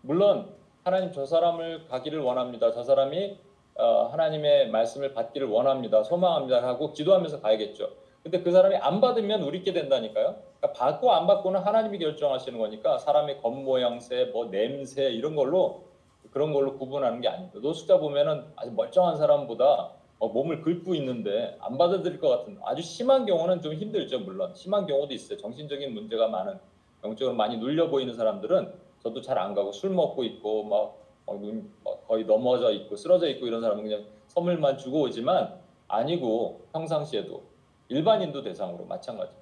물론 0.00 0.54
하나님 0.84 1.12
저 1.12 1.26
사람을 1.26 1.86
가기를 1.88 2.20
원합니다. 2.20 2.72
저 2.72 2.82
사람이 2.82 3.38
어, 3.76 4.04
하나님의 4.06 4.70
말씀을 4.70 5.14
받기를 5.14 5.48
원합니다. 5.48 6.02
소망합니다. 6.04 6.62
하고 6.62 6.92
기도하면서 6.92 7.40
가야겠죠. 7.40 7.90
근데 8.22 8.42
그 8.42 8.52
사람이 8.52 8.76
안 8.76 9.00
받으면 9.00 9.42
우리 9.42 9.58
있게 9.58 9.72
된다니까요. 9.72 10.36
그러니까 10.60 10.72
받고 10.72 11.12
안 11.12 11.26
받고는 11.26 11.60
하나님이 11.60 11.98
결정하시는 11.98 12.58
거니까 12.58 12.98
사람의 12.98 13.40
겉모양새, 13.42 14.26
뭐 14.26 14.50
냄새 14.50 15.10
이런 15.10 15.34
걸로 15.36 15.93
그런 16.30 16.52
걸로 16.52 16.76
구분하는 16.76 17.20
게 17.20 17.28
아닙니다. 17.28 17.58
노숙자 17.60 17.98
보면은 17.98 18.44
아주 18.56 18.72
멀쩡한 18.72 19.16
사람보다 19.16 19.90
어, 20.18 20.28
몸을 20.28 20.62
긁고 20.62 20.94
있는데 20.96 21.56
안 21.60 21.76
받아들일 21.76 22.18
것 22.18 22.28
같은 22.28 22.58
아주 22.64 22.82
심한 22.82 23.26
경우는 23.26 23.60
좀 23.62 23.74
힘들죠. 23.74 24.20
물론 24.20 24.54
심한 24.54 24.86
경우도 24.86 25.12
있어요. 25.14 25.38
정신적인 25.38 25.92
문제가 25.92 26.28
많은 26.28 26.58
영적으로 27.04 27.36
많이 27.36 27.56
눌려 27.58 27.90
보이는 27.90 28.14
사람들은 28.14 28.72
저도 29.02 29.20
잘 29.20 29.38
안 29.38 29.54
가고 29.54 29.70
술 29.72 29.90
먹고 29.90 30.24
있고 30.24 30.64
막, 30.64 30.96
막 31.26 31.40
눈, 31.40 31.70
막 31.84 32.06
거의 32.08 32.24
넘어져 32.24 32.72
있고 32.72 32.96
쓰러져 32.96 33.28
있고 33.28 33.46
이런 33.46 33.60
사람은 33.60 33.82
그냥 33.82 34.04
선물만 34.28 34.78
주고 34.78 35.02
오지만 35.02 35.60
아니고 35.88 36.62
평상시에도 36.72 37.42
일반인도 37.88 38.42
대상으로 38.42 38.86
마찬가지. 38.86 39.32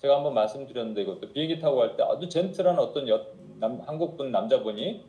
제가 0.00 0.16
한번 0.16 0.34
말씀드렸는데 0.34 1.02
이것도 1.02 1.32
비행기 1.32 1.58
타고 1.58 1.76
갈 1.76 1.96
때 1.96 2.02
아주 2.02 2.28
젠틀한 2.28 2.78
어떤 2.78 3.08
여, 3.08 3.24
남, 3.56 3.80
한국분 3.86 4.30
남자분이 4.30 5.06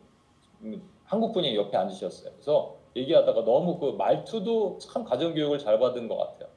음, 0.61 0.81
한국 1.05 1.33
분이 1.33 1.55
옆에 1.55 1.77
앉으셨어요. 1.77 2.31
그래서 2.33 2.77
얘기하다가 2.95 3.43
너무 3.43 3.79
그 3.79 3.91
말투도 3.97 4.77
참 4.79 5.03
가정교육을 5.03 5.59
잘 5.59 5.79
받은 5.79 6.07
것 6.07 6.17
같아요. 6.17 6.49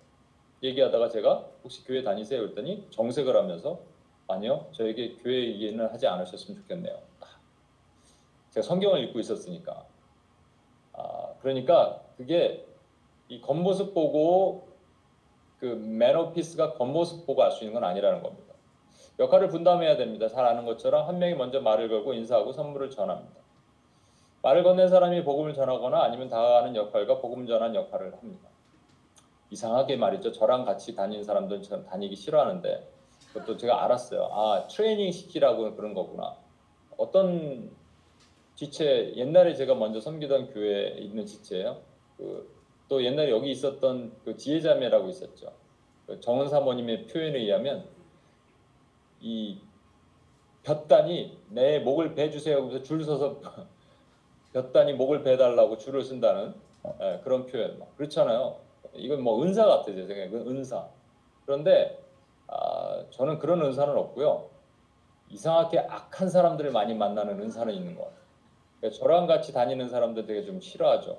얘기하다가 0.63 1.09
제가 1.09 1.47
혹시 1.63 1.85
교회 1.85 2.03
다니세요? 2.03 2.41
그랬더니 2.43 2.87
정색을 2.91 3.37
하면서 3.37 3.81
아니요, 4.29 4.67
저에게 4.73 5.17
교회 5.17 5.47
얘기는 5.47 5.85
하지 5.87 6.07
않으셨으면 6.07 6.63
좋겠네요. 6.63 6.99
제가 8.51 8.67
성경을 8.67 9.05
읽고 9.05 9.21
있었으니까. 9.21 9.87
아, 10.95 11.35
그러니까 11.41 12.03
그게 12.17 12.67
이 13.29 13.41
겉모습 13.41 13.95
보고 13.95 14.69
그 15.59 15.67
매너피스가 15.67 16.75
겉모습 16.75 17.27
보고 17.27 17.43
알 17.43 17.51
수 17.51 17.65
있는 17.65 17.75
건 17.75 17.85
아니라는 17.85 18.23
겁니다. 18.23 18.55
역할을 19.19 19.49
분담해야 19.49 19.97
됩니다. 19.97 20.29
잘 20.29 20.45
아는 20.45 20.65
것처럼 20.65 21.09
한 21.09 21.19
명이 21.19 21.35
먼저 21.35 21.61
말을 21.61 21.89
걸고 21.89 22.15
인사하고 22.15 22.53
선물을 22.53 22.91
전합니다. 22.91 23.41
말을 24.47 24.63
건넨 24.63 24.87
사람이 24.89 25.25
복음을 25.25 25.55
전하거나 25.55 26.05
아니면 26.05 26.29
다가가는 26.29 26.77
역할과 26.77 27.19
복음 27.19 27.49
전한 27.49 27.75
역할을 27.75 28.13
합니다. 28.17 28.49
이상하게 29.51 29.97
말이죠. 29.97 30.31
저랑 30.31 30.65
같이 30.65 30.95
다니는 30.95 31.25
사람들은 31.25 31.63
전 31.63 31.85
다니기 31.85 32.15
싫어하는데 32.15 32.89
그것도 33.33 33.57
제가 33.57 33.85
알았어요. 33.85 34.29
아 34.31 34.69
트레이닝 34.69 35.11
시키라고 35.11 35.75
그런 35.75 35.95
거구나. 35.95 36.37
어떤 36.97 37.73
지체 38.55 39.15
옛날에 39.17 39.53
제가 39.53 39.75
먼저 39.75 39.99
섬기던 39.99 40.53
교회에 40.53 40.91
있는 40.99 41.27
지체예요. 41.27 41.83
그, 42.17 42.49
또 42.89 43.03
옛날에 43.03 43.31
여기 43.31 43.51
있었던 43.51 44.13
그 44.25 44.37
지혜자매라고 44.37 45.09
있었죠. 45.09 45.55
그 46.07 46.21
정은 46.21 46.49
사모님의 46.49 47.09
표현에 47.09 47.41
의하면 47.41 47.89
이 49.21 49.59
볕단이 50.63 51.37
내 51.49 51.81
목을 51.81 52.15
베주세요. 52.15 52.69
그래서 52.69 52.85
줄 52.85 53.03
서서 53.03 53.41
볕단이 54.57 54.95
목을 54.95 55.23
베달라고 55.23 55.77
줄을 55.77 56.03
쓴다는 56.03 56.55
예, 57.03 57.21
그런 57.23 57.45
표현. 57.45 57.79
막 57.79 57.95
그렇잖아요. 57.97 58.57
이건 58.95 59.23
뭐 59.23 59.43
은사 59.43 59.67
같아요. 59.67 59.95
제 59.95 60.07
생각에 60.07 60.31
그 60.31 60.39
은사. 60.49 60.89
그런데 61.45 62.03
아, 62.47 63.05
저는 63.11 63.39
그런 63.39 63.61
은사는 63.61 63.95
없고요. 63.95 64.49
이상하게 65.29 65.81
악한 65.81 66.31
사람들을 66.31 66.71
많이 66.71 66.95
만나는 66.95 67.39
은사는 67.41 67.75
있는 67.75 67.97
것 67.97 68.05
같아요. 68.05 68.21
그러니까 68.81 68.99
저랑 68.99 69.27
같이 69.27 69.53
다니는 69.53 69.91
사람들 69.91 70.25
되게 70.25 70.45
좀 70.45 70.61
싫어하죠. 70.61 71.19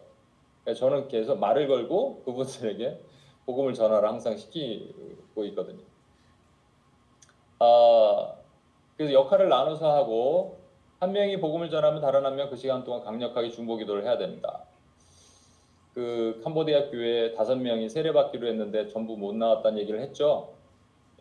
그러니까 0.63 0.79
저는 0.79 1.07
계속 1.07 1.38
말을 1.38 1.67
걸고 1.67 2.23
그분들에게 2.23 2.99
복음을 3.45 3.73
전하라 3.75 4.09
항상 4.09 4.35
시키고 4.35 5.45
있거든요. 5.45 5.83
아, 7.59 8.33
그래서 8.95 9.13
역할을 9.13 9.47
나눠서 9.49 9.93
하고 9.93 10.57
한 10.99 11.11
명이 11.11 11.39
복음을 11.39 11.69
전하면 11.69 12.01
다른 12.01 12.25
한 12.25 12.35
명 12.35 12.49
그 12.49 12.55
시간 12.55 12.83
동안 12.83 13.01
강력하게 13.03 13.49
중보 13.49 13.77
기도를 13.77 14.03
해야 14.03 14.17
됩니다. 14.17 14.63
그 15.93 16.41
캄보디아 16.43 16.89
교회 16.89 17.33
다섯 17.33 17.55
명이 17.55 17.89
세례받기로 17.89 18.47
했는데 18.47 18.87
전부 18.87 19.17
못 19.17 19.35
나왔다는 19.35 19.79
얘기를 19.79 19.99
했죠. 20.01 20.53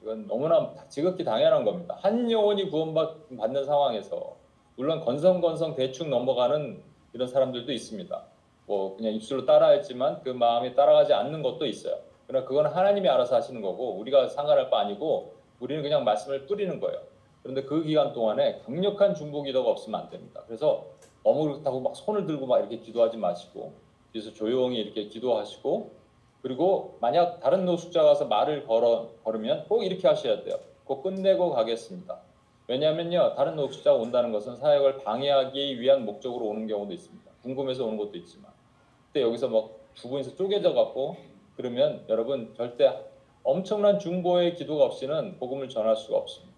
이건 0.02 0.26
너무나 0.26 0.72
지극히 0.88 1.24
당연한 1.24 1.64
겁니다. 1.64 1.96
한 2.00 2.30
영혼이 2.30 2.70
구원받는 2.70 3.64
상황에서 3.64 4.36
물론 4.76 5.00
건성건성 5.00 5.74
대충 5.74 6.10
넘어가는 6.10 6.82
이런 7.14 7.28
사람들도 7.28 7.72
있습니다. 7.72 8.22
뭐 8.66 8.96
그냥 8.96 9.14
입술로 9.14 9.46
따라했지만 9.46 10.22
그 10.22 10.30
마음이 10.30 10.74
따라가지 10.74 11.14
않는 11.14 11.42
것도 11.42 11.66
있어요. 11.66 11.98
그러나 12.26 12.44
그건 12.46 12.66
하나님이 12.66 13.08
알아서 13.08 13.36
하시는 13.36 13.60
거고 13.62 13.94
우리가 13.98 14.28
상관할 14.28 14.68
바 14.68 14.80
아니고 14.80 15.34
우리는 15.60 15.82
그냥 15.82 16.04
말씀을 16.04 16.46
뿌리는 16.46 16.78
거예요. 16.80 17.00
그런데 17.46 17.62
그 17.62 17.84
기간 17.84 18.12
동안에 18.12 18.62
강력한 18.66 19.14
중보 19.14 19.44
기도가 19.44 19.70
없으면 19.70 20.00
안 20.00 20.10
됩니다. 20.10 20.42
그래서 20.48 20.86
너무 21.22 21.44
그렇다고 21.44 21.78
막 21.78 21.94
손을 21.94 22.26
들고 22.26 22.44
막 22.44 22.58
이렇게 22.58 22.80
기도하지 22.80 23.18
마시고 23.18 23.72
그래서 24.10 24.32
조용히 24.32 24.78
이렇게 24.78 25.06
기도하시고 25.06 25.92
그리고 26.42 26.98
만약 27.00 27.38
다른 27.38 27.64
노숙자 27.64 28.02
가서 28.02 28.24
말을 28.24 28.66
걸어 28.66 29.10
걸으면 29.22 29.66
꼭 29.68 29.84
이렇게 29.84 30.08
하셔야 30.08 30.42
돼요. 30.42 30.58
꼭 30.84 31.04
끝내고 31.04 31.50
가겠습니다. 31.50 32.18
왜냐하면요 32.66 33.36
다른 33.36 33.54
노숙자가 33.54 33.96
온다는 33.96 34.32
것은 34.32 34.56
사역을 34.56 35.04
방해하기 35.04 35.80
위한 35.80 36.04
목적으로 36.04 36.46
오는 36.46 36.66
경우도 36.66 36.92
있습니다. 36.92 37.30
궁금해서 37.44 37.84
오는 37.84 37.96
것도 37.96 38.18
있지만 38.18 38.50
그때 39.06 39.22
여기서 39.22 39.46
막두 39.46 40.08
분이서 40.08 40.34
쪼개져 40.34 40.74
갖고 40.74 41.16
그러면 41.56 42.04
여러분 42.08 42.52
절대 42.56 43.04
엄청난 43.44 44.00
중보의 44.00 44.56
기도가 44.56 44.86
없이는 44.86 45.38
복음을 45.38 45.68
전할 45.68 45.94
수가 45.94 46.18
없습니다. 46.18 46.55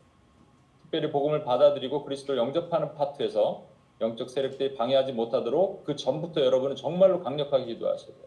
특별히 0.88 1.10
복음을 1.10 1.44
받아들이고 1.44 2.04
그리스도를 2.04 2.40
영접하는 2.40 2.94
파트에서 2.94 3.66
영적 4.00 4.30
세력들이 4.30 4.74
방해하지 4.74 5.12
못하도록 5.12 5.84
그 5.84 5.96
전부터 5.96 6.40
여러분은 6.40 6.76
정말로 6.76 7.22
강력하게 7.22 7.66
기도하셔야 7.66 8.16
돼요. 8.16 8.26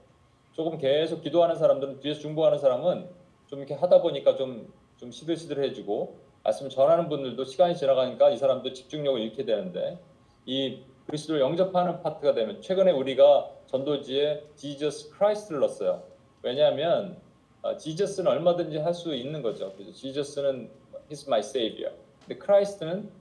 조금 0.52 0.78
계속 0.78 1.22
기도하는 1.22 1.56
사람들은 1.56 2.02
뒤에서 2.02 2.20
중보하는 2.20 2.60
사람은 2.60 3.10
좀 3.48 3.60
이렇게 3.60 3.74
하다 3.74 4.02
보니까 4.02 4.36
좀, 4.36 4.72
좀 4.98 5.12
시들시들해지고 5.12 6.16
말씀을 6.44 6.70
전하는 6.70 7.10
분들도 7.10 7.44
시간이 7.46 7.76
지나가니까 7.76 8.30
이 8.30 8.38
사람도 8.38 8.74
집중력을 8.74 9.20
잃게 9.20 9.44
되는데 9.44 9.98
이 10.46 10.84
그리스도를 11.08 11.42
영접하는 11.42 12.04
파트가 12.04 12.34
되면 12.36 12.62
최근에 12.62 12.92
우리가 12.92 13.50
전도지에 13.68 14.44
Jesus 14.56 15.12
Christ를 15.16 15.62
넣었어요. 15.62 16.04
왜냐하면 16.44 17.18
어, 17.64 17.78
Jesus는 17.78 18.30
얼마든지 18.30 18.78
할 18.78 18.94
수 18.94 19.16
있는 19.16 19.42
거죠. 19.42 19.72
그래서 19.74 19.94
Jesus는 19.94 20.70
He's 21.10 21.28
my 21.28 21.40
Savior. 21.40 21.94
근데 22.32 22.40
Christ는 22.40 23.12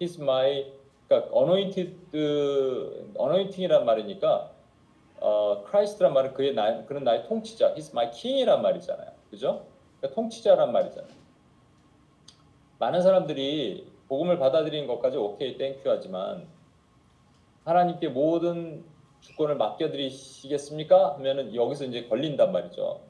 He's 0.00 0.20
my 0.20 0.72
그러니까 1.08 1.36
anointed 1.36 1.96
anointing이란 3.18 3.84
말이니까 3.84 4.52
어, 5.20 5.64
Christ란 5.68 6.12
말은 6.12 6.34
그의 6.34 6.54
나, 6.54 6.84
그는 6.84 7.04
나의 7.04 7.24
통치자, 7.24 7.74
He's 7.74 7.92
my 7.92 8.10
King이란 8.10 8.62
말이잖아요. 8.62 9.10
그죠? 9.30 9.66
그러니까 9.98 10.14
통치자란 10.14 10.72
말이잖아요. 10.72 11.12
많은 12.78 13.02
사람들이 13.02 13.86
복음을 14.08 14.38
받아들이는 14.38 14.86
것까지 14.88 15.16
오케이 15.16 15.56
thank 15.56 15.76
you 15.76 15.88
하지만 15.88 16.46
하나님께 17.64 18.08
모든 18.08 18.84
주권을 19.20 19.56
맡겨드리시겠습니까? 19.56 21.14
하면은 21.14 21.54
여기서 21.54 21.84
이제 21.84 22.08
걸린단 22.08 22.50
말이죠. 22.50 23.00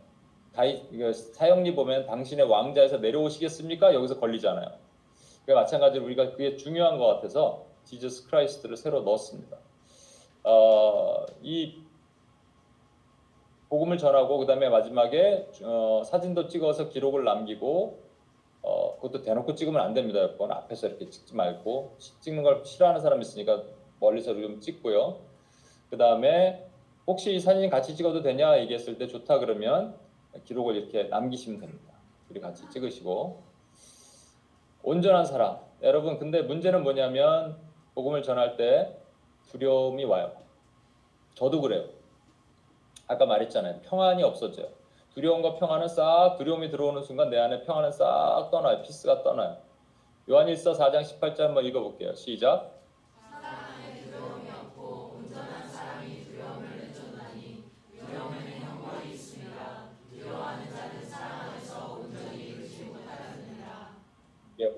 다이 0.53 0.87
이거 0.93 1.11
사영리 1.15 1.75
보면 1.75 2.05
당신의 2.05 2.47
왕좌에서 2.47 2.99
내려오시겠습니까? 2.99 3.95
여기서 3.95 4.21
걸리잖아요. 4.21 4.92
그 5.47 5.53
마찬가지로 5.53 6.05
우리가 6.05 6.31
그게 6.31 6.57
중요한 6.57 6.99
것 6.99 7.07
같아서 7.07 7.67
Jesus 7.85 8.29
Christ를 8.29 8.77
새로 8.77 9.03
넣었습니다. 9.03 9.59
어, 10.45 11.25
이 11.43 11.83
복음을 13.69 13.97
전하고 13.99 14.39
그 14.39 14.47
다음에 14.47 14.69
마지막에 14.69 15.49
어, 15.63 16.03
사진도 16.05 16.47
찍어서 16.47 16.89
기록을 16.89 17.25
남기고 17.25 18.03
어, 18.63 18.97
그것도 18.97 19.23
대놓고 19.23 19.55
찍으면 19.55 19.81
안 19.81 19.95
됩니다. 19.95 20.21
여러분 20.21 20.53
앞에서 20.53 20.89
이렇게 20.89 21.09
찍지 21.09 21.35
말고 21.35 21.97
찍는 22.21 22.43
걸 22.43 22.65
싫어하는 22.65 23.01
사람이 23.01 23.23
있으니까 23.23 23.65
멀리서 23.99 24.35
좀 24.35 24.61
찍고요. 24.61 25.21
그 25.91 25.97
다음에 25.97 26.67
혹시 27.07 27.35
이 27.35 27.41
사진 27.41 27.69
같이 27.69 27.97
찍어도 27.97 28.23
되냐 28.23 28.61
얘기했을 28.61 28.99
때 28.99 29.09
좋다 29.09 29.39
그러면 29.39 29.97
기록을 30.45 30.77
이렇게 30.77 31.05
남기시면 31.05 31.61
됩니다. 31.61 31.93
우리 32.31 32.41
같이 32.41 32.69
찍으시고 32.71 33.43
온전한 34.83 35.25
사랑. 35.25 35.61
여러분 35.83 36.19
근데 36.19 36.43
문제는 36.43 36.83
뭐냐면 36.83 37.57
복음을 37.95 38.23
전할 38.23 38.57
때 38.57 38.97
두려움이 39.49 40.05
와요. 40.05 40.33
저도 41.35 41.61
그래요. 41.61 41.85
아까 43.07 43.27
말했잖아요. 43.27 43.81
평안이 43.83 44.23
없어져요. 44.23 44.69
두려움과 45.15 45.55
평안은 45.57 45.89
싹 45.89 46.37
두려움이 46.39 46.71
들어오는 46.71 47.03
순간 47.03 47.31
내 47.31 47.39
안에 47.39 47.63
평안은 47.63 47.93
싹 47.93 48.49
떠나요. 48.51 48.83
피스가 48.83 49.23
떠나요. 49.23 49.59
요한일서 50.29 50.73
4장 50.73 51.03
18절 51.03 51.41
한번 51.41 51.65
읽어볼게요. 51.65 52.15
시작. 52.15 52.82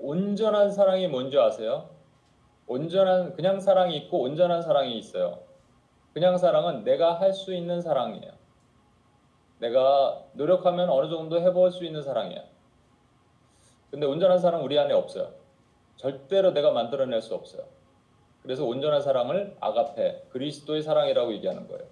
온전한 0.01 0.71
사랑이 0.71 1.07
뭔지 1.07 1.37
아세요? 1.37 1.89
온전한 2.67 3.33
그냥 3.35 3.59
사랑이 3.59 3.95
있고 3.97 4.21
온전한 4.21 4.61
사랑이 4.61 4.97
있어요. 4.97 5.39
그냥 6.13 6.37
사랑은 6.37 6.83
내가 6.83 7.19
할 7.19 7.33
수 7.33 7.53
있는 7.53 7.81
사랑이에요. 7.81 8.31
내가 9.59 10.23
노력하면 10.33 10.89
어느 10.89 11.09
정도 11.09 11.39
해볼 11.41 11.71
수 11.71 11.85
있는 11.85 12.01
사랑이에요. 12.01 12.43
근데 13.91 14.05
온전한 14.05 14.39
사랑 14.39 14.63
우리 14.63 14.77
안에 14.79 14.93
없어요. 14.93 15.31
절대로 15.97 16.51
내가 16.51 16.71
만들어낼 16.71 17.21
수 17.21 17.35
없어요. 17.35 17.63
그래서 18.41 18.65
온전한 18.65 19.01
사랑을 19.01 19.55
아가페, 19.59 20.23
그리스도의 20.29 20.81
사랑이라고 20.81 21.33
얘기하는 21.33 21.67
거예요. 21.67 21.85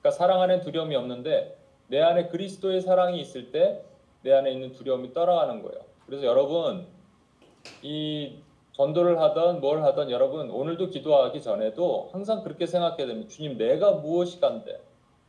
그러니까 0.00 0.10
사랑 0.10 0.42
안에 0.42 0.60
두려움이 0.60 0.94
없는데 0.96 1.56
내 1.88 2.00
안에 2.00 2.28
그리스도의 2.28 2.80
사랑이 2.80 3.20
있을 3.20 3.50
때 3.50 3.84
내 4.24 4.32
안에 4.32 4.52
있는 4.52 4.72
두려움이 4.72 5.12
떠나가는 5.12 5.62
거예요. 5.62 5.84
그래서 6.06 6.24
여러분 6.24 6.86
이 7.82 8.38
전도를 8.72 9.20
하던 9.20 9.60
뭘 9.60 9.82
하던 9.82 10.10
여러분 10.10 10.50
오늘도 10.50 10.90
기도하기 10.90 11.40
전에도 11.42 12.08
항상 12.12 12.42
그렇게 12.42 12.66
생각해야 12.66 13.06
됩니다. 13.06 13.28
주님 13.28 13.56
내가 13.56 13.92
무엇이 13.92 14.40
간데 14.40 14.80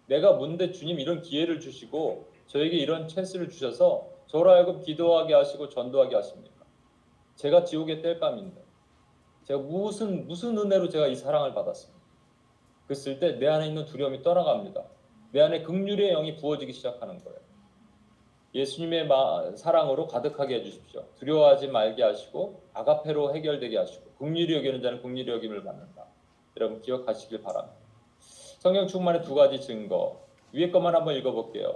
내가 0.08 0.34
뭔데 0.34 0.72
주님 0.72 1.00
이런 1.00 1.22
기회를 1.22 1.60
주시고 1.60 2.26
저에게 2.48 2.78
이런 2.78 3.08
찬스를 3.08 3.50
주셔서 3.50 4.08
저로 4.28 4.52
하여금 4.52 4.82
기도하게 4.82 5.34
하시고 5.34 5.70
전도하게 5.70 6.16
하십니까? 6.16 6.66
제가 7.36 7.64
지옥의 7.64 8.02
뗄감인데 8.02 8.64
제가 9.46 9.60
무슨 9.62 10.28
무슨 10.28 10.58
은혜로 10.58 10.90
제가 10.90 11.08
이 11.08 11.16
사랑을 11.16 11.54
받았습니까? 11.54 11.96
그랬을 12.88 13.20
때 13.20 13.40
내 13.40 13.48
안에 13.48 13.68
있는 13.68 13.86
두려움이 13.86 14.22
떠나갑니다. 14.22 14.84
내 15.32 15.42
안에 15.42 15.64
극률의 15.64 16.12
영이 16.14 16.36
부어지기 16.38 16.72
시작하는 16.74 17.24
거예요. 17.24 17.40
예수님의 18.56 19.08
마- 19.08 19.52
사랑으로 19.56 20.08
가득하게 20.08 20.56
해주십시오. 20.56 21.04
두려워하지 21.20 21.68
말게 21.68 22.02
하시고 22.02 22.62
아가페로 22.74 23.36
해결되게 23.36 23.78
하시고 23.78 24.12
극률이 24.18 24.56
여기는 24.56 24.82
자는 24.82 25.02
극률이 25.02 25.30
여김을 25.30 25.62
받는다. 25.64 26.06
여러분 26.58 26.82
기억하시길 26.82 27.42
바랍니다. 27.44 27.76
성경 28.60 28.88
충만의 28.88 29.24
두 29.24 29.36
가지 29.36 29.60
증거 29.60 30.22
위에 30.54 30.72
것만 30.72 30.96
한번 30.96 31.16
읽어볼게요. 31.16 31.76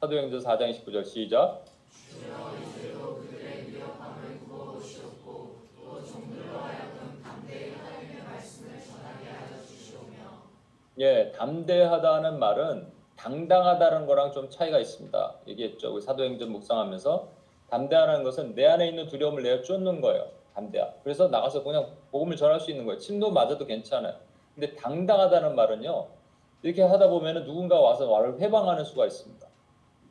사도행전 0.00 0.40
4장 0.40 0.70
29절 0.70 1.04
시작. 1.06 1.64
예, 10.98 11.32
담대하다는 11.32 12.38
말은 12.38 12.97
당당하다는 13.18 14.06
거랑 14.06 14.32
좀 14.32 14.48
차이가 14.48 14.78
있습니다. 14.78 15.34
얘기했죠. 15.48 15.92
우리 15.92 16.00
사도행전 16.00 16.50
묵상하면서 16.52 17.28
담대하다는 17.68 18.22
것은 18.24 18.54
내 18.54 18.64
안에 18.66 18.88
있는 18.88 19.08
두려움을 19.08 19.42
내어 19.42 19.60
쫓는 19.62 20.00
거예요. 20.00 20.28
담대하. 20.54 20.92
그래서 21.02 21.28
나가서 21.28 21.62
그냥 21.64 21.88
복음을 22.12 22.36
전할 22.36 22.60
수 22.60 22.70
있는 22.70 22.86
거예요. 22.86 22.98
침도 22.98 23.30
맞아도 23.32 23.66
괜찮아요. 23.66 24.14
근데 24.54 24.74
당당하다는 24.76 25.54
말은요. 25.56 26.06
이렇게 26.62 26.82
하다 26.82 27.08
보면은 27.08 27.44
누군가 27.44 27.78
와서 27.80 28.06
나를 28.06 28.38
회방하는 28.40 28.84
수가 28.84 29.06
있습니다. 29.06 29.46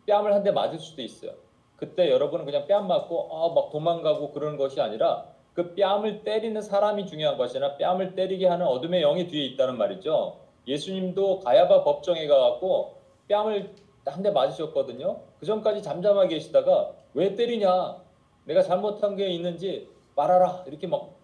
뺨을 0.05 0.34
한 0.34 0.43
대 0.43 0.51
맞을 0.51 0.80
수도 0.80 1.01
있어요. 1.01 1.32
그때 1.78 2.10
여러분은 2.12 2.45
그냥 2.45 2.66
뺨 2.68 2.88
맞고 2.88 3.30
아, 3.32 3.53
막 3.53 3.70
도망가고 3.72 4.32
그러는 4.32 4.58
것이 4.58 4.80
아니라 4.82 5.26
그 5.53 5.76
뺨을 5.76 6.24
때리는 6.24 6.62
사람이 6.62 7.05
중요한 7.08 7.38
것이 7.38 7.58
아니라 7.58 7.78
뺨을 7.78 8.16
때리게 8.16 8.47
하는 8.47 8.66
어둠의 8.68 9.01
영이 9.01 9.28
뒤에 9.28 9.45
있다는 9.45 9.78
말이죠. 9.78 10.38
예수님도 10.68 11.39
가야바 11.39 11.84
법정에 11.84 12.28
가갖고 12.28 12.97
뺨을 13.28 13.73
한 14.05 14.23
대 14.23 14.32
맞으셨거든요. 14.32 15.19
그 15.39 15.45
전까지 15.45 15.82
잠잠하게 15.82 16.36
계시다가 16.36 16.93
왜 17.13 17.36
때리냐? 17.36 17.97
내가 18.45 18.61
잘못한 18.61 19.15
게 19.17 19.28
있는지 19.30 19.89
말하라. 20.15 20.63
이렇게 20.67 20.88
막 20.88 21.17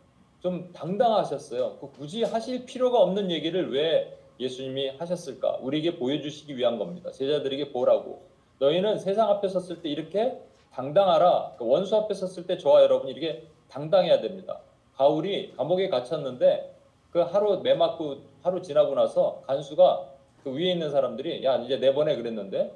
좀 0.43 0.73
당당하셨어요. 0.73 1.77
그 1.79 1.89
굳이 1.91 2.23
하실 2.23 2.65
필요가 2.65 2.99
없는 2.99 3.31
얘기를 3.31 3.71
왜 3.71 4.17
예수님이 4.41 4.89
하셨을까? 4.97 5.59
우리에게 5.61 5.95
보여주시기 5.95 6.57
위한 6.57 6.77
겁니다. 6.77 7.11
제자들에게 7.11 7.71
보라고. 7.71 8.23
너희는 8.59 8.97
세상 8.99 9.29
앞에 9.29 9.47
섰을 9.47 9.81
때 9.81 9.87
이렇게 9.87 10.37
당당하라. 10.73 11.53
그 11.57 11.65
원수 11.65 11.95
앞에 11.95 12.13
섰을 12.13 12.45
때 12.45 12.57
저와 12.57 12.81
여러분이 12.83 13.13
이렇게 13.13 13.47
당당해야 13.69 14.19
됩니다. 14.19 14.59
바울이 14.97 15.53
감옥에 15.55 15.87
갇혔는데 15.87 16.75
그 17.11 17.19
하루 17.19 17.61
매 17.61 17.73
맞고 17.73 18.17
하루 18.41 18.61
지나고 18.61 18.95
나서 18.95 19.43
간수가 19.47 20.09
그 20.43 20.51
위에 20.53 20.71
있는 20.71 20.91
사람들이 20.91 21.43
야 21.43 21.57
이제 21.57 21.77
내보내 21.77 22.15
그랬는데 22.15 22.73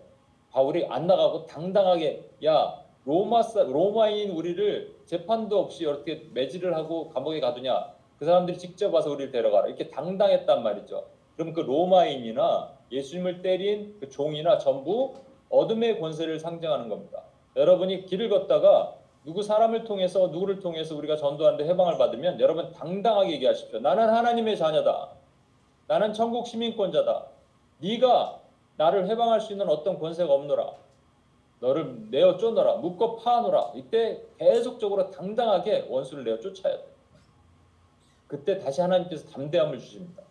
바울이 0.51 0.85
안 0.87 1.07
나가고 1.07 1.45
당당하게 1.45 2.23
야 2.45 2.81
로마 3.05 3.43
사- 3.43 3.63
로마인 3.63 4.31
우리를 4.31 4.95
재판도 5.05 5.59
없이 5.59 5.85
어떻게 5.85 6.23
매질을 6.33 6.75
하고 6.75 7.09
감옥에 7.09 7.39
가두냐 7.39 7.93
그 8.19 8.25
사람들이 8.25 8.57
직접 8.57 8.93
와서 8.93 9.11
우리를 9.11 9.31
데려가라 9.31 9.67
이렇게 9.67 9.89
당당했단 9.89 10.63
말이죠. 10.63 11.05
그럼 11.35 11.53
그 11.53 11.59
로마인이나 11.61 12.71
예수님을 12.91 13.41
때린 13.41 13.95
그 13.99 14.09
종이나 14.09 14.57
전부 14.57 15.13
어둠의 15.49 15.99
권세를 15.99 16.39
상징하는 16.39 16.89
겁니다. 16.89 17.23
여러분이 17.55 18.05
길을 18.05 18.29
걷다가 18.29 18.95
누구 19.23 19.43
사람을 19.43 19.83
통해서 19.83 20.27
누구를 20.27 20.59
통해서 20.61 20.95
우리가 20.95 21.15
전도하는데 21.17 21.65
해방을 21.69 21.97
받으면 21.97 22.39
여러분 22.39 22.71
당당하게 22.71 23.33
얘기하십시오. 23.33 23.79
나는 23.79 24.09
하나님의 24.09 24.57
자녀다. 24.57 25.09
나는 25.87 26.13
천국 26.13 26.47
시민권자다. 26.47 27.25
네가 27.79 28.41
나를 28.77 29.07
해방할 29.09 29.41
수 29.41 29.51
있는 29.51 29.67
어떤 29.69 29.99
권세가 29.99 30.31
없노라. 30.31 30.71
너를 31.59 32.09
내어 32.11 32.37
쫓노라. 32.37 32.75
묶어 32.77 33.15
파노라. 33.15 33.71
이때 33.75 34.21
계속적으로 34.37 35.09
당당하게 35.09 35.87
원수를 35.89 36.23
내어 36.23 36.39
쫓아야 36.39 36.77
돼. 36.77 36.87
그때 38.27 38.57
다시 38.57 38.81
하나님께서 38.81 39.27
담대함을 39.29 39.79
주십니다. 39.79 40.23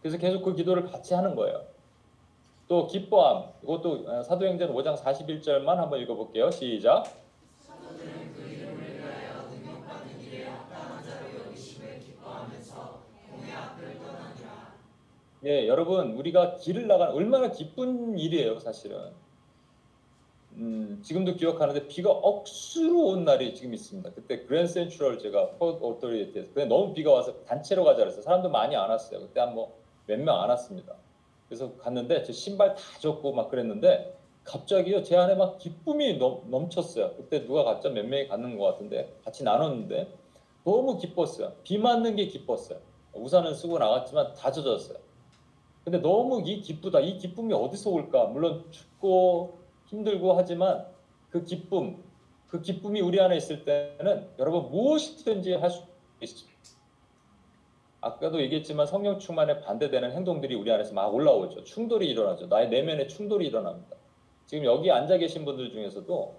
그래서 0.00 0.18
계속 0.18 0.42
그 0.42 0.54
기도를 0.54 0.84
같이 0.84 1.14
하는 1.14 1.34
거예요. 1.34 1.64
또 2.66 2.86
기뻐함. 2.86 3.50
이것도 3.62 4.04
어, 4.06 4.22
사도행전 4.22 4.74
5장 4.74 4.96
41절만 4.96 5.66
한번 5.76 6.00
읽어볼게요. 6.00 6.50
시작. 6.50 7.04
예, 15.44 15.68
여러분 15.68 16.12
우리가 16.12 16.56
길을 16.56 16.86
나가는 16.86 17.12
얼마나 17.14 17.50
기쁜 17.50 18.18
일이에요, 18.18 18.58
사실은. 18.60 19.12
음, 20.52 21.00
지금도 21.02 21.34
기억하는데 21.34 21.88
비가 21.88 22.10
억수로 22.12 23.06
온 23.08 23.24
날이 23.24 23.54
지금 23.54 23.74
있습니다. 23.74 24.10
그때 24.14 24.44
Grand 24.44 24.66
Central 24.68 25.18
제가 25.18 25.50
Port 25.58 25.82
Authority에서 25.84 26.52
근데 26.54 26.66
너무 26.66 26.94
비가 26.94 27.12
와서 27.12 27.42
단체로 27.44 27.84
가자 27.84 27.98
그랬어요. 27.98 28.22
사람도 28.22 28.50
많이 28.50 28.76
안 28.76 28.88
왔어요. 28.90 29.20
그때 29.20 29.40
한 29.40 29.54
뭐 29.54 29.68
몇 30.06 30.18
명 30.20 30.40
안 30.40 30.50
왔습니다. 30.50 30.94
그래서 31.48 31.74
갔는데 31.78 32.22
제 32.22 32.32
신발 32.32 32.74
다 32.74 32.80
젖고 33.00 33.32
막 33.32 33.50
그랬는데 33.50 34.16
갑자기요 34.44 35.02
제 35.02 35.16
안에 35.16 35.34
막 35.34 35.58
기쁨이 35.58 36.18
넘, 36.18 36.42
넘쳤어요. 36.50 37.14
그때 37.16 37.44
누가 37.44 37.64
갔죠? 37.64 37.90
몇 37.90 38.06
명이 38.06 38.28
갔는 38.28 38.56
것 38.58 38.64
같은데 38.66 39.12
같이 39.24 39.42
나눴는데 39.44 40.08
너무 40.64 40.98
기뻤어요. 40.98 41.52
비 41.64 41.78
맞는 41.78 42.16
게 42.16 42.26
기뻤어요. 42.26 42.78
우산은 43.14 43.54
쓰고 43.54 43.78
나갔지만 43.78 44.34
다 44.34 44.52
젖었어요. 44.52 44.98
근데 45.84 45.98
너무 45.98 46.42
이 46.44 46.62
기쁘다. 46.62 47.00
이 47.00 47.18
기쁨이 47.18 47.52
어디서 47.52 47.90
올까? 47.90 48.26
물론 48.26 48.64
춥고 48.70 49.58
힘들고 49.86 50.32
하지만 50.32 50.86
그 51.30 51.44
기쁨, 51.44 52.02
그 52.48 52.62
기쁨이 52.62 53.00
우리 53.00 53.20
안에 53.20 53.36
있을 53.36 53.64
때는 53.64 54.28
여러분 54.38 54.70
무엇이든지 54.70 55.54
할 55.54 55.70
수 55.70 55.84
있습니다. 56.20 56.54
아까도 58.00 58.40
얘기했지만 58.40 58.86
성령 58.86 59.18
충만에 59.18 59.60
반대되는 59.60 60.12
행동들이 60.12 60.54
우리 60.54 60.70
안에서 60.70 60.92
막 60.94 61.14
올라오죠. 61.14 61.64
충돌이 61.64 62.08
일어나죠. 62.10 62.46
나의 62.46 62.68
내면에 62.68 63.06
충돌이 63.06 63.46
일어납니다. 63.46 63.96
지금 64.46 64.64
여기 64.64 64.90
앉아 64.90 65.16
계신 65.18 65.44
분들 65.44 65.70
중에서도 65.70 66.34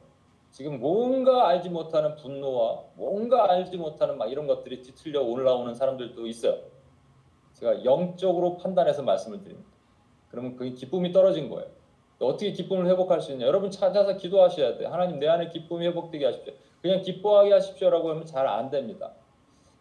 지금 0.52 0.80
뭔가 0.80 1.48
알지 1.50 1.70
못하는 1.70 2.16
분노와 2.16 2.84
뭔가 2.96 3.52
알지 3.52 3.78
못하는 3.78 4.18
막 4.18 4.32
이런 4.32 4.46
것들이 4.48 4.82
뒤틀려 4.84 5.22
올라오는 5.24 5.74
사람들도 5.74 6.28
있어요. 6.28 6.60
제가 7.56 7.84
영적으로 7.86 8.58
판단해서 8.58 9.03
말씀을 9.03 9.41
드립니다. 9.41 9.70
그러면 10.30 10.56
그 10.56 10.70
기쁨이 10.74 11.12
떨어진 11.12 11.49
거예요. 11.49 11.70
어떻게 12.20 12.51
기쁨을 12.51 12.88
회복할 12.88 13.22
수 13.22 13.32
있냐? 13.34 13.45
여러분 13.45 13.72
찾아서 13.72 14.16
기도하셔야 14.16 14.78
돼요. 14.78 14.89
하나님 14.89 15.20
내 15.20 15.28
안에 15.28 15.49
기쁨이 15.49 15.86
회복되게 15.88 16.26
하십시오. 16.26 16.53
그냥 16.82 17.01
기뻐하게 17.01 17.51
하십시오라고 17.53 18.10
하면 18.12 18.26
잘 18.26 18.47
안 18.47 18.70
됩니다. 18.70 19.12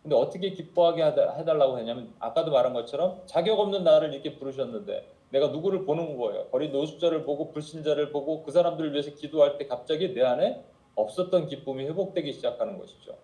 근데 0.03 0.16
어떻게 0.16 0.51
기뻐하게 0.51 1.03
해달라고 1.03 1.79
했냐면 1.79 2.12
아까도 2.18 2.51
말한 2.51 2.75
것처럼 2.75 3.22
자격 3.27 3.59
없는 3.59 3.85
나를 3.85 4.12
이렇게 4.12 4.37
부르셨는데 4.37 5.09
내가 5.31 5.49
누구를 5.49 5.85
보는 5.87 6.16
거예요. 6.18 6.47
거리 6.49 6.68
노숙자를 6.68 7.25
보고 7.25 7.51
불신자를 7.51 8.12
보고 8.12 8.43
그 8.43 8.53
사람들을 8.53 8.93
위해서 8.93 9.12
기도할 9.12 9.57
때 9.59 9.66
갑자기 9.66 10.12
내 10.12 10.22
안에 10.22 10.62
없었던 10.95 11.47
기쁨이 11.49 11.85
회복되기 11.87 12.33
시작하는 12.33 12.79
것이죠. 12.79 13.16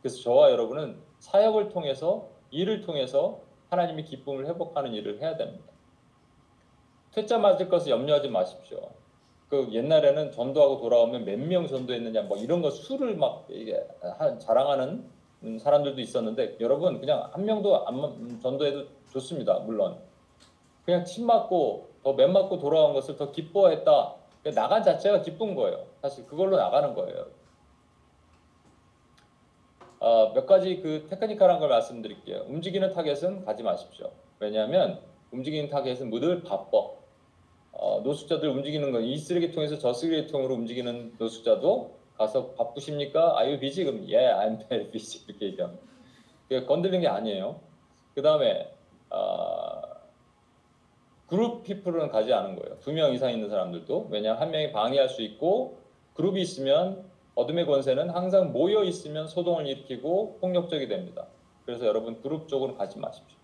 그래서 0.00 0.22
저와 0.22 0.50
여러분은 0.50 0.96
사역을 1.18 1.68
통해서 1.68 2.28
일을 2.50 2.80
통해서 2.80 3.40
하나님의 3.74 4.04
기쁨을 4.04 4.46
회복하는 4.46 4.92
일을 4.94 5.20
해야 5.20 5.36
됩니다. 5.36 5.64
퇴짜 7.12 7.38
맞을 7.38 7.68
것을 7.68 7.90
염려하지 7.90 8.28
마십시오. 8.28 8.78
그 9.48 9.68
옛날에는 9.72 10.30
전도하고 10.32 10.78
돌아오면 10.80 11.24
몇 11.24 11.38
명 11.38 11.66
전도했느냐 11.66 12.22
뭐 12.22 12.36
이런 12.36 12.62
거 12.62 12.70
수를 12.70 13.16
막 13.16 13.46
이게 13.50 13.84
한- 14.18 14.38
자랑하는 14.38 15.04
음, 15.42 15.58
사람들도 15.58 16.00
있었는데 16.00 16.56
여러분 16.60 16.98
그냥 17.00 17.28
한 17.32 17.44
명도 17.44 17.86
안 17.86 17.94
음, 17.96 18.38
전도해도 18.42 18.84
좋습니다. 19.12 19.58
물론 19.60 19.98
그냥 20.84 21.04
침 21.04 21.26
맞고 21.26 21.88
더 22.02 22.14
매 22.14 22.26
맞고 22.26 22.58
돌아온 22.58 22.94
것을 22.94 23.16
더 23.16 23.30
기뻐했다. 23.30 24.14
그러니까 24.42 24.62
나간 24.62 24.82
자체가 24.82 25.20
기쁜 25.22 25.54
거예요. 25.54 25.84
사실 26.02 26.26
그걸로 26.26 26.56
나가는 26.56 26.94
거예요. 26.94 27.26
어, 30.04 30.34
몇 30.34 30.44
가지 30.44 30.82
그 30.82 31.06
technical한 31.08 31.60
걸 31.60 31.70
말씀드릴게요. 31.70 32.44
움직이는 32.48 32.92
타겟은 32.92 33.46
가지 33.46 33.62
마십시오. 33.62 34.10
왜냐하면 34.38 35.00
움직이는 35.30 35.70
타겟은 35.70 36.10
늘 36.10 36.42
바빠. 36.42 36.90
어, 37.72 38.00
노숙자들 38.04 38.50
움직이는 38.50 38.92
거, 38.92 39.00
이 39.00 39.16
쓰레기통에서 39.16 39.78
저 39.78 39.94
쓰레기통으로 39.94 40.54
움직이는 40.56 41.14
노숙자도 41.18 41.94
가서 42.18 42.50
바쁘십니까? 42.50 43.38
You 43.40 43.58
busy? 43.58 43.86
그럼 43.86 44.06
yeah, 44.06 44.34
I'm 44.46 44.68
very 44.68 44.90
busy 44.90 45.24
이렇게 45.26 45.46
얘기합니다. 45.46 45.82
그 46.50 46.66
건드리는 46.66 47.00
게 47.00 47.08
아니에요. 47.08 47.60
그 48.14 48.20
다음에 48.20 48.74
어, 49.08 49.80
group 51.28 51.62
people은 51.64 52.10
가지 52.10 52.30
않은 52.34 52.56
거예요. 52.56 52.78
두 52.80 52.92
명 52.92 53.14
이상 53.14 53.32
있는 53.32 53.48
사람들도 53.48 54.08
왜냐 54.10 54.34
한 54.34 54.50
명이 54.50 54.70
방해할 54.72 55.08
수 55.08 55.22
있고 55.22 55.78
그룹이 56.12 56.42
있으면 56.42 57.04
어둠의 57.34 57.66
권세는 57.66 58.10
항상 58.10 58.52
모여 58.52 58.84
있으면 58.84 59.26
소동을 59.26 59.66
일으키고 59.66 60.38
폭력적이 60.40 60.88
됩니다. 60.88 61.26
그래서 61.66 61.86
여러분 61.86 62.20
그룹 62.20 62.48
쪽으로 62.48 62.76
가지 62.76 62.98
마십시오. 62.98 63.38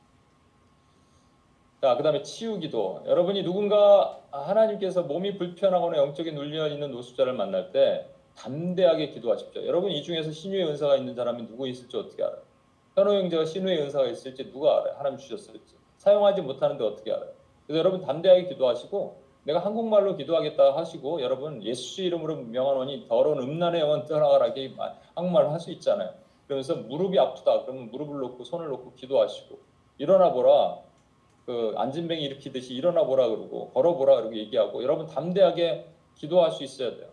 자, 1.80 1.96
그 1.96 2.02
다음에 2.02 2.22
치유기도. 2.22 3.04
여러분이 3.06 3.42
누군가 3.42 4.20
하나님께서 4.30 5.02
몸이 5.04 5.38
불편하거나 5.38 5.96
영적인 5.96 6.34
눌려 6.34 6.68
있는 6.68 6.90
노숙자를 6.90 7.32
만날 7.32 7.72
때 7.72 8.06
담대하게 8.36 9.10
기도하십시오. 9.10 9.66
여러분 9.66 9.90
이 9.90 10.02
중에서 10.02 10.30
신유의 10.30 10.66
은사가 10.68 10.96
있는 10.96 11.14
사람이 11.14 11.46
누구 11.46 11.66
있을지 11.66 11.96
어떻게 11.96 12.22
알아요? 12.22 12.42
현호 12.94 13.14
형제가 13.14 13.44
신유의 13.46 13.82
은사가 13.82 14.06
있을지 14.08 14.50
누가 14.50 14.80
알아요? 14.80 14.94
하나님 14.98 15.18
주셨을지. 15.18 15.74
사용하지 15.96 16.42
못하는데 16.42 16.84
어떻게 16.84 17.12
알아요? 17.12 17.30
그래서 17.66 17.78
여러분 17.78 18.00
담대하게 18.00 18.48
기도하시고 18.48 19.19
내가 19.44 19.60
한국말로 19.60 20.16
기도하겠다 20.16 20.76
하시고 20.76 21.22
여러분 21.22 21.62
예수 21.62 22.02
이름으로 22.02 22.36
명하노니 22.36 23.06
더러운 23.08 23.38
음란의 23.38 23.80
영혼 23.80 24.04
떠나가라 24.04 24.46
이렇게 24.46 24.74
한국말로 25.14 25.50
할 25.50 25.60
수 25.60 25.70
있잖아요. 25.72 26.10
그러면서 26.46 26.76
무릎이 26.76 27.18
아프다 27.18 27.62
그러면 27.62 27.90
무릎을 27.90 28.18
놓고 28.20 28.44
손을 28.44 28.68
놓고 28.68 28.94
기도하시고 28.96 29.58
일어나 29.98 30.32
보라 30.32 30.78
그 31.46 31.74
안진뱅이 31.76 32.22
일으키듯이 32.22 32.74
일어나 32.74 33.04
보라 33.04 33.28
그러고 33.28 33.70
걸어 33.70 33.94
보라 33.94 34.16
그러고 34.16 34.36
얘기하고 34.36 34.82
여러분 34.82 35.06
담대하게 35.06 35.86
기도할 36.16 36.50
수 36.50 36.64
있어야 36.64 36.96
돼요. 36.96 37.08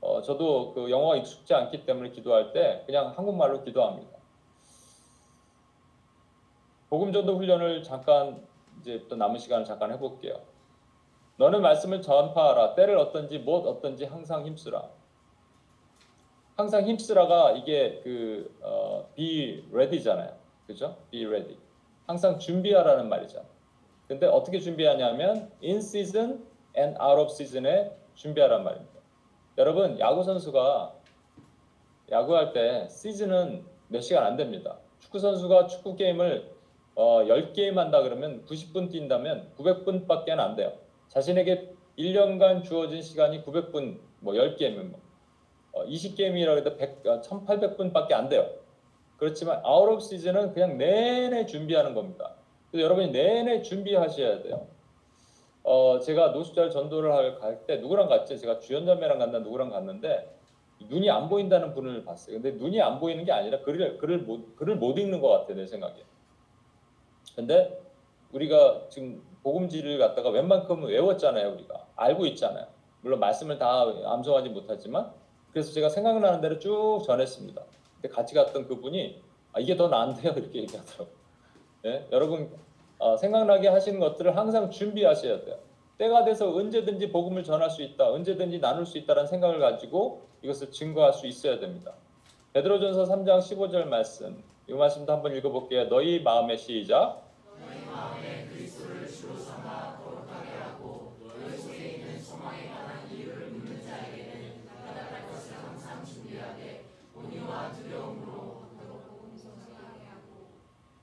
어, 0.00 0.20
저도 0.22 0.72
그 0.72 0.90
영어가 0.90 1.16
익숙지 1.16 1.54
않기 1.54 1.84
때문에 1.84 2.10
기도할 2.10 2.52
때 2.52 2.82
그냥 2.86 3.12
한국말로 3.16 3.62
기도합니다. 3.62 4.18
복음 6.88 7.12
전도 7.12 7.36
훈련을 7.36 7.82
잠깐 7.82 8.42
이제 8.80 9.04
또 9.08 9.16
남은 9.16 9.38
시간을 9.38 9.64
잠깐 9.64 9.92
해볼게요. 9.92 10.40
너는 11.40 11.62
말씀을 11.62 12.02
전파하라. 12.02 12.74
때를 12.74 12.98
어떤지 12.98 13.38
못 13.38 13.66
어떤지 13.66 14.04
항상 14.04 14.44
힘쓰라. 14.44 14.90
항상 16.54 16.86
힘쓰라가 16.86 17.52
이게 17.52 18.02
그 18.04 18.54
어, 18.60 19.08
be 19.16 19.64
ready잖아요. 19.72 20.36
그죠? 20.66 20.98
be 21.10 21.24
ready. 21.24 21.56
항상 22.06 22.38
준비하라는 22.38 23.08
말이죠. 23.08 23.42
근데 24.06 24.26
어떻게 24.26 24.60
준비하냐면 24.60 25.50
in 25.62 25.78
season 25.78 26.44
and 26.76 27.00
out 27.02 27.18
of 27.18 27.30
season에 27.30 27.90
준비하란 28.16 28.62
말입니다. 28.62 29.00
여러분 29.56 29.98
야구 29.98 30.22
선수가 30.22 30.94
야구할 32.10 32.52
때 32.52 32.86
시즌은 32.90 33.64
몇 33.88 34.02
시간 34.02 34.24
안 34.24 34.36
됩니다. 34.36 34.76
축구 34.98 35.18
선수가 35.18 35.68
축구 35.68 35.96
게임을 35.96 36.50
어, 36.96 37.22
10게임 37.22 37.76
한다 37.76 38.02
그러면 38.02 38.44
90분 38.44 38.90
뛴다면 38.90 39.52
900분밖에 39.56 40.38
안 40.38 40.54
돼요. 40.54 40.89
자신에게 41.10 41.74
1년간 41.98 42.64
주어진 42.64 43.02
시간이 43.02 43.44
900분, 43.44 43.98
뭐 44.20 44.34
10게임이면 44.34 44.90
뭐, 44.90 45.00
어, 45.72 45.84
20게임이라고 45.84 46.58
해도 46.58 46.76
100, 46.76 47.06
어, 47.06 47.20
1800분밖에 47.20 48.12
안 48.12 48.28
돼요. 48.28 48.48
그렇지만 49.16 49.60
out 49.64 49.88
of 49.88 50.00
season은 50.00 50.54
그냥 50.54 50.78
내내 50.78 51.46
준비하는 51.46 51.94
겁니다. 51.94 52.36
그래서 52.70 52.84
여러분이 52.84 53.10
내내 53.10 53.60
준비하셔야 53.62 54.42
돼요. 54.42 54.66
어, 55.62 55.98
제가 56.00 56.28
노숙자를 56.28 56.70
전도를 56.70 57.38
갈 57.38 57.66
때 57.66 57.76
누구랑 57.76 58.08
갔지? 58.08 58.38
제가 58.38 58.60
주연자매랑 58.60 59.18
갔나 59.18 59.40
누구랑 59.40 59.68
갔는데 59.70 60.34
눈이 60.88 61.10
안 61.10 61.28
보인다는 61.28 61.74
분을 61.74 62.04
봤어요. 62.04 62.40
근데 62.40 62.52
눈이 62.52 62.80
안 62.80 62.98
보이는 62.98 63.24
게 63.24 63.32
아니라 63.32 63.60
글을 63.60 63.98
글을 63.98 64.20
못 64.20 64.56
글을 64.56 64.76
못 64.76 64.96
읽는 64.98 65.20
것 65.20 65.28
같아 65.28 65.52
내 65.52 65.66
생각에. 65.66 66.02
근데 67.36 67.78
우리가 68.32 68.86
지금 68.88 69.22
복음지를 69.42 69.98
갖다가 69.98 70.30
웬만큼 70.30 70.84
외웠잖아요 70.84 71.52
우리가 71.54 71.86
알고 71.96 72.26
있잖아요. 72.26 72.66
물론 73.02 73.20
말씀을 73.20 73.58
다 73.58 73.86
암송하지 74.04 74.50
못하지만 74.50 75.12
그래서 75.52 75.72
제가 75.72 75.88
생각나는 75.88 76.40
대로 76.40 76.58
쭉 76.58 77.02
전했습니다. 77.04 77.62
근데 77.94 78.08
같이 78.14 78.34
갔던 78.34 78.66
그분이 78.68 79.22
아, 79.52 79.60
이게 79.60 79.76
더 79.76 79.88
나은데요 79.88 80.32
이렇게 80.36 80.60
얘기하더라고요. 80.60 81.16
예? 81.86 82.06
여러분 82.12 82.50
어, 82.98 83.16
생각나게 83.16 83.68
하시는 83.68 83.98
것들을 83.98 84.36
항상 84.36 84.70
준비하셔야 84.70 85.44
돼요. 85.44 85.56
때가 85.96 86.24
돼서 86.24 86.54
언제든지 86.54 87.10
복음을 87.10 87.44
전할 87.44 87.68
수 87.70 87.82
있다, 87.82 88.10
언제든지 88.10 88.60
나눌 88.60 88.86
수 88.86 88.98
있다는 88.98 89.26
생각을 89.26 89.58
가지고 89.58 90.22
이것을 90.42 90.70
증거할 90.70 91.12
수 91.12 91.26
있어야 91.26 91.58
됩니다. 91.58 91.94
베드로전서 92.52 93.04
3장 93.04 93.38
15절 93.38 93.84
말씀, 93.86 94.42
이 94.66 94.72
말씀도 94.72 95.12
한번 95.12 95.36
읽어볼게요. 95.36 95.88
너희 95.88 96.20
마음의 96.20 96.58
시작. 96.58 97.29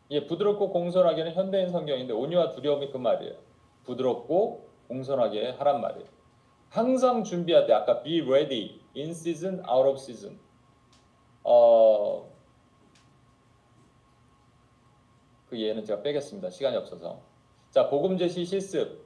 예, 0.10 0.26
부드럽고 0.26 0.72
공손하게는 0.72 1.34
현대인 1.34 1.70
성경인데 1.70 2.14
온유와 2.14 2.52
두려움이 2.52 2.92
그 2.92 2.98
말이에요. 2.98 3.36
부드럽고 3.84 4.70
공손하게 4.88 5.52
하란 5.52 5.82
말이에요. 5.82 6.08
항상 6.70 7.24
준비할 7.24 7.68
때 7.68 7.74
아까 7.74 8.04
be 8.04 8.22
ready 8.22 8.82
in 8.96 9.10
season 9.10 9.60
out 9.70 9.88
of 9.88 9.98
season. 9.98 10.40
어, 11.44 12.30
그 15.50 15.60
예는 15.60 15.86
제가 15.86 16.02
빼겠습니다. 16.02 16.50
시간이 16.50 16.76
없어서. 16.78 17.22
자, 17.72 17.90
복음 17.90 18.18
제시 18.18 18.46
실습. 18.46 19.06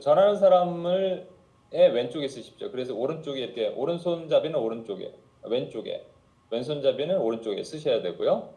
전하는 0.00 0.36
사람을 0.36 1.28
의 1.74 1.90
왼쪽에 1.90 2.28
쓰십시오. 2.28 2.70
그래서 2.70 2.94
오른쪽에 2.94 3.40
이렇게 3.40 3.68
오른손잡이는 3.68 4.58
오른쪽에, 4.58 5.14
왼쪽에, 5.44 6.06
왼손잡이는 6.50 7.18
오른쪽에 7.18 7.64
쓰셔야 7.64 8.02
되고요. 8.02 8.50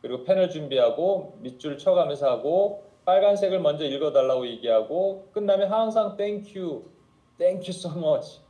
그리고 0.00 0.24
펜을 0.24 0.48
준비하고 0.48 1.38
밑줄 1.40 1.76
쳐가면서 1.76 2.30
하고 2.30 2.84
빨간색을 3.04 3.60
먼저 3.60 3.84
읽어달라고 3.84 4.46
얘기하고 4.46 5.28
끝나면 5.32 5.70
항상 5.70 6.16
thank 6.16 6.56
you 6.56 6.82
so 7.68 7.90
much, 7.90 8.40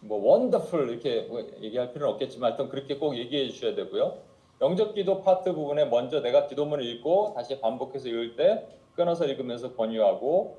뭐 0.00 0.20
wonderful 0.20 0.90
이렇게 0.90 1.22
뭐 1.22 1.40
얘기할 1.60 1.92
필요는 1.92 2.14
없겠지만 2.14 2.50
하여튼 2.50 2.68
그렇게 2.68 2.96
꼭 2.96 3.16
얘기해 3.16 3.48
주셔야 3.50 3.76
되고요. 3.76 4.18
영적 4.60 4.94
기도 4.94 5.22
파트 5.22 5.54
부분에 5.54 5.86
먼저 5.86 6.20
내가 6.20 6.46
기도문을 6.46 6.84
읽고 6.84 7.32
다시 7.34 7.60
반복해서 7.60 8.08
읽을 8.08 8.36
때 8.36 8.66
끊어서 8.94 9.24
읽으면서 9.24 9.74
권유하고 9.74 10.58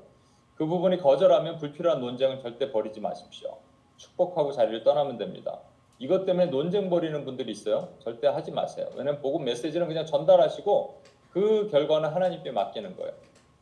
그 0.56 0.66
부분이 0.66 0.98
거절하면 0.98 1.58
불필요한 1.58 2.00
논쟁을 2.00 2.40
절대 2.40 2.72
벌이지 2.72 3.00
마십시오. 3.00 3.58
축복하고 3.96 4.52
자리를 4.52 4.82
떠나면 4.82 5.18
됩니다. 5.18 5.60
이것 5.98 6.24
때문에 6.24 6.46
논쟁 6.46 6.90
벌이는 6.90 7.24
분들이 7.24 7.52
있어요. 7.52 7.90
절대 8.00 8.26
하지 8.26 8.50
마세요. 8.50 8.88
왜냐면 8.96 9.20
복음 9.22 9.44
메시지는 9.44 9.86
그냥 9.86 10.04
전달하시고 10.04 11.00
그 11.30 11.68
결과는 11.70 12.10
하나님께 12.10 12.50
맡기는 12.50 12.96
거예요. 12.96 13.12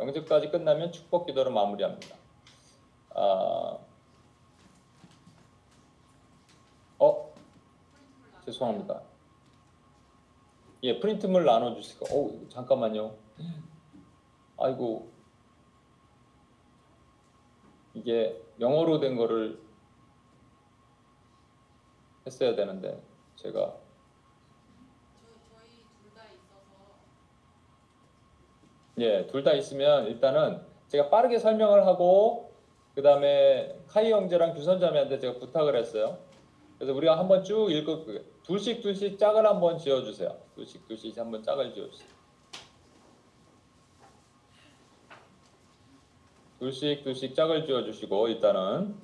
영접까지 0.01 0.49
끝나면 0.49 0.91
축복 0.91 1.27
기도로 1.27 1.51
마무리합니다. 1.51 2.17
아, 3.15 3.77
어, 6.99 7.33
죄송합니다. 8.47 9.10
예, 10.83 10.99
프린트물 10.99 11.45
나눠주시고, 11.45 12.07
어, 12.07 12.49
잠깐만요. 12.49 13.15
아이고, 14.59 15.11
이게 17.95 18.41
영어로 18.61 19.01
된 19.01 19.17
거를 19.17 19.61
했어야 22.27 22.55
되는데 22.55 23.03
제가 23.37 23.75
예, 28.99 29.27
둘 29.27 29.43
다 29.43 29.53
있으면 29.55 30.07
일단은 30.07 30.61
제가 30.89 31.09
빠르게 31.09 31.39
설명을 31.39 31.87
하고 31.87 32.53
그 32.95 33.03
다음에 33.03 33.77
카이 33.89 34.13
형제랑 34.13 34.55
규선자매한테 34.55 35.19
제가 35.19 35.39
부탁을 35.39 35.75
했어요. 35.77 36.19
그래서 36.79 36.93
우리가 36.95 37.19
한번 37.19 37.43
쭉 37.43 37.71
읽고 37.71 38.05
둘씩 38.51 38.83
둘씩 38.83 39.17
짝을 39.17 39.47
한번 39.47 39.79
지어주세요. 39.79 40.37
둘씩 40.57 40.89
둘씩 40.89 41.17
한번 41.17 41.41
짝을 41.41 41.73
지어주세요. 41.73 42.09
둘씩 46.59 47.05
둘씩 47.05 47.37
짝을 47.37 47.65
지어주시고 47.65 48.27
일단은 48.27 49.01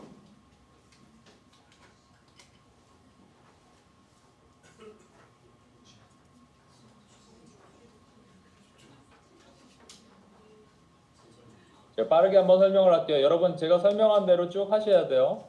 제가 11.94 12.08
빠르게 12.08 12.36
한번 12.38 12.58
설명을 12.58 12.92
할게요. 12.92 13.22
여러분 13.22 13.56
제가 13.56 13.78
설명한 13.78 14.26
대로 14.26 14.48
쭉 14.48 14.72
하셔야 14.72 15.06
돼요. 15.06 15.44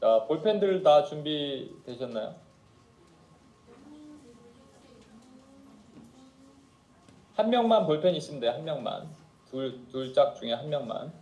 자, 0.00 0.24
볼펜들 0.26 0.82
다 0.82 1.04
준비되셨나요? 1.04 2.47
한 7.38 7.50
명만 7.50 7.86
볼펜 7.86 8.16
있으면 8.16 8.40
돼요. 8.40 8.50
한 8.50 8.64
명만. 8.64 9.08
둘, 9.48 9.86
둘 9.92 10.12
짝 10.12 10.34
중에 10.34 10.52
한 10.52 10.68
명만. 10.68 11.12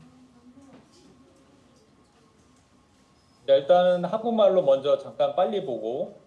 자, 3.46 3.54
일단은 3.54 4.02
한국말로 4.06 4.62
먼저 4.62 4.96
잠깐 4.96 5.36
빨리 5.36 5.62
보고 5.66 6.18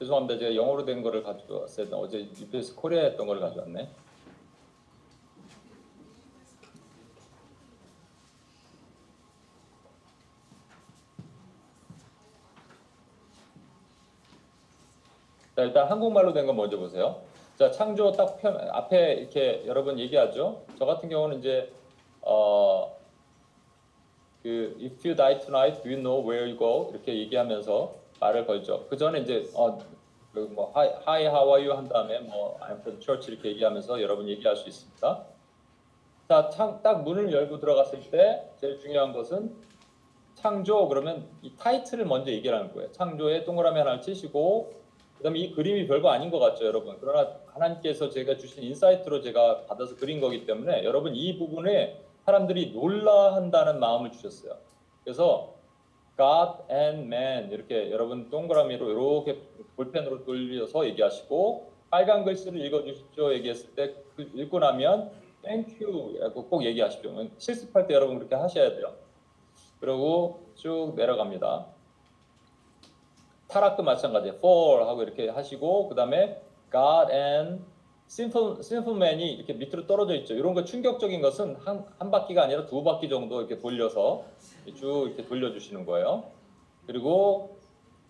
죄송합니다. 0.00 0.36
제가 0.36 0.56
영어로 0.56 0.84
된 0.84 1.00
거를 1.00 1.22
가져왔어요. 1.22 1.86
어제 1.96 2.18
UPS 2.22 2.74
코리아 2.74 3.02
했던 3.02 3.28
걸 3.28 3.38
가져왔네. 3.38 3.88
자, 15.56 15.62
일단 15.62 15.88
한국말로 15.90 16.32
된 16.32 16.46
거 16.46 16.52
먼저 16.52 16.76
보세요. 16.78 17.22
자, 17.60 17.70
창조 17.70 18.10
딱 18.12 18.38
편, 18.38 18.56
앞에 18.70 19.12
이렇게 19.16 19.62
여러분 19.66 19.98
얘기하죠. 19.98 20.62
저 20.78 20.86
같은 20.86 21.10
경우는 21.10 21.40
이제 21.40 21.70
어, 22.22 22.96
그 24.42 24.78
if 24.80 25.06
you 25.06 25.14
die 25.14 25.38
tonight, 25.38 25.82
do 25.82 25.90
you 25.90 26.00
know 26.00 26.26
where 26.26 26.48
you 26.48 26.56
go? 26.56 26.88
이렇게 26.90 27.14
얘기하면서 27.18 27.94
말을 28.18 28.46
걸죠. 28.46 28.86
그 28.88 28.96
전에 28.96 29.20
이제 29.20 29.46
어, 29.54 29.76
그뭐 30.32 30.72
hi, 30.74 30.88
hi, 31.06 31.24
how 31.26 31.46
are 31.54 31.62
you 31.62 31.76
한 31.76 31.86
다음에 31.86 32.20
뭐 32.20 32.58
I'm 32.60 32.80
from 32.80 32.98
church 32.98 33.30
이렇게 33.30 33.50
얘기하면서 33.50 34.00
여러분 34.00 34.26
얘기할 34.26 34.56
수 34.56 34.66
있습니다. 34.66 35.24
자, 36.30 36.48
창, 36.48 36.80
딱 36.82 37.02
문을 37.02 37.30
열고 37.30 37.60
들어갔을 37.60 38.00
때 38.10 38.50
제일 38.56 38.78
중요한 38.78 39.12
것은 39.12 39.54
창조 40.34 40.88
그러면 40.88 41.28
이 41.42 41.54
타이틀을 41.58 42.06
먼저 42.06 42.30
얘기하는 42.30 42.72
거예요. 42.72 42.90
창조에 42.92 43.44
동그라미 43.44 43.80
하나를 43.80 44.00
치시고 44.00 44.79
그다음에 45.20 45.38
이 45.38 45.52
그림이 45.52 45.86
별거 45.86 46.08
아닌 46.08 46.30
것 46.30 46.38
같죠, 46.38 46.64
여러분. 46.64 46.96
그러나 46.98 47.36
하나님께서 47.52 48.08
제가 48.08 48.38
주신 48.38 48.62
insight로 48.64 49.20
제가 49.20 49.66
받아서 49.66 49.94
그린 49.96 50.20
거기 50.20 50.46
때문에 50.46 50.82
여러분 50.84 51.14
이 51.14 51.38
부분에 51.38 52.00
사람들이 52.24 52.72
놀라한다는 52.72 53.80
마음을 53.80 54.12
주셨어요. 54.12 54.56
그래서 55.04 55.54
God 56.16 56.72
and 56.72 57.02
man 57.02 57.52
이렇게 57.52 57.90
여러분 57.90 58.30
동그라미로 58.30 58.90
이렇게 58.90 59.42
볼펜으로 59.76 60.24
돌려서 60.24 60.86
얘기하시고 60.86 61.70
빨간 61.90 62.24
글씨를 62.24 62.64
읽어주십시오 62.64 63.32
얘기했을 63.34 63.74
때그 63.74 64.30
읽고 64.34 64.58
나면 64.58 65.10
Thank 65.42 65.78
you라고 65.80 66.46
꼭 66.48 66.64
얘기하십시오. 66.64 67.12
실습할 67.38 67.86
때 67.86 67.94
여러분 67.94 68.18
그렇게 68.18 68.34
하셔야 68.34 68.74
돼요. 68.74 68.94
그리고 69.80 70.52
쭉 70.54 70.92
내려갑니다. 70.96 71.66
타락도 73.50 73.82
마찬가지 73.82 74.28
for 74.28 74.84
하고 74.86 75.02
이렇게 75.02 75.28
하시고 75.28 75.88
그 75.88 75.94
다음에 75.94 76.40
God 76.72 77.12
and 77.12 77.62
sinful, 78.08 78.58
sinful 78.60 78.96
man이 78.96 79.32
이렇게 79.32 79.52
밑으로 79.52 79.86
떨어져 79.86 80.14
있죠. 80.16 80.34
이런 80.34 80.54
거 80.54 80.64
충격적인 80.64 81.20
것은 81.20 81.56
한, 81.56 81.84
한 81.98 82.10
바퀴가 82.10 82.42
아니라 82.42 82.66
두 82.66 82.82
바퀴 82.82 83.08
정도 83.08 83.40
이렇게 83.40 83.58
돌려서 83.58 84.24
쭉 84.76 85.06
이렇게 85.06 85.24
돌려주시는 85.26 85.86
거예요. 85.86 86.24
그리고 86.86 87.58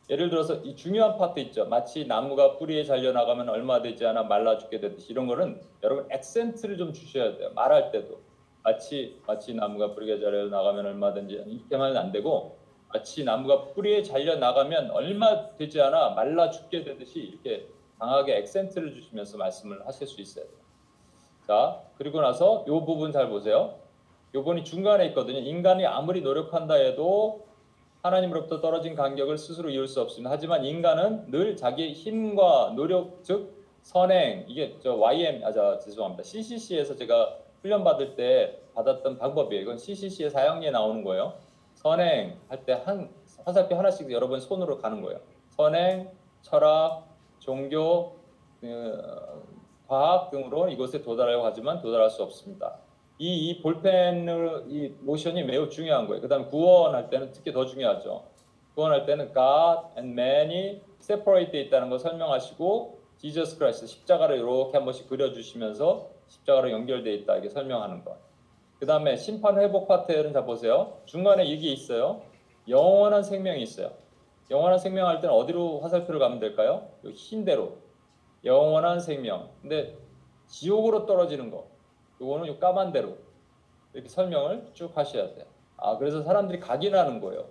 예를 0.08 0.30
들어서 0.30 0.56
이 0.56 0.74
중요한 0.74 1.16
파트 1.16 1.38
있죠. 1.40 1.66
마치 1.66 2.04
나무가 2.04 2.56
뿌리에 2.56 2.84
잘려 2.84 3.12
나가면 3.12 3.48
얼마 3.48 3.82
되지 3.82 4.06
않아 4.06 4.24
말라 4.24 4.58
죽게 4.58 4.80
되듯이 4.80 5.12
이런 5.12 5.26
거는 5.26 5.60
여러분 5.82 6.06
액센트를 6.10 6.78
좀 6.78 6.92
주셔야 6.92 7.36
돼요. 7.36 7.50
말할 7.54 7.92
때도 7.92 8.20
마치 8.62 9.20
마치 9.26 9.54
나무가 9.54 9.94
뿌리에 9.94 10.18
잘려 10.18 10.46
나가면 10.48 10.86
얼마든지 10.86 11.44
이렇게만 11.46 11.96
안 11.96 12.10
되고 12.10 12.59
마치 12.92 13.24
나무가 13.24 13.66
뿌리에 13.72 14.02
잘려 14.02 14.36
나가면 14.36 14.90
얼마 14.90 15.54
되지 15.56 15.80
않아 15.80 16.10
말라 16.10 16.50
죽게 16.50 16.82
되듯이 16.82 17.20
이렇게 17.20 17.68
강하게 17.98 18.38
액센트를 18.38 18.94
주시면서 18.94 19.38
말씀을 19.38 19.86
하실 19.86 20.06
수 20.06 20.20
있어야 20.20 20.44
돼요. 20.44 20.54
자, 21.46 21.80
그리고 21.98 22.20
나서 22.20 22.64
이 22.66 22.70
부분 22.70 23.12
잘 23.12 23.28
보세요. 23.28 23.78
이 24.32 24.38
부분이 24.38 24.64
중간에 24.64 25.06
있거든요. 25.06 25.38
인간이 25.38 25.86
아무리 25.86 26.22
노력한다 26.22 26.74
해도 26.74 27.46
하나님으로부터 28.02 28.60
떨어진 28.60 28.94
간격을 28.94 29.36
스스로 29.36 29.68
이을 29.68 29.86
수 29.86 30.00
없습니다. 30.00 30.30
하지만 30.30 30.64
인간은 30.64 31.30
늘 31.30 31.56
자기의 31.56 31.92
힘과 31.92 32.72
노력, 32.74 33.22
즉 33.22 33.60
선행 33.82 34.46
이게 34.48 34.76
저 34.82 34.94
YM 34.94 35.44
아저 35.44 35.78
죄송합니다. 35.78 36.22
CCC에서 36.22 36.96
제가 36.96 37.36
훈련 37.62 37.84
받을 37.84 38.16
때 38.16 38.60
받았던 38.74 39.18
방법이에요. 39.18 39.62
이건 39.62 39.78
CCC의 39.78 40.30
사형리에 40.30 40.70
나오는 40.70 41.04
거예요. 41.04 41.34
선행 41.80 42.36
할 42.48 42.64
때 42.66 42.74
한 42.74 43.08
화살표 43.46 43.74
하나씩 43.74 44.10
여러 44.12 44.28
번 44.28 44.38
손으로 44.38 44.76
가는 44.78 45.00
거예요. 45.00 45.18
선행, 45.48 46.10
철학, 46.42 47.06
종교, 47.38 48.16
어, 48.62 49.42
과학 49.88 50.30
등으로 50.30 50.68
이곳에 50.68 51.00
도달하려고 51.00 51.46
하지만 51.46 51.80
도달할 51.80 52.10
수 52.10 52.22
없습니다. 52.22 52.76
이, 53.18 53.48
이 53.48 53.62
볼펜을 53.62 54.64
이 54.68 54.94
모션이 55.00 55.42
매우 55.44 55.70
중요한 55.70 56.06
거예요. 56.06 56.20
그다음 56.20 56.48
구원할 56.48 57.08
때는 57.08 57.32
특히 57.32 57.50
더 57.50 57.64
중요하죠. 57.64 58.24
구원할 58.74 59.06
때는 59.06 59.32
God 59.32 59.98
and 59.98 60.12
man이 60.12 60.82
separate 61.00 61.50
돼 61.50 61.62
있다는 61.62 61.88
거 61.88 61.96
설명하시고 61.96 63.00
Jesus 63.16 63.56
Christ 63.56 63.86
십자가를 63.86 64.36
이렇게 64.36 64.76
한 64.76 64.84
번씩 64.84 65.08
그려주시면서 65.08 66.10
십자가로 66.28 66.70
연결돼 66.72 67.12
있다 67.14 67.38
이게 67.38 67.48
설명하는 67.48 68.04
거. 68.04 68.18
그 68.80 68.86
다음에 68.86 69.14
심판 69.16 69.60
회복 69.60 69.86
파트는 69.88 70.32
자 70.32 70.46
보세요. 70.46 71.00
중간에 71.04 71.44
이게 71.44 71.68
있어요. 71.68 72.22
영원한 72.66 73.22
생명이 73.22 73.62
있어요. 73.62 73.92
영원한 74.50 74.78
생명 74.78 75.06
할 75.06 75.20
때는 75.20 75.34
어디로 75.34 75.80
화살표를 75.80 76.18
가면 76.18 76.40
될까요? 76.40 76.88
요 77.04 77.10
흰대로 77.10 77.76
영원한 78.42 78.98
생명. 79.00 79.50
근데 79.60 79.98
지옥으로 80.46 81.04
떨어지는 81.04 81.50
거. 81.50 81.66
요거는 82.22 82.46
요 82.46 82.58
까만 82.58 82.92
대로 82.92 83.18
이렇게 83.92 84.08
설명을 84.08 84.70
쭉 84.72 84.96
하셔야 84.96 85.34
돼요. 85.34 85.44
아 85.76 85.98
그래서 85.98 86.22
사람들이 86.22 86.58
각인하는 86.58 87.20
거예요. 87.20 87.48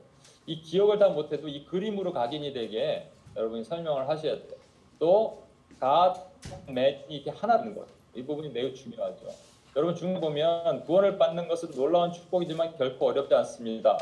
이 0.47 0.61
기억을 0.61 0.97
다 0.97 1.09
못해도 1.09 1.47
이 1.47 1.63
그림으로 1.65 2.11
각인이 2.11 2.53
되게 2.53 3.11
여러분이 3.35 3.63
설명을 3.63 4.09
하셔야 4.09 4.33
돼요. 4.33 4.59
또 4.97 5.43
God, 5.79 6.19
man 6.67 7.03
이렇게 7.07 7.29
하나는 7.29 7.75
거예요. 7.75 7.87
이 8.15 8.23
부분이 8.23 8.49
매우 8.49 8.73
중요하죠. 8.73 9.27
여러분 9.75 9.95
중간 9.95 10.19
보면 10.19 10.83
구원을 10.85 11.19
받는 11.19 11.47
것은 11.47 11.71
놀라운 11.71 12.11
축복이지만 12.11 12.75
결코 12.75 13.07
어렵지 13.07 13.35
않습니다. 13.35 13.99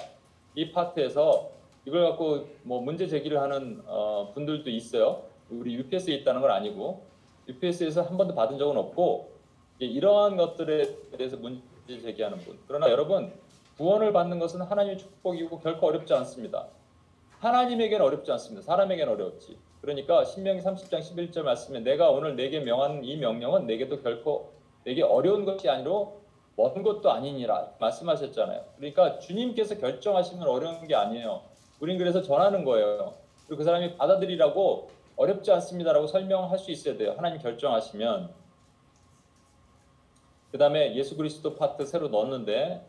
이 0.55 0.72
파트에서 0.72 1.51
이걸 1.86 2.03
갖고 2.03 2.47
뭐 2.63 2.82
문제 2.82 3.07
제기를 3.07 3.41
하는 3.41 3.82
어, 3.86 4.32
분들도 4.34 4.70
있어요. 4.70 5.24
우리 5.49 5.74
UPS에 5.76 6.15
있다는 6.15 6.41
건 6.41 6.51
아니고 6.51 7.03
UPS에서 7.49 8.03
한 8.03 8.18
번도 8.18 8.34
받은 8.34 8.57
적은 8.57 8.78
없고 8.78 9.30
예, 9.82 9.86
이러한 9.86 10.38
것들에 10.38 11.11
대해서 11.18 11.36
문제 11.36 12.01
제기하는 12.01 12.38
분. 12.39 12.57
그러나 12.68 12.89
여러분 12.89 13.34
구원을 13.78 14.13
받는 14.13 14.39
것은 14.39 14.61
하나님의 14.61 14.97
축복이고 14.97 15.59
결코 15.59 15.88
어렵지 15.88 16.13
않습니다. 16.13 16.68
하나님에게는 17.39 18.05
어렵지 18.05 18.32
않습니다. 18.32 18.65
사람에게는 18.65 19.13
어렵지. 19.13 19.57
그러니까 19.82 20.24
신명기 20.24 20.63
30장 20.63 20.99
11절 20.99 21.43
말씀에 21.43 21.82
내가 21.82 22.09
오늘 22.09 22.36
내게 22.36 22.61
명한 22.61 23.03
이 23.03 23.18
명령은 23.18 23.68
내게도 23.68 24.01
결코 24.01 24.57
내게 24.88 25.03
어려운 25.03 25.43
것이 25.43 25.67
아니요 25.69 26.21
먼 26.55 26.81
것도 26.81 27.11
아니니라 27.11 27.71
말씀하셨잖아요. 27.79 28.63
그러니까 28.77 29.19
주님께서 29.19 29.77
결정하시면 29.77 30.47
어려운 30.47 30.88
게 30.88 30.95
아니에요. 30.95 31.41
우린 31.81 31.97
그래서 31.97 32.21
전하는 32.21 32.63
거예요. 32.63 33.13
그리고 33.45 33.57
그 33.57 33.63
사람이 33.65 33.97
받아들이라고 33.97 34.89
어렵지 35.17 35.51
않습니다라고 35.51 36.07
설명할 36.07 36.57
수 36.57 36.71
있어야 36.71 36.95
돼요. 36.97 37.13
하나님 37.17 37.39
결정하시면. 37.39 38.29
그 40.51 40.57
다음에 40.57 40.95
예수 40.95 41.17
그리스도 41.17 41.55
파트 41.55 41.85
새로 41.85 42.07
넣었는데 42.07 42.81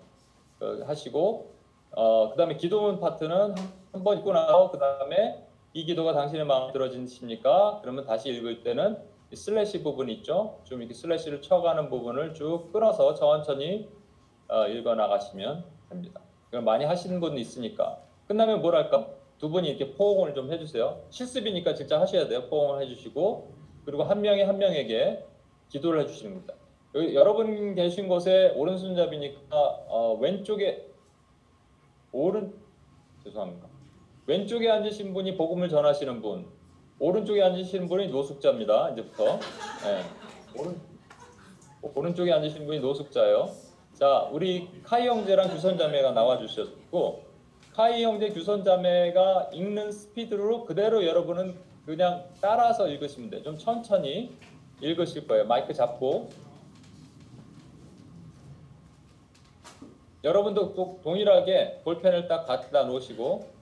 어, 0.60 0.66
하시고 0.86 1.52
어, 1.90 2.30
그 2.30 2.36
다음에 2.36 2.56
기도문 2.56 3.00
파트는 3.00 3.54
한 3.92 4.04
번 4.04 4.18
읽고 4.18 4.32
나서 4.32 4.70
그 4.70 4.78
다음에 4.78 5.44
이 5.72 5.84
기도가 5.84 6.12
당신의 6.12 6.46
마음에 6.46 6.72
들어지십니까? 6.72 7.80
그러면 7.82 8.04
다시 8.06 8.28
읽을 8.30 8.62
때는 8.62 8.96
이 8.96 9.17
슬래시 9.34 9.82
부분 9.82 10.08
있죠? 10.08 10.60
좀 10.64 10.80
이렇게 10.80 10.94
슬래시를 10.94 11.42
쳐가는 11.42 11.90
부분을 11.90 12.34
쭉 12.34 12.70
끊어서 12.72 13.14
천천히 13.14 13.88
어, 14.48 14.66
읽어 14.66 14.94
나가시면 14.94 15.64
됩니다. 15.90 16.20
이걸 16.48 16.62
많이 16.62 16.84
하시는 16.84 17.20
분이 17.20 17.40
있으니까 17.40 17.98
끝나면 18.26 18.62
뭐랄까 18.62 19.08
두 19.38 19.50
분이 19.50 19.68
이렇게 19.68 19.92
포옹을 19.92 20.34
좀 20.34 20.50
해주세요. 20.50 21.04
실습이니까 21.10 21.74
진짜 21.74 22.00
하셔야 22.00 22.26
돼요. 22.26 22.48
포옹을 22.48 22.82
해주시고 22.82 23.52
그리고 23.84 24.04
한 24.04 24.20
명이 24.20 24.42
한 24.42 24.58
명에게 24.58 25.24
기도를 25.68 26.02
해주시는 26.02 26.32
겁니다. 26.32 26.54
여기 26.94 27.14
여러분 27.14 27.74
계신 27.74 28.08
곳에 28.08 28.52
오른손잡이니까 28.56 29.56
어, 29.88 30.18
왼쪽에 30.20 30.88
오른 32.12 32.54
죄송합니다. 33.22 33.68
왼쪽에 34.26 34.70
앉으신 34.70 35.12
분이 35.14 35.36
복음을 35.36 35.68
전하시는 35.68 36.20
분, 36.20 36.46
오른쪽에 37.00 37.42
앉으시는 37.42 37.88
분이 37.88 38.08
노숙자입니다. 38.08 38.90
이제부터 38.90 39.38
네. 39.84 40.04
오른 40.56 40.80
오른쪽에 41.80 42.32
앉으신 42.32 42.66
분이 42.66 42.80
노숙자예요. 42.80 43.50
자, 43.94 44.28
우리 44.32 44.68
카이 44.82 45.06
형제랑 45.06 45.48
규선 45.48 45.78
자매가 45.78 46.12
나와 46.12 46.38
주셨고 46.38 47.22
카이 47.72 48.02
형제 48.02 48.30
규선 48.30 48.64
자매가 48.64 49.50
읽는 49.52 49.92
스피드로 49.92 50.64
그대로 50.64 51.06
여러분은 51.06 51.56
그냥 51.86 52.24
따라서 52.40 52.88
읽으시면 52.88 53.30
돼요. 53.30 53.42
좀 53.42 53.56
천천히 53.56 54.36
읽으실 54.80 55.26
거예요. 55.28 55.46
마이크 55.46 55.72
잡고 55.72 56.28
여러분도 60.24 60.72
꼭 60.72 61.00
동일하게 61.02 61.82
볼펜을 61.84 62.26
딱 62.26 62.44
갖다 62.44 62.82
놓으시고 62.84 63.57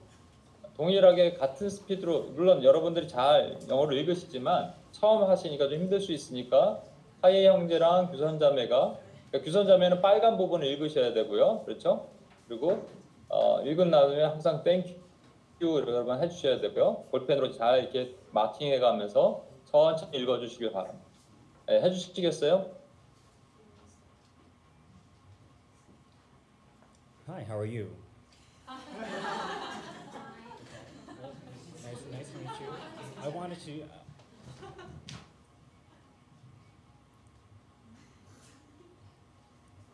동일하게 0.77 1.33
같은 1.33 1.69
스피드로 1.69 2.31
물론 2.35 2.63
여러분들이 2.63 3.07
잘 3.07 3.57
영어를 3.67 3.97
읽으시지만 3.97 4.73
처음 4.91 5.27
하시니까 5.27 5.67
좀 5.69 5.79
힘들 5.79 5.99
수 5.99 6.13
있으니까 6.13 6.83
하예 7.21 7.47
형제랑 7.47 8.11
규선자매가 8.11 8.99
그러니까 9.31 9.45
규선자매는 9.45 10.01
빨간 10.01 10.37
부분을 10.37 10.67
읽으셔야 10.67 11.13
되고요 11.13 11.63
그렇죠 11.65 12.09
그리고 12.47 12.87
어, 13.27 13.61
읽은 13.63 13.89
다음에 13.89 14.23
항상 14.23 14.63
Thank 14.63 14.82
you 14.82 14.93
여러분 15.61 16.21
해주셔야 16.21 16.61
되고요 16.61 17.05
볼펜으로 17.09 17.51
잘 17.51 17.79
이렇게 17.79 18.15
마킹해 18.31 18.79
가면서 18.79 19.45
천천히 19.65 20.19
읽어주시길 20.19 20.71
바랍니다 20.71 21.07
네, 21.65 21.81
해주시겠어요? 21.81 22.77
Hi, 27.27 27.41
how 27.41 27.59
are 27.59 27.67
you? 27.67 27.89
I 33.27 33.29
wanted 33.29 33.59
to. 33.65 33.81
uh, 33.81 33.85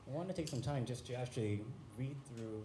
I 0.07 0.15
want 0.15 0.27
to 0.29 0.35
take 0.35 0.47
some 0.47 0.61
time 0.61 0.85
just 0.85 1.07
to 1.07 1.15
actually 1.15 1.61
read 1.97 2.15
through 2.35 2.63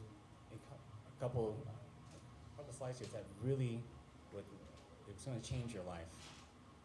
a, 0.53 0.59
cou- 0.69 0.83
a 1.17 1.21
couple, 1.23 1.57
a 1.67 2.57
couple 2.59 2.75
slides 2.75 2.99
here 2.99 3.09
that 3.15 3.25
really 3.43 3.81
would, 4.35 4.45
it's 5.09 5.25
going 5.25 5.41
to 5.41 5.49
change 5.49 5.73
your 5.73 5.85
life. 5.85 6.05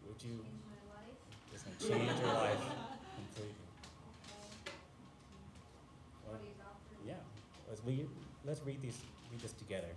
Would 0.08 0.24
you? 0.24 0.30
Change 0.30 0.46
my 0.70 0.96
life. 0.96 1.18
It's 1.54 1.64
going 1.64 1.76
to 1.76 1.88
change 2.08 2.20
your 2.22 2.34
life 2.36 2.58
completely. 3.18 3.68
Well, 6.26 6.40
yeah, 7.06 7.14
let's 7.68 7.84
we 7.84 8.06
let's 8.46 8.62
read 8.66 8.82
these 8.82 9.00
read 9.30 9.42
this 9.42 9.54
together. 9.54 9.90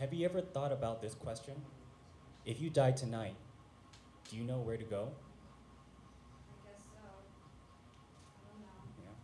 Have 0.00 0.12
you 0.12 0.24
ever 0.24 0.40
thought 0.40 0.72
about 0.72 1.00
this 1.00 1.14
question? 1.14 1.54
If 2.46 2.60
you 2.60 2.68
die 2.68 2.90
tonight, 2.90 3.36
do 4.28 4.36
you 4.36 4.44
know 4.44 4.58
where 4.58 4.76
to 4.76 4.84
go? 4.84 5.08
I 6.50 6.68
guess 6.68 6.82
so. 6.92 7.00
I 8.44 8.52
don't 8.52 8.60
know. 8.60 9.14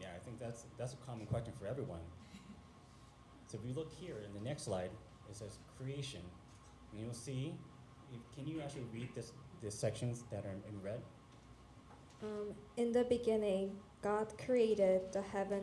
Yeah. 0.00 0.08
yeah, 0.08 0.16
I 0.16 0.18
think 0.24 0.40
that's, 0.40 0.64
that's 0.76 0.94
a 0.94 0.96
common 0.96 1.26
question 1.26 1.52
for 1.58 1.68
everyone. 1.68 2.00
so 3.46 3.58
if 3.62 3.68
you 3.68 3.74
look 3.74 3.92
here 3.92 4.16
in 4.26 4.34
the 4.34 4.40
next 4.40 4.64
slide, 4.64 4.90
it 5.30 5.36
says 5.36 5.58
creation. 5.78 6.20
And 6.92 7.00
you'll 7.00 7.14
see, 7.14 7.54
if, 8.12 8.18
can 8.34 8.46
you 8.52 8.60
actually 8.60 8.86
read 8.92 9.08
this, 9.14 9.32
the 9.62 9.70
sections 9.70 10.24
that 10.32 10.44
are 10.44 10.50
in 10.50 10.82
red? 10.82 11.02
Um, 12.24 12.54
in 12.76 12.90
the 12.90 13.04
beginning, 13.04 13.76
God 14.02 14.32
created 14.44 15.12
the 15.12 15.22
heavens 15.22 15.62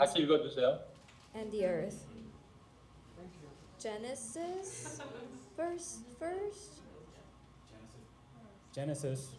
and 1.36 1.52
the 1.52 1.66
earth. 1.66 2.06
Genesis 3.80 5.00
verse 5.56 6.00
first. 6.20 6.82
Genesis 8.74 9.36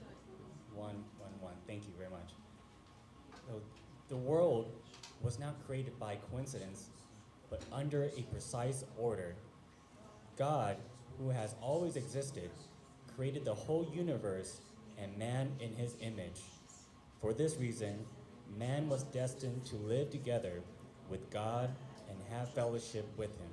1 0.74 0.86
1 0.86 1.30
1. 1.40 1.52
Thank 1.66 1.84
you 1.84 1.92
very 1.98 2.10
much. 2.10 2.32
So, 3.48 3.60
the 4.08 4.16
world 4.16 4.70
was 5.22 5.38
not 5.38 5.54
created 5.66 5.98
by 5.98 6.16
coincidence, 6.30 6.88
but 7.50 7.62
under 7.72 8.04
a 8.16 8.22
precise 8.30 8.84
order. 8.96 9.34
God, 10.36 10.76
who 11.18 11.30
has 11.30 11.54
always 11.60 11.96
existed, 11.96 12.50
created 13.16 13.44
the 13.44 13.54
whole 13.54 13.90
universe 13.94 14.60
and 14.98 15.16
man 15.16 15.52
in 15.60 15.74
his 15.74 15.96
image. 16.00 16.42
For 17.20 17.32
this 17.32 17.56
reason, 17.56 18.04
man 18.58 18.88
was 18.88 19.04
destined 19.04 19.64
to 19.66 19.76
live 19.76 20.10
together 20.10 20.62
with 21.08 21.30
God 21.30 21.70
and 22.08 22.18
have 22.30 22.52
fellowship 22.52 23.06
with 23.16 23.30
him. 23.38 23.50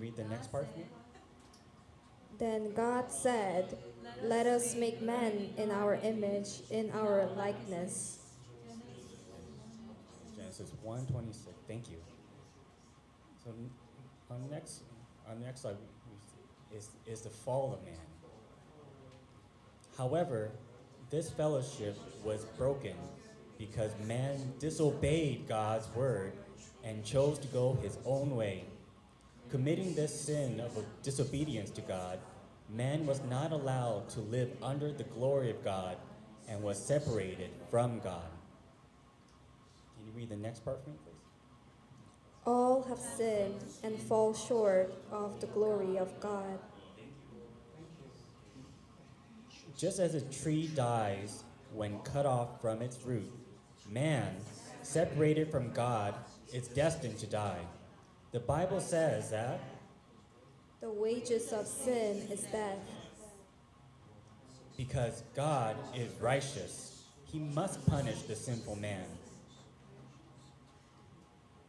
Read 0.00 0.16
the 0.16 0.24
next 0.24 0.50
part 0.50 0.66
for 0.72 0.78
me? 0.78 0.86
Then 2.38 2.72
God 2.72 3.12
said, 3.12 3.76
Let 4.22 4.46
us 4.46 4.74
make 4.74 5.02
man 5.02 5.50
in 5.58 5.70
our 5.70 5.96
image, 5.96 6.62
in 6.70 6.90
our 6.92 7.26
likeness. 7.36 8.20
Genesis 10.34 10.72
1:26. 10.84 11.52
Thank 11.68 11.90
you. 11.90 11.98
So 13.44 13.52
on 14.30 14.50
next 14.50 14.84
on 15.28 15.42
next 15.42 15.60
slide 15.60 15.76
is, 16.74 16.88
is 17.06 17.20
the 17.20 17.30
fall 17.30 17.74
of 17.74 17.84
man. 17.84 17.94
However, 19.98 20.50
this 21.10 21.28
fellowship 21.30 21.98
was 22.24 22.44
broken 22.56 22.94
because 23.58 23.90
man 24.06 24.52
disobeyed 24.58 25.46
God's 25.46 25.86
word 25.94 26.32
and 26.84 27.04
chose 27.04 27.38
to 27.40 27.48
go 27.48 27.78
his 27.82 27.98
own 28.06 28.34
way. 28.34 28.64
Committing 29.50 29.94
this 29.96 30.18
sin 30.18 30.60
of 30.60 30.84
disobedience 31.02 31.70
to 31.70 31.80
God, 31.80 32.20
man 32.68 33.04
was 33.04 33.20
not 33.28 33.50
allowed 33.50 34.08
to 34.10 34.20
live 34.20 34.50
under 34.62 34.92
the 34.92 35.02
glory 35.02 35.50
of 35.50 35.64
God 35.64 35.96
and 36.48 36.62
was 36.62 36.78
separated 36.78 37.50
from 37.68 37.98
God. 37.98 38.30
Can 39.96 40.06
you 40.06 40.12
read 40.14 40.28
the 40.28 40.36
next 40.36 40.64
part 40.64 40.82
for 40.84 40.90
me, 40.90 40.96
please? 41.04 41.14
All 42.46 42.82
have 42.84 42.98
sinned 42.98 43.64
and 43.82 43.98
fall 43.98 44.32
short 44.34 44.94
of 45.10 45.40
the 45.40 45.48
glory 45.48 45.98
of 45.98 46.20
God. 46.20 46.58
Just 49.76 49.98
as 49.98 50.14
a 50.14 50.20
tree 50.20 50.68
dies 50.74 51.42
when 51.74 51.98
cut 52.00 52.24
off 52.24 52.60
from 52.60 52.82
its 52.82 53.04
root, 53.04 53.32
man, 53.88 54.36
separated 54.82 55.50
from 55.50 55.72
God, 55.72 56.14
is 56.52 56.68
destined 56.68 57.18
to 57.18 57.26
die. 57.26 57.64
The 58.32 58.40
Bible 58.40 58.80
says 58.80 59.30
that 59.30 59.60
The 60.80 60.90
wages 60.90 61.52
of 61.52 61.66
sin 61.66 62.16
is 62.30 62.42
death. 62.44 62.78
because 64.76 65.22
God 65.36 65.76
is 65.94 66.10
righteous, 66.20 67.04
he 67.26 67.38
must 67.38 67.84
punish 67.86 68.22
the 68.22 68.34
sinful 68.34 68.76
man. 68.76 69.04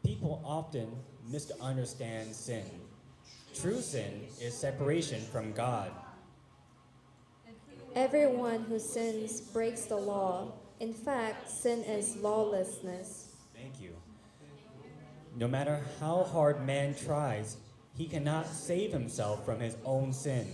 People 0.04 0.42
often 0.46 0.88
misunderstand 1.30 2.34
sin. 2.34 2.64
True 3.54 3.82
sin 3.82 4.28
is 4.40 4.58
separation 4.58 5.22
from 5.22 5.52
God. 5.52 5.92
Everyone 7.96 8.62
who 8.64 8.80
sins 8.80 9.42
breaks 9.42 9.86
the 9.86 9.98
law. 9.98 10.54
In 10.80 10.94
fact, 10.94 11.50
sin 11.50 11.84
is 11.84 12.16
lawlessness. 12.18 13.21
No 15.36 15.48
matter 15.48 15.82
how 16.00 16.24
hard 16.24 16.66
man 16.66 16.94
tries, 16.94 17.58
he 17.96 18.06
cannot 18.06 18.48
save 18.48 18.92
himself 18.92 19.46
from 19.46 19.60
his 19.60 19.78
own 19.86 20.12
sin. 20.12 20.48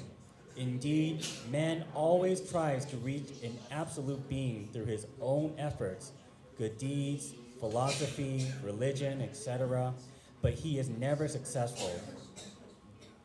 Indeed, 0.55 1.25
man 1.51 1.86
always 1.93 2.49
tries 2.49 2.86
to 2.86 2.97
reach 2.97 3.30
an 3.43 3.57
absolute 3.71 4.28
being 4.28 4.69
through 4.73 4.86
his 4.86 5.05
own 5.21 5.53
efforts, 5.57 6.11
good 6.57 6.78
deeds, 6.78 7.34
philosophy, 7.59 8.47
religion, 8.63 9.21
etc., 9.21 9.93
but 10.41 10.53
he 10.53 10.80
is 10.80 10.89
never 10.89 11.28
successful. 11.28 11.91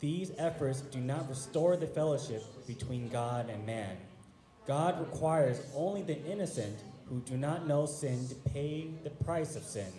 These 0.00 0.32
efforts 0.38 0.80
do 0.80 0.98
not 0.98 1.28
restore 1.28 1.76
the 1.76 1.86
fellowship 1.86 2.42
between 2.66 3.08
God 3.08 3.48
and 3.48 3.64
man. 3.64 3.96
God 4.66 5.00
requires 5.00 5.60
only 5.74 6.02
the 6.02 6.22
innocent 6.24 6.78
who 7.06 7.20
do 7.20 7.36
not 7.36 7.66
know 7.66 7.86
sin 7.86 8.28
to 8.28 8.34
pay 8.50 8.88
the 9.04 9.10
price 9.10 9.56
of 9.56 9.62
sin. 9.62 9.92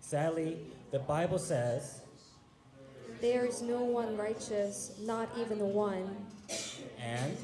Sadly, 0.00 0.58
the 0.94 1.00
Bible 1.00 1.40
says, 1.40 2.02
There 3.20 3.44
is 3.44 3.62
no 3.62 3.82
one 3.82 4.16
righteous, 4.16 4.92
not 5.02 5.28
even 5.36 5.58
one. 5.58 6.08
and 7.02 7.36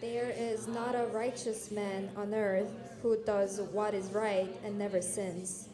There 0.00 0.34
is 0.36 0.66
not 0.66 0.96
a 0.96 1.06
righteous 1.12 1.70
man 1.70 2.10
on 2.16 2.34
earth 2.34 2.66
who 3.00 3.16
does 3.24 3.60
what 3.70 3.94
is 3.94 4.06
right 4.06 4.48
and 4.64 4.76
never 4.76 5.00
sins. 5.00 5.68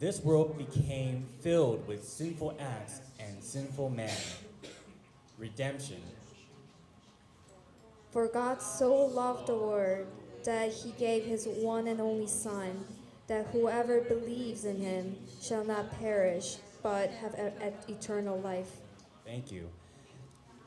this 0.00 0.18
world 0.24 0.58
became 0.58 1.24
filled 1.40 1.86
with 1.86 2.02
sinful 2.02 2.56
acts 2.58 3.00
and 3.20 3.40
sinful 3.40 3.88
man. 3.88 4.18
Redemption. 5.38 6.02
For 8.10 8.26
God 8.26 8.60
so 8.60 8.92
loved 8.92 9.46
the 9.46 9.54
world 9.54 10.08
that 10.42 10.72
he 10.72 10.90
gave 10.98 11.24
his 11.24 11.46
one 11.46 11.86
and 11.86 12.00
only 12.00 12.26
Son, 12.26 12.84
that 13.28 13.46
whoever 13.48 14.00
believes 14.00 14.64
in 14.64 14.76
him 14.76 15.16
shall 15.40 15.64
not 15.64 15.90
perish, 15.98 16.56
but 16.82 17.10
have 17.10 17.34
e- 17.34 17.66
e- 17.66 17.92
eternal 17.92 18.40
life. 18.40 18.70
Thank 19.24 19.52
you. 19.52 19.68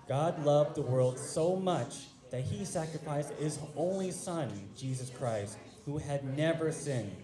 God 0.07 0.43
loved 0.45 0.75
the 0.75 0.81
world 0.81 1.19
so 1.19 1.55
much 1.55 2.05
that 2.31 2.43
he 2.43 2.65
sacrificed 2.65 3.31
his 3.33 3.59
only 3.75 4.11
Son, 4.11 4.49
Jesus 4.77 5.09
Christ, 5.09 5.57
who 5.85 5.97
had 5.97 6.37
never 6.37 6.71
sinned. 6.71 7.15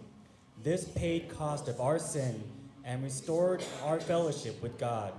This 0.63 0.85
paid 0.85 1.29
cost 1.29 1.67
of 1.67 1.79
our 1.79 1.99
sin 1.99 2.43
and 2.83 3.03
restored 3.03 3.63
our 3.83 3.99
fellowship 3.99 4.61
with 4.61 4.77
God. 4.77 5.13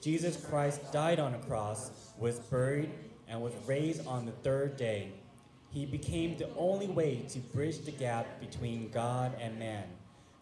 Jesus 0.00 0.44
Christ 0.44 0.92
died 0.92 1.18
on 1.18 1.34
a 1.34 1.38
cross, 1.38 1.90
was 2.18 2.38
buried, 2.38 2.90
and 3.26 3.42
was 3.42 3.52
raised 3.66 4.06
on 4.06 4.26
the 4.26 4.32
third 4.32 4.76
day. 4.76 5.12
He 5.70 5.84
became 5.84 6.36
the 6.36 6.48
only 6.56 6.88
way 6.88 7.24
to 7.30 7.38
bridge 7.38 7.84
the 7.84 7.90
gap 7.90 8.40
between 8.40 8.90
God 8.90 9.32
and 9.40 9.58
man. 9.58 9.84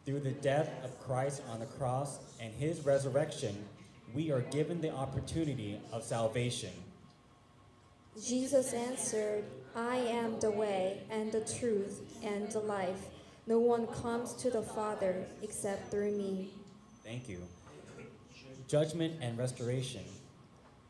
Through 0.05 0.20
the 0.20 0.33
death 0.33 0.70
of 0.85 1.01
Christ 1.01 1.43
on 1.51 1.59
the 1.59 1.66
cross 1.66 2.20
and 2.41 2.55
his 2.55 2.85
resurrection, 2.85 3.64
we 4.14 4.31
are 4.31 4.43
given 4.43 4.81
the 4.81 4.93
opportunity 4.95 5.81
of 5.93 6.05
salvation. 6.05 6.70
Jesus 8.24 8.72
answered, 8.72 9.45
I 9.74 9.97
am 9.97 10.39
the 10.41 10.51
way 10.51 11.03
and 11.11 11.33
the 11.33 11.41
truth 11.59 12.01
and 12.22 12.51
the 12.51 12.61
life. 12.61 13.09
No 13.47 13.59
one 13.59 13.87
comes 13.89 14.33
to 14.35 14.51
the 14.51 14.62
Father 14.62 15.27
except 15.43 15.91
through 15.91 16.12
me. 16.12 16.51
Thank 17.05 17.29
you. 17.29 17.43
Judgment 18.68 19.14
and 19.20 19.37
restoration. 19.37 20.03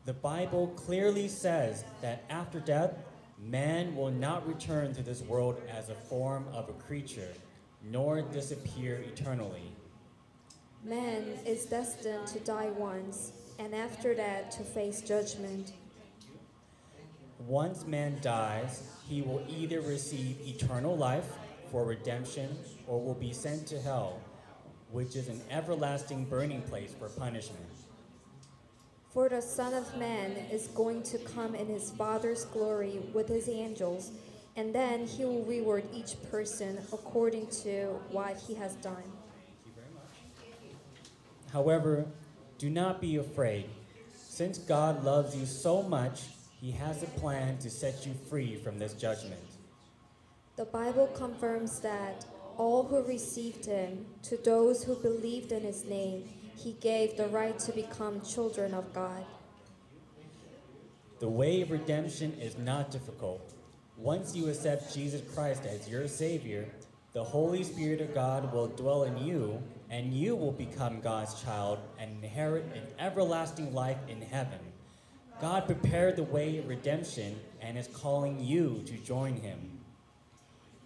The 0.05 0.13
Bible 0.13 0.67
clearly 0.77 1.27
says 1.27 1.83
that 2.01 2.23
after 2.29 2.59
death, 2.59 2.93
man 3.37 3.95
will 3.95 4.11
not 4.11 4.47
return 4.47 4.93
to 4.95 5.03
this 5.03 5.21
world 5.21 5.61
as 5.69 5.89
a 5.89 5.95
form 5.95 6.45
of 6.53 6.69
a 6.69 6.73
creature, 6.73 7.33
nor 7.83 8.21
disappear 8.21 9.03
eternally. 9.07 9.71
Man 10.83 11.23
is 11.45 11.65
destined 11.65 12.27
to 12.27 12.39
die 12.39 12.69
once, 12.69 13.31
and 13.59 13.73
after 13.73 14.15
that 14.15 14.51
to 14.51 14.63
face 14.63 15.01
judgment. 15.01 15.73
Once 17.45 17.85
man 17.85 18.17
dies, 18.21 18.83
he 19.07 19.21
will 19.21 19.43
either 19.47 19.81
receive 19.81 20.37
eternal 20.45 20.97
life 20.97 21.29
for 21.71 21.85
redemption 21.85 22.57
or 22.87 23.01
will 23.01 23.13
be 23.13 23.33
sent 23.33 23.67
to 23.67 23.79
hell, 23.79 24.19
which 24.91 25.15
is 25.15 25.27
an 25.27 25.41
everlasting 25.51 26.25
burning 26.25 26.61
place 26.63 26.93
for 26.97 27.09
punishment. 27.09 27.76
For 29.13 29.29
the 29.29 29.41
Son 29.41 29.73
of 29.73 29.97
Man 29.97 30.31
is 30.51 30.67
going 30.67 31.01
to 31.03 31.17
come 31.17 31.55
in 31.55 31.67
his 31.67 31.91
Father's 31.91 32.45
glory 32.45 32.99
with 33.13 33.27
his 33.27 33.49
angels, 33.49 34.11
and 34.55 34.73
then 34.75 35.07
he 35.07 35.25
will 35.25 35.43
reward 35.43 35.85
each 35.93 36.15
person 36.29 36.79
according 36.91 37.47
to 37.63 37.99
what 38.11 38.37
he 38.37 38.53
has 38.55 38.75
done. 38.75 38.95
Thank 38.95 39.65
you 39.65 39.71
very 39.75 39.93
much. 39.93 41.51
However, 41.51 42.05
do 42.57 42.69
not 42.69 43.01
be 43.01 43.15
afraid. 43.17 43.69
Since 44.15 44.59
God 44.59 45.03
loves 45.03 45.35
you 45.35 45.45
so 45.45 45.81
much, 45.81 46.23
he 46.61 46.71
has 46.71 47.01
a 47.01 47.07
plan 47.07 47.57
to 47.59 47.69
set 47.69 48.05
you 48.05 48.13
free 48.29 48.55
from 48.55 48.77
this 48.77 48.93
judgment. 48.93 49.41
The 50.57 50.65
Bible 50.65 51.07
confirms 51.15 51.79
that 51.79 52.25
all 52.57 52.83
who 52.83 53.03
received 53.03 53.65
him, 53.65 54.05
to 54.23 54.37
those 54.37 54.83
who 54.83 54.95
believed 54.95 55.51
in 55.51 55.61
his 55.61 55.85
name, 55.85 56.27
he 56.57 56.73
gave 56.81 57.15
the 57.15 57.27
right 57.27 57.57
to 57.59 57.71
become 57.71 58.21
children 58.21 58.73
of 58.73 58.91
God. 58.93 59.23
The 61.19 61.29
way 61.29 61.61
of 61.61 61.71
redemption 61.71 62.33
is 62.41 62.57
not 62.57 62.89
difficult. 62.91 63.53
Once 63.95 64.35
you 64.35 64.49
accept 64.49 64.93
Jesus 64.93 65.21
Christ 65.33 65.65
as 65.65 65.87
your 65.87 66.07
Savior, 66.07 66.67
the 67.13 67.23
Holy 67.23 67.63
Spirit 67.63 68.01
of 68.01 68.13
God 68.13 68.51
will 68.51 68.67
dwell 68.67 69.03
in 69.03 69.17
you, 69.17 69.61
and 69.89 70.13
you 70.13 70.35
will 70.35 70.51
become 70.51 70.99
God's 70.99 71.41
child 71.41 71.79
and 71.99 72.11
inherit 72.23 72.65
an 72.75 72.83
everlasting 72.99 73.73
life 73.73 73.97
in 74.07 74.21
heaven. 74.21 74.59
God 75.39 75.65
prepared 75.65 76.15
the 76.15 76.23
way 76.23 76.57
of 76.57 76.67
redemption 76.67 77.39
and 77.61 77.77
is 77.77 77.87
calling 77.87 78.39
you 78.39 78.83
to 78.85 78.93
join 78.97 79.35
Him. 79.35 79.59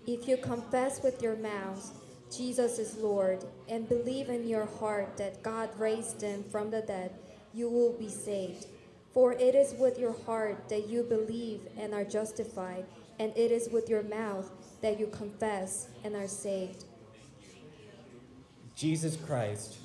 If 0.06 0.28
you 0.28 0.38
confess 0.38 1.02
with 1.02 1.22
your 1.22 1.36
mouth 1.38 1.92
Jesus 2.36 2.80
is 2.80 2.98
Lord 2.98 3.44
and 3.68 3.90
believe 3.90 4.30
in 4.30 4.48
your 4.48 4.66
heart 4.66 5.18
that 5.18 5.44
God 5.44 5.70
raised 5.78 6.22
him 6.22 6.44
from 6.44 6.72
the 6.72 6.82
dead, 6.82 7.12
you 7.54 7.70
will 7.70 7.94
be 7.94 8.10
saved. 8.10 8.68
For 9.14 9.34
it 9.34 9.56
is 9.56 9.74
with 9.78 10.00
your 10.00 10.16
heart 10.26 10.70
that 10.70 10.88
you 10.88 11.04
believe 11.04 11.62
and 11.78 11.94
are 11.94 12.06
justified, 12.06 12.86
and 13.20 13.36
it 13.36 13.52
is 13.52 13.68
with 13.70 13.90
your 13.90 14.04
mouth 14.04 14.50
that 14.82 14.98
you 15.00 15.08
confess 15.08 15.90
and 16.06 16.16
are 16.16 16.28
saved. 16.28 16.86
Jesus 18.76 19.18
Christ. 19.18 19.78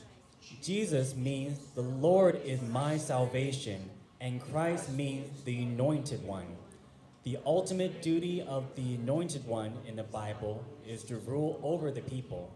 Jesus 0.63 1.17
means 1.17 1.59
the 1.75 1.83
Lord 1.83 2.41
is 2.45 2.63
my 2.63 2.97
salvation. 2.97 3.91
and 4.21 4.41
Christ 4.51 4.91
means 4.91 5.43
the 5.45 5.63
anointed 5.63 6.25
one. 6.25 6.47
The 7.27 7.39
ultimate 7.45 8.03
duty 8.03 8.41
of 8.41 8.73
the 8.77 8.95
anointed 8.95 9.45
one 9.49 9.73
in 9.85 9.97
the 9.97 10.05
Bible 10.05 10.65
is 10.87 11.03
to 11.05 11.17
rule 11.17 11.59
over 11.61 11.91
the 11.91 12.03
people. 12.03 12.53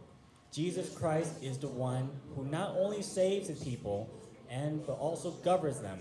Jesus 0.52 0.96
Christ 0.96 1.42
is 1.42 1.58
the 1.58 1.66
one 1.66 2.08
who 2.36 2.44
not 2.44 2.76
only 2.78 3.02
saves 3.02 3.48
the 3.48 3.64
people 3.68 4.08
and 4.48 4.86
but 4.86 4.92
also 4.92 5.32
governs 5.42 5.80
them. 5.80 5.98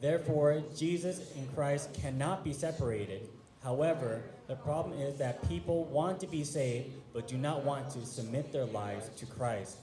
Therefore, 0.00 0.62
Jesus 0.76 1.32
and 1.34 1.52
Christ 1.52 1.94
cannot 2.00 2.44
be 2.44 2.52
separated. 2.52 3.28
However, 3.64 4.22
the 4.46 4.54
problem 4.54 5.00
is 5.00 5.18
that 5.18 5.48
people 5.48 5.86
want 5.86 6.20
to 6.20 6.28
be 6.28 6.44
saved 6.44 6.92
but 7.12 7.26
do 7.26 7.36
not 7.36 7.64
want 7.64 7.90
to 7.90 8.06
submit 8.06 8.52
their 8.52 8.66
lives 8.66 9.10
to 9.16 9.26
Christ. 9.26 9.78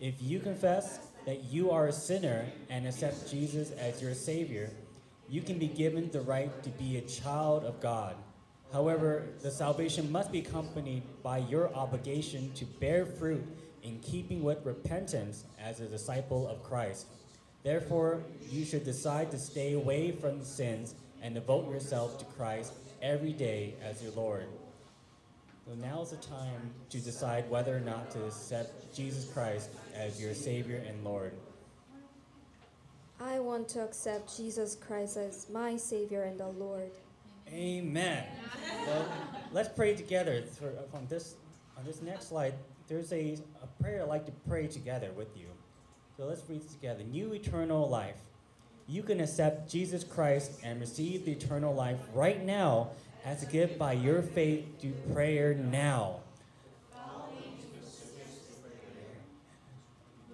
If 0.00 0.20
you 0.20 0.40
confess 0.40 0.98
that 1.24 1.44
you 1.44 1.70
are 1.70 1.86
a 1.86 1.92
sinner 1.92 2.46
and 2.68 2.88
accept 2.88 3.30
Jesus 3.30 3.70
as 3.70 4.02
your 4.02 4.14
Savior, 4.14 4.70
you 5.30 5.42
can 5.42 5.58
be 5.58 5.68
given 5.68 6.10
the 6.10 6.20
right 6.20 6.50
to 6.64 6.70
be 6.70 6.96
a 6.96 7.02
child 7.02 7.64
of 7.64 7.80
God. 7.80 8.16
However, 8.72 9.28
the 9.42 9.50
salvation 9.50 10.10
must 10.10 10.32
be 10.32 10.40
accompanied 10.40 11.02
by 11.22 11.38
your 11.38 11.72
obligation 11.74 12.52
to 12.54 12.64
bear 12.64 13.06
fruit 13.06 13.44
in 13.84 14.00
keeping 14.00 14.42
with 14.42 14.64
repentance 14.66 15.44
as 15.60 15.80
a 15.80 15.86
disciple 15.86 16.48
of 16.48 16.62
Christ. 16.64 17.06
Therefore, 17.62 18.22
you 18.48 18.64
should 18.64 18.84
decide 18.84 19.30
to 19.30 19.38
stay 19.38 19.74
away 19.74 20.12
from 20.12 20.42
sins 20.42 20.94
and 21.22 21.34
devote 21.34 21.70
yourself 21.70 22.18
to 22.18 22.24
Christ 22.24 22.72
every 23.00 23.32
day 23.32 23.74
as 23.82 24.02
your 24.02 24.12
Lord. 24.12 24.46
So 25.66 25.74
now 25.74 26.02
is 26.02 26.10
the 26.10 26.16
time 26.16 26.72
to 26.88 26.98
decide 26.98 27.48
whether 27.48 27.76
or 27.76 27.80
not 27.80 28.10
to 28.12 28.24
accept 28.24 28.94
Jesus 28.96 29.30
Christ 29.32 29.70
as 29.94 30.20
your 30.20 30.34
Savior 30.34 30.82
and 30.88 31.04
Lord. 31.04 31.32
I 33.22 33.38
want 33.38 33.68
to 33.70 33.82
accept 33.82 34.34
Jesus 34.34 34.74
Christ 34.74 35.18
as 35.18 35.46
my 35.50 35.76
Savior 35.76 36.22
and 36.22 36.40
the 36.40 36.48
Lord. 36.48 36.90
Amen. 37.52 38.24
So 38.86 39.04
let's 39.52 39.68
pray 39.68 39.94
together. 39.94 40.44
On 40.94 41.06
this 41.08 41.34
on 41.76 41.84
this 41.84 42.00
next 42.00 42.28
slide, 42.28 42.54
there's 42.88 43.12
a, 43.12 43.36
a 43.62 43.82
prayer 43.82 44.02
I'd 44.02 44.08
like 44.08 44.26
to 44.26 44.32
pray 44.48 44.66
together 44.66 45.10
with 45.16 45.36
you. 45.36 45.46
So 46.16 46.24
let's 46.24 46.42
read 46.48 46.62
it 46.62 46.70
together. 46.70 47.02
New 47.04 47.32
eternal 47.34 47.88
life. 47.88 48.16
You 48.86 49.02
can 49.02 49.20
accept 49.20 49.70
Jesus 49.70 50.02
Christ 50.02 50.60
and 50.64 50.80
receive 50.80 51.24
the 51.24 51.32
eternal 51.32 51.74
life 51.74 51.98
right 52.14 52.44
now 52.44 52.90
as 53.24 53.42
a 53.42 53.46
gift 53.46 53.78
by 53.78 53.92
your 53.92 54.22
faith 54.22 54.80
through 54.80 54.94
prayer 55.12 55.54
now. 55.54 56.20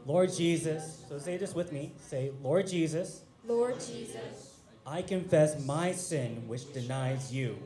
Lord 0.06 0.32
Jesus, 0.32 1.02
so 1.08 1.18
say 1.18 1.36
this 1.36 1.52
with 1.54 1.72
me. 1.72 1.92
Say, 1.98 2.30
Lord 2.40 2.68
Jesus, 2.68 3.22
Lord 3.44 3.74
Jesus, 3.74 4.54
I 4.86 5.02
confess 5.02 5.64
my 5.66 5.90
sin 5.90 6.46
which 6.46 6.72
denies 6.72 7.32
you. 7.32 7.58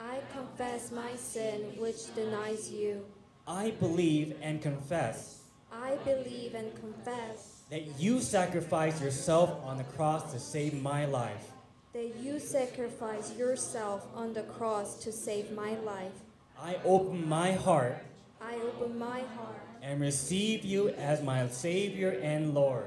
I 0.00 0.18
confess 0.32 0.90
my 0.90 1.14
sin 1.14 1.60
which 1.78 2.12
denies 2.16 2.68
you. 2.70 3.04
I 3.46 3.70
believe 3.72 4.34
and 4.42 4.60
confess 4.60 5.40
I 5.72 5.96
believe 6.04 6.54
and 6.54 6.74
confess 6.80 7.62
that 7.70 7.98
you 7.98 8.20
sacrificed 8.20 9.02
yourself 9.02 9.50
on 9.64 9.76
the 9.78 9.84
cross 9.84 10.32
to 10.32 10.38
save 10.38 10.80
my 10.82 11.04
life. 11.06 11.50
that 11.92 12.16
you 12.16 12.38
sacrificed 12.40 13.36
yourself 13.36 14.06
on 14.14 14.32
the 14.32 14.42
cross 14.42 15.02
to 15.04 15.12
save 15.12 15.52
my 15.52 15.76
life. 15.80 16.12
I 16.60 16.76
open 16.84 17.28
my 17.28 17.52
heart 17.52 17.98
I 18.40 18.54
open 18.56 18.98
my 18.98 19.20
heart 19.36 19.63
and 19.84 20.00
receive 20.00 20.64
you 20.64 20.88
as 20.90 21.22
my 21.22 21.46
Savior 21.48 22.18
and 22.22 22.54
Lord. 22.54 22.86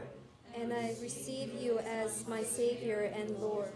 and 0.59 0.73
I 0.73 0.93
receive 1.01 1.53
you 1.61 1.77
as 1.79 2.27
my 2.27 2.41
Savior 2.43 3.13
and 3.15 3.29
Lord. 3.37 3.69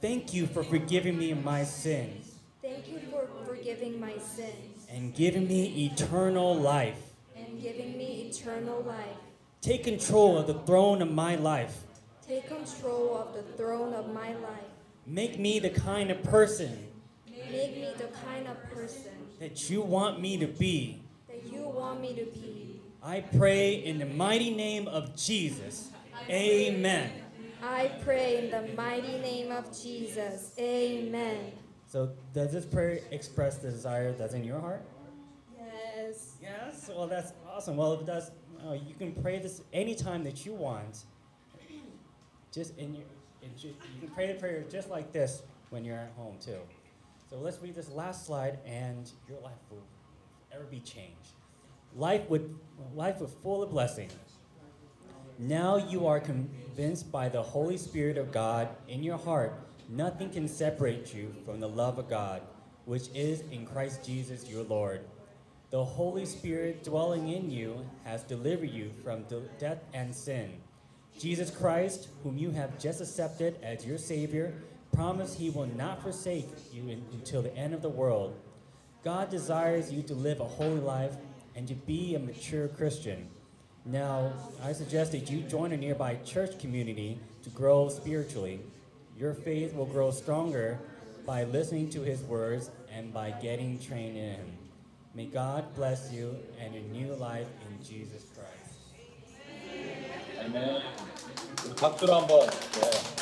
Thank 0.00 0.34
you 0.34 0.46
for 0.46 0.64
forgiving 0.64 1.16
me 1.16 1.32
my 1.34 1.62
sins 1.64 2.32
Thank 2.60 2.88
you 2.88 2.98
for 3.10 3.28
forgiving 3.46 4.00
my 4.00 4.16
sins 4.18 4.86
and 4.90 5.14
giving 5.14 5.46
me 5.46 5.86
eternal 5.86 6.54
life. 6.54 6.98
and 7.36 7.60
giving 7.62 7.96
me 7.98 8.28
eternal 8.30 8.80
life. 8.82 9.18
Take 9.60 9.84
control 9.84 10.38
of 10.38 10.46
the 10.46 10.54
throne 10.54 11.00
of 11.02 11.10
my 11.10 11.36
life. 11.36 11.82
Take 12.26 12.48
control 12.48 13.16
of 13.18 13.34
the 13.34 13.42
throne 13.56 13.92
of 13.92 14.12
my 14.14 14.30
life. 14.34 14.72
Make 15.06 15.38
me 15.38 15.58
the 15.58 15.70
kind 15.70 16.10
of 16.10 16.22
person 16.22 16.88
Make 17.28 17.76
me 17.76 17.92
the 17.98 18.08
kind 18.26 18.48
of 18.48 18.56
person 18.70 19.12
that 19.38 19.68
you 19.70 19.82
want 19.82 20.20
me 20.20 20.38
to 20.38 20.46
be. 20.46 21.02
that 21.28 21.44
you 21.52 21.62
want 21.68 22.00
me 22.00 22.14
to 22.14 22.24
be. 22.24 22.53
I 23.06 23.20
pray 23.20 23.74
in 23.84 23.98
the 23.98 24.06
mighty 24.06 24.54
name 24.54 24.88
of 24.88 25.14
Jesus. 25.14 25.90
Amen. 26.30 27.10
I 27.62 27.90
pray 28.02 28.44
in 28.44 28.50
the 28.50 28.74
mighty 28.74 29.18
name 29.18 29.52
of 29.52 29.66
Jesus. 29.78 30.54
Amen. 30.58 31.52
So, 31.86 32.12
does 32.32 32.52
this 32.52 32.64
prayer 32.64 33.00
express 33.10 33.58
the 33.58 33.70
desire 33.70 34.12
that's 34.12 34.32
in 34.32 34.42
your 34.42 34.58
heart? 34.58 34.82
Yes. 35.54 36.36
Yes. 36.40 36.88
Well, 36.88 37.06
that's 37.06 37.34
awesome. 37.46 37.76
Well, 37.76 37.92
if 37.92 38.00
it 38.00 38.06
does, 38.06 38.30
uh, 38.66 38.72
you 38.72 38.94
can 38.94 39.12
pray 39.12 39.38
this 39.38 39.60
anytime 39.74 40.24
that 40.24 40.46
you 40.46 40.54
want. 40.54 41.04
Just 42.52 42.78
in 42.78 42.94
your, 42.94 43.04
in 43.42 43.50
you 43.58 43.74
can 44.00 44.08
pray 44.14 44.32
the 44.32 44.38
prayer 44.38 44.64
just 44.70 44.88
like 44.88 45.12
this 45.12 45.42
when 45.68 45.84
you're 45.84 45.98
at 45.98 46.12
home 46.16 46.36
too. 46.40 46.56
So 47.28 47.36
let's 47.36 47.60
read 47.60 47.74
this 47.74 47.90
last 47.90 48.24
slide, 48.24 48.60
and 48.64 49.10
your 49.28 49.40
life 49.40 49.60
will 49.70 49.82
ever 50.54 50.64
be 50.64 50.80
changed. 50.80 51.33
Life 51.96 52.28
with 52.28 52.56
life 52.94 53.20
with 53.20 53.34
full 53.42 53.62
of 53.62 53.70
blessings. 53.70 54.12
Now 55.38 55.76
you 55.76 56.06
are 56.06 56.20
convinced 56.20 57.10
by 57.12 57.28
the 57.28 57.42
Holy 57.42 57.76
Spirit 57.76 58.18
of 58.18 58.32
God 58.32 58.68
in 58.88 59.02
your 59.02 59.18
heart. 59.18 59.52
Nothing 59.88 60.30
can 60.30 60.48
separate 60.48 61.14
you 61.14 61.34
from 61.44 61.60
the 61.60 61.68
love 61.68 61.98
of 61.98 62.08
God, 62.08 62.42
which 62.84 63.08
is 63.14 63.42
in 63.52 63.66
Christ 63.66 64.04
Jesus 64.04 64.48
your 64.48 64.64
Lord. 64.64 65.02
The 65.70 65.84
Holy 65.84 66.24
Spirit 66.24 66.84
dwelling 66.84 67.28
in 67.28 67.50
you 67.50 67.84
has 68.04 68.22
delivered 68.22 68.70
you 68.70 68.90
from 69.02 69.24
de- 69.24 69.40
death 69.58 69.78
and 69.92 70.14
sin. 70.14 70.52
Jesus 71.18 71.50
Christ, 71.50 72.08
whom 72.22 72.36
you 72.36 72.50
have 72.50 72.78
just 72.78 73.00
accepted 73.00 73.56
as 73.62 73.86
your 73.86 73.98
Savior, 73.98 74.54
promised 74.92 75.38
he 75.38 75.50
will 75.50 75.66
not 75.66 76.02
forsake 76.02 76.48
you 76.72 77.02
until 77.12 77.42
the 77.42 77.56
end 77.56 77.74
of 77.74 77.82
the 77.82 77.88
world. 77.88 78.34
God 79.04 79.30
desires 79.30 79.92
you 79.92 80.02
to 80.04 80.14
live 80.14 80.40
a 80.40 80.44
holy 80.44 80.80
life 80.80 81.16
and 81.55 81.67
to 81.67 81.75
be 81.75 82.15
a 82.15 82.19
mature 82.19 82.67
Christian. 82.67 83.27
Now, 83.85 84.33
I 84.63 84.73
suggest 84.73 85.11
that 85.13 85.29
you 85.29 85.41
join 85.41 85.71
a 85.71 85.77
nearby 85.77 86.15
church 86.25 86.59
community 86.59 87.19
to 87.43 87.49
grow 87.49 87.89
spiritually. 87.89 88.61
Your 89.17 89.33
faith 89.33 89.73
will 89.73 89.85
grow 89.85 90.11
stronger 90.11 90.79
by 91.25 91.43
listening 91.45 91.89
to 91.91 92.01
his 92.01 92.21
words 92.23 92.71
and 92.93 93.13
by 93.13 93.31
getting 93.41 93.79
trained 93.79 94.17
in 94.17 94.35
him. 94.35 94.57
May 95.15 95.25
God 95.25 95.65
bless 95.75 96.11
you 96.11 96.35
and 96.59 96.73
your 96.73 96.83
new 96.83 97.13
life 97.15 97.47
in 97.67 97.83
Jesus 97.83 98.25
Christ. 98.33 98.59
아멘. 100.39 100.81
우리 101.65 101.75
박수로 101.75 102.13
한번. 102.15 102.47
네. 102.47 103.19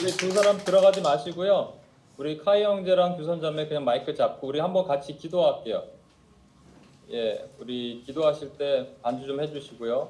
우리 0.00 0.12
두 0.12 0.30
사람 0.30 0.58
들어가지 0.58 1.00
마시고요. 1.00 1.74
우리 2.16 2.38
카이 2.38 2.62
형제랑 2.62 3.16
규선자매 3.16 3.66
그냥 3.66 3.84
마이크 3.84 4.14
잡고 4.14 4.46
우리 4.46 4.60
한번 4.60 4.86
같이 4.86 5.16
기도할게요. 5.16 5.93
예, 7.11 7.47
우리 7.59 8.01
기도하실 8.03 8.57
때 8.57 8.95
반주 9.03 9.27
좀 9.27 9.39
해주시고요. 9.39 10.09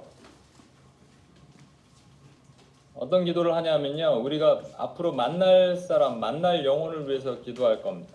어떤 2.95 3.25
기도를 3.25 3.53
하냐면요, 3.53 4.21
우리가 4.23 4.61
앞으로 4.77 5.11
만날 5.11 5.75
사람, 5.75 6.21
만날 6.21 6.63
영혼을 6.63 7.09
위해서 7.09 7.41
기도할 7.41 7.81
겁니다. 7.81 8.13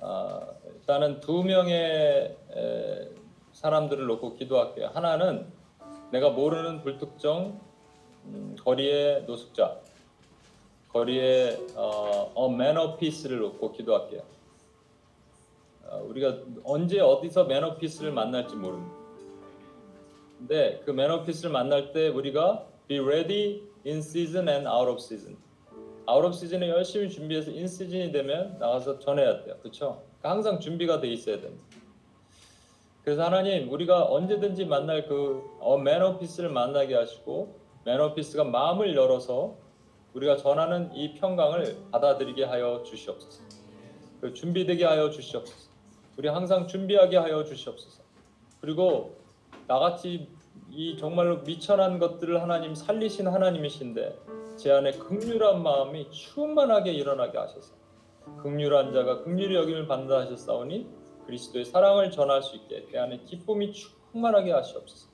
아, 0.00 0.48
일단은 0.64 1.20
두 1.20 1.44
명의 1.44 2.36
에, 2.56 3.08
사람들을 3.52 4.04
놓고 4.06 4.34
기도할게요. 4.34 4.90
하나는 4.92 5.46
내가 6.10 6.30
모르는 6.30 6.82
불특정 6.82 7.60
음, 8.24 8.56
거리의 8.60 9.24
노숙자, 9.26 9.76
거리의 10.88 11.68
어, 11.76 12.32
어 12.34 12.48
man 12.48 12.67
of 12.67 12.80
peace를 12.80 13.38
놓고 13.38 13.72
기도할게요. 13.72 14.31
어, 15.92 16.02
우리가 16.08 16.38
언제 16.64 17.00
어디서 17.00 17.44
man 17.44 17.59
of 17.59 17.68
peace를 17.68 18.12
만날지 18.12 18.56
모릅니다. 18.56 18.96
근데 20.38 20.80
그 20.86 20.90
man 20.90 21.03
of 21.03 21.11
peace를 21.11 21.50
만날 21.50 21.92
때 21.92 22.08
우리가 22.08 22.66
be 22.88 22.98
ready 22.98 23.62
in 23.86 23.98
season 23.98 24.48
and 24.48 24.66
out 24.66 24.90
of 24.90 24.96
season. 24.98 25.36
out 26.06 26.24
of 26.24 26.34
season에 26.34 26.68
열심히 26.68 27.08
준비해서 27.08 27.50
in 27.50 27.68
season이 27.68 28.10
되면 28.10 28.58
나가서 28.58 28.98
전해야 28.98 29.44
돼요. 29.44 29.56
그렇죠? 29.60 30.02
항상 30.22 30.58
준비가 30.58 31.00
돼 31.00 31.08
있어야 31.08 31.40
됩니다. 31.40 31.62
그래서 33.04 33.24
하나님 33.24 33.70
우리가 33.70 34.10
언제든지 34.10 34.64
만날 34.64 35.06
그 35.06 35.42
어, 35.60 35.76
맨오피스를 35.76 36.48
만나게 36.48 36.94
하시고 36.94 37.54
맨오피스가 37.84 38.44
마음을 38.44 38.96
열어서 38.96 39.56
우리가 40.14 40.36
전하는 40.38 40.90
이 40.94 41.14
평강을 41.14 41.76
받아들이게 41.92 42.44
하여 42.44 42.82
주시옵소서. 42.82 43.42
그 44.20 44.32
준비되게 44.32 44.84
하여 44.84 45.10
주시옵소서. 45.10 45.61
우리 46.16 46.28
항상 46.28 46.66
준비하게 46.66 47.16
하여 47.16 47.44
주시옵소서. 47.44 48.02
그리고 48.60 49.16
나같이 49.66 50.28
이 50.70 50.96
정말로 50.96 51.38
미천한 51.42 51.98
것들을 51.98 52.40
하나님 52.40 52.74
살리신 52.74 53.28
하나님이신데 53.28 54.18
제 54.56 54.72
안에 54.72 54.92
극률한 54.92 55.62
마음이 55.62 56.10
충만하게 56.10 56.92
일어나게 56.92 57.38
하셔서 57.38 57.74
극률한 58.42 58.92
자가 58.92 59.22
극률이 59.22 59.54
여김을 59.54 59.86
받는다 59.86 60.20
하셨사오니 60.20 60.86
그리스도의 61.26 61.64
사랑을 61.64 62.10
전할 62.10 62.42
수 62.42 62.56
있게 62.56 62.86
내 62.90 62.98
안에 62.98 63.20
기쁨이 63.24 63.72
충만하게 63.72 64.52
하시옵소서. 64.52 65.08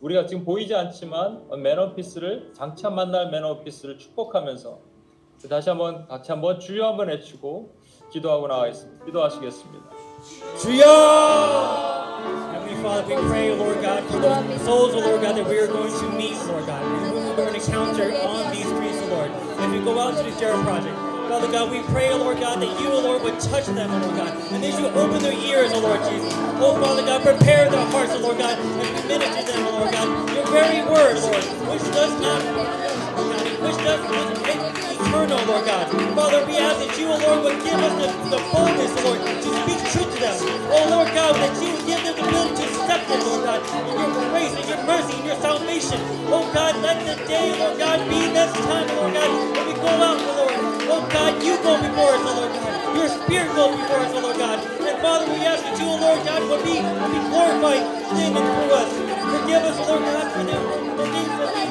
우리가 0.00 0.26
지금 0.26 0.44
보이지 0.44 0.74
않지만 0.74 1.48
매너피스를 1.62 2.52
장차 2.54 2.90
만날 2.90 3.30
매너피스를 3.30 3.98
축복하면서 3.98 4.78
다시 5.48 5.68
한번 5.70 6.06
같이 6.06 6.30
한번 6.30 6.60
주여 6.60 6.86
한번 6.86 7.08
외치고 7.08 7.74
기도하고 8.12 8.46
나가겠습니다. 8.48 9.04
기도하시겠습니다. 9.04 10.01
Juya! 10.22 10.86
Heavenly 12.52 12.80
Father, 12.80 13.16
we 13.16 13.28
pray, 13.28 13.54
Lord 13.56 13.82
God, 13.82 14.04
for 14.04 14.20
those 14.20 14.62
souls, 14.62 14.94
Lord 14.94 15.20
God, 15.20 15.36
that 15.36 15.48
we 15.48 15.58
are 15.58 15.66
going 15.66 15.90
to 15.92 16.08
meet, 16.10 16.36
Lord 16.46 16.66
God, 16.66 16.80
and 16.80 17.10
whom 17.10 17.26
we're 17.26 17.36
going 17.36 17.54
to 17.54 17.64
encounter 17.64 18.14
on 18.22 18.52
these 18.52 18.66
streets, 18.66 19.02
Lord, 19.10 19.32
as 19.32 19.72
we 19.72 19.80
go 19.80 19.98
out 19.98 20.16
to 20.16 20.22
the 20.22 20.38
Jericho 20.38 20.62
Project. 20.62 20.96
Father 21.28 21.50
God, 21.50 21.72
we 21.72 21.82
pray, 21.92 22.14
Lord 22.14 22.38
God, 22.38 22.62
that 22.62 22.80
you, 22.80 22.88
Lord, 22.88 23.22
would 23.22 23.40
touch 23.40 23.66
them, 23.66 23.90
Lord 23.90 24.16
God, 24.16 24.36
and 24.52 24.62
that 24.62 24.78
you 24.78 24.86
open 24.86 25.22
their 25.22 25.32
ears, 25.32 25.72
Lord 25.72 25.98
Jesus. 26.08 26.32
Oh 26.62 26.78
Father 26.80 27.02
God, 27.02 27.22
prepare 27.22 27.68
their 27.68 27.86
hearts, 27.86 28.14
Lord 28.20 28.38
God, 28.38 28.58
we 28.58 29.08
minister 29.08 29.42
to 29.42 29.52
them, 29.52 29.64
Lord 29.74 29.90
God, 29.90 30.36
your 30.36 30.46
very 30.46 30.82
word, 30.86 31.18
Lord, 31.18 31.44
which 31.66 31.82
does 31.90 32.14
not, 32.20 32.42
which 33.60 33.76
does 33.82 34.02
not 34.10 34.42
eternal, 35.12 35.44
Lord 35.46 35.66
God. 35.66 35.90
Father, 36.14 36.46
we 36.46 36.56
ask 36.58 36.78
that 36.78 36.98
you, 36.98 37.08
Lord, 37.08 37.44
would 37.44 37.64
give 37.64 37.74
us 37.74 37.94
the, 38.00 38.36
the 38.36 38.42
boldness, 38.52 39.04
Lord, 39.04 39.20
to 39.20 39.48
speak 39.62 39.80
truth 39.92 40.11
them. 40.22 40.38
Oh 40.70 40.86
Lord 40.86 41.10
God, 41.10 41.34
that 41.34 41.52
you 41.58 41.74
would 41.74 41.86
give 41.86 41.98
them 42.06 42.14
the 42.14 42.22
ability 42.22 42.62
to 42.62 42.66
accept 42.70 43.10
them, 43.10 43.20
Lord 43.26 43.42
God, 43.42 43.60
in 43.66 43.94
your 43.98 44.30
grace, 44.30 44.54
in 44.54 44.66
your 44.70 44.82
mercy, 44.86 45.14
in 45.18 45.24
your 45.26 45.40
salvation. 45.42 45.98
Oh 46.30 46.46
God, 46.54 46.78
let 46.78 47.02
the 47.02 47.18
day, 47.26 47.58
Lord 47.58 47.78
God, 47.78 47.98
be 48.06 48.20
this 48.30 48.52
time, 48.62 48.86
Lord 48.94 49.12
God, 49.18 49.30
when 49.58 49.64
we 49.66 49.74
go 49.74 49.90
out, 49.90 50.18
Lord. 50.22 50.54
Oh 50.94 51.02
God, 51.10 51.42
you 51.42 51.58
go 51.66 51.74
before 51.82 52.14
us, 52.14 52.22
Lord 52.22 52.52
God. 52.54 52.96
Your 52.96 53.08
spirit 53.10 53.50
goes 53.58 53.74
before 53.74 54.00
us, 54.06 54.12
Lord 54.14 54.38
God. 54.38 54.58
And 54.62 54.98
Father, 55.02 55.26
we 55.26 55.42
ask 55.42 55.62
that 55.66 55.76
you, 55.80 55.90
Lord 55.90 56.22
God, 56.22 56.40
would 56.46 56.62
be, 56.62 56.78
be 56.78 57.18
glorified 57.26 57.82
in 58.22 58.30
and 58.38 58.46
through 58.46 58.72
us. 58.78 58.90
Forgive 59.34 59.62
us, 59.66 59.78
Lord 59.88 60.02
God, 60.06 60.26
for 60.30 60.44
the, 60.46 60.56
things 61.10 61.32
that 61.34 61.50
we 61.50 61.64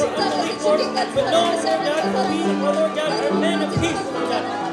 for 0.00 0.08
unbelief, 0.16 0.64
Lord. 0.64 0.80
But 0.96 1.26
know, 1.28 1.44
Lord 1.60 1.82
God, 1.84 2.02
we, 2.30 2.38
Lord 2.64 2.92
God, 2.96 3.10
are 3.12 3.40
men 3.40 3.58
of 3.62 3.70
peace, 3.76 4.04
Lord 4.16 4.28
God. 4.32 4.67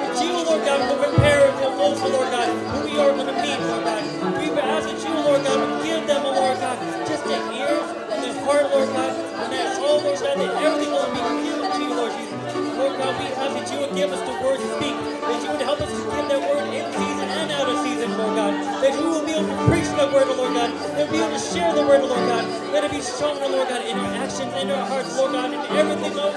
Lord 0.55 0.67
God, 0.67 0.89
will 0.89 1.03
prepare 1.11 1.51
for 1.59 1.69
those, 1.75 1.99
oh 1.99 2.07
Lord 2.15 2.31
God, 2.31 2.47
who 2.47 2.85
we 2.87 2.97
are 2.97 3.11
going 3.11 3.27
to 3.27 3.33
meet, 3.43 3.59
Lord 3.59 3.83
God. 3.83 4.03
We 4.39 4.47
ask 4.55 4.87
that 4.87 5.03
you, 5.03 5.13
Lord 5.19 5.43
God, 5.43 5.59
would 5.59 5.83
give 5.83 6.07
them, 6.07 6.21
oh 6.23 6.31
Lord 6.31 6.57
God, 6.63 6.79
just 7.05 7.25
the 7.25 7.35
ears 7.59 7.83
and 8.07 8.23
the 8.23 8.39
heart, 8.47 8.63
Lord 8.71 8.87
God, 8.95 9.11
and 9.45 9.53
that, 9.53 9.77
oh 9.77 10.01
Lord 10.01 10.17
God, 10.19 10.35
that 10.41 10.51
everything 10.65 10.91
will 10.91 11.11
be 11.13 11.21
given 11.45 11.69
to 11.69 11.79
you, 11.85 11.93
Lord 11.93 12.13
Jesus. 12.17 12.33
Lord 12.77 12.97
God, 12.97 13.13
we 13.21 13.27
ask 13.37 13.53
that 13.55 13.67
you 13.71 13.77
would 13.85 13.95
give 13.95 14.11
us 14.11 14.21
the 14.25 14.35
words 14.41 14.61
to 14.65 14.69
speak, 14.81 14.97
that 14.97 15.39
you 15.45 15.49
would 15.53 15.61
help 15.61 15.79
us 15.81 15.91
to 15.93 16.01
give 16.09 16.27
that 16.33 16.41
word 16.41 16.65
in 16.73 16.85
season 16.97 17.27
and 17.29 17.49
out 17.53 17.69
of 17.69 17.77
season, 17.85 18.09
Lord 18.17 18.35
God. 18.35 18.53
That 18.81 18.93
we 18.97 19.05
will 19.05 19.25
be 19.25 19.33
able 19.37 19.47
to 19.47 19.59
preach 19.69 19.89
that 19.95 20.09
word, 20.11 20.27
Lord 20.33 20.53
God. 20.57 20.69
That 20.97 21.07
we 21.11 21.19
will 21.21 21.29
be 21.29 21.33
able 21.33 21.37
to 21.37 21.45
share 21.53 21.71
the 21.73 21.85
word, 21.85 22.01
Lord 22.03 22.25
God. 22.27 22.45
Let 22.73 22.83
it 22.85 22.91
be 22.91 23.01
shown, 23.01 23.37
Lord 23.39 23.69
God, 23.69 23.81
in 23.85 23.95
our 23.97 24.13
actions, 24.25 24.53
in 24.57 24.67
our 24.73 24.85
hearts, 24.89 25.13
Lord 25.17 25.31
God, 25.33 25.53
in 25.53 25.61
everything 25.77 26.15
of, 26.19 26.33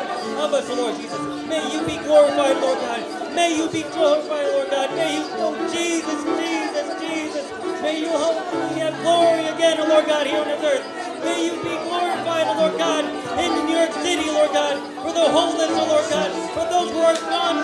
us, 0.54 0.68
Lord 0.70 0.94
Jesus. 0.96 1.20
May 1.48 1.64
you 1.72 1.80
be 1.88 1.96
glorified, 2.04 2.56
Lord 2.60 2.78
God. 2.84 3.00
May 3.34 3.56
you 3.56 3.66
be 3.72 3.82
glorified, 3.90 4.46
Lord 4.52 4.70
God. 4.70 4.88
May 4.96 5.16
you, 5.16 5.24
oh 5.40 5.54
Jesus, 5.72 6.20
Jesus, 6.36 6.88
Jesus. 7.00 7.46
May 7.82 8.00
you 8.00 8.08
have 8.12 8.94
glory 9.02 9.46
again, 9.48 9.78
Lord 9.88 10.06
God, 10.06 10.26
here 10.26 10.40
on 10.40 10.48
this 10.48 10.62
earth. 10.64 11.07
May 11.24 11.46
you 11.46 11.54
be 11.62 11.74
glorified, 11.86 12.46
Lord 12.58 12.78
God, 12.78 13.04
in 13.40 13.50
New 13.66 13.74
York 13.74 13.92
City, 14.04 14.28
Lord 14.30 14.52
God, 14.52 14.76
for 15.02 15.12
the 15.12 15.26
homeless, 15.30 15.70
Lord 15.72 16.06
God, 16.10 16.30
for 16.54 16.66
those 16.70 16.90
who 16.92 17.00
are 17.00 17.18
gone, 17.30 17.58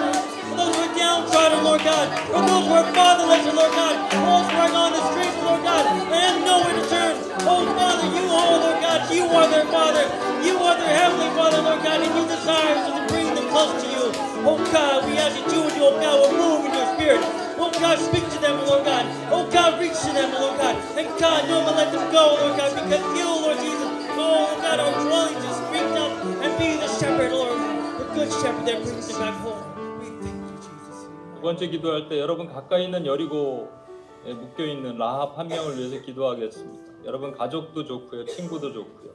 for 0.50 0.56
those 0.56 0.74
who 0.76 0.82
are 0.82 0.94
downtrodden, 0.98 1.64
Lord 1.64 1.82
God, 1.84 2.06
for 2.30 2.42
those 2.42 2.64
who 2.66 2.74
are 2.74 2.88
fatherless, 2.94 3.44
Lord 3.54 3.72
God, 3.72 3.94
for 4.10 4.20
those 4.22 4.46
who 4.50 4.58
are 4.58 4.74
on 4.74 4.90
the 4.92 5.02
streets, 5.12 5.38
Lord 5.44 5.62
God, 5.62 5.84
and 5.86 6.14
have 6.14 6.38
nowhere 6.44 6.74
to 6.74 6.84
turn. 6.90 7.14
Oh 7.46 7.62
Father, 7.76 8.06
you, 8.16 8.24
oh 8.30 8.54
Lord 8.64 8.80
God, 8.82 9.00
you 9.12 9.24
are 9.30 9.48
their 9.50 9.66
Father, 9.70 10.04
you 10.46 10.56
are 10.58 10.76
their 10.78 10.94
heavenly 10.96 11.30
Father, 11.36 11.62
Lord 11.62 11.82
God, 11.82 12.00
and 12.02 12.12
you 12.14 12.24
desire 12.26 12.74
to 12.74 12.92
bring 13.12 13.34
them 13.34 13.48
close 13.50 13.82
to 13.84 13.88
you. 13.90 14.04
Oh 14.48 14.58
God, 14.72 15.06
we 15.10 15.18
ask 15.18 15.36
that 15.36 15.46
you, 15.52 15.62
oh 15.84 15.98
God, 16.00 16.16
will 16.22 16.34
move 16.38 16.66
in 16.66 16.72
your 16.74 16.88
spirit. 16.96 17.43
Oh 17.56 17.70
God, 17.70 17.98
speak 17.98 18.24
to 18.34 18.38
them, 18.40 18.56
Lord 18.66 18.84
God. 18.84 19.04
Oh 19.30 19.48
God, 19.50 19.80
reach 19.80 19.98
to 20.06 20.10
them, 20.12 20.32
Lord 20.34 20.58
God. 20.58 20.76
And 20.98 21.08
God, 21.20 21.46
don't 21.48 21.66
let 21.76 21.92
them 21.92 22.10
go, 22.12 22.36
Lord 22.40 22.58
God, 22.58 22.70
because 22.74 23.04
you, 23.18 23.28
Lord 23.28 23.58
Jesus, 23.58 23.90
oh 24.18 24.50
Lord 24.50 24.58
God, 24.62 24.78
are 24.80 24.92
willing 25.06 25.34
to 25.34 25.50
speak 25.62 25.88
up 25.94 26.12
and 26.44 26.52
be 26.58 26.68
the 26.82 26.88
shepherd, 26.98 27.32
Lord, 27.32 27.58
the 27.98 28.04
good 28.14 28.30
shepherd 28.42 28.66
that 28.66 28.82
brings 28.82 29.06
them 29.08 29.18
back 29.20 29.34
home. 29.42 29.62
We 30.00 30.06
thank 30.22 30.34
you, 30.34 30.56
Jesus. 30.60 31.08
두 31.36 31.40
번째 31.42 31.68
기도할 31.68 32.08
때 32.08 32.18
여러분 32.18 32.46
가까이 32.52 32.84
있는 32.84 33.06
여리고에 33.06 34.34
묶여 34.34 34.64
있는 34.64 34.98
라합 34.98 35.38
한 35.38 35.48
명을 35.48 35.78
위해서 35.78 36.00
기도하겠습니다. 36.04 37.04
여러분 37.04 37.32
가족도 37.32 37.84
좋고요, 37.84 38.24
친구도 38.26 38.72
좋고요. 38.72 39.12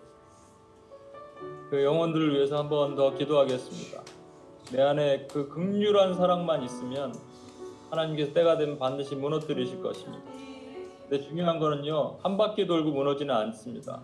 그 1.69 1.83
영혼들을 1.83 2.33
위해서 2.35 2.57
한 2.57 2.69
번 2.69 2.95
더 2.95 3.13
기도하겠습니다. 3.15 4.01
내 4.71 4.81
안에 4.81 5.27
그 5.31 5.49
극률한 5.49 6.13
사랑만 6.13 6.63
있으면 6.63 7.13
하나님께서 7.89 8.33
때가 8.33 8.57
되면 8.57 8.77
반드시 8.77 9.15
무너뜨리실 9.15 9.81
것입니다. 9.81 10.23
근데 11.07 11.23
중요한 11.25 11.59
거는요, 11.59 12.17
한 12.21 12.37
바퀴 12.37 12.67
돌고 12.67 12.91
무너지는 12.91 13.33
않습니다. 13.33 14.01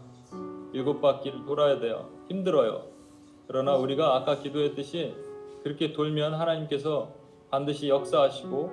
일곱 0.73 1.01
바퀴를 1.01 1.45
돌아야 1.45 1.79
돼요. 1.79 2.09
힘들어요. 2.29 2.83
그러나 3.47 3.75
우리가 3.75 4.15
아까 4.15 4.39
기도했듯이 4.39 5.13
그렇게 5.63 5.93
돌면 5.93 6.33
하나님께서 6.33 7.09
반드시 7.49 7.89
역사하시고 7.89 8.71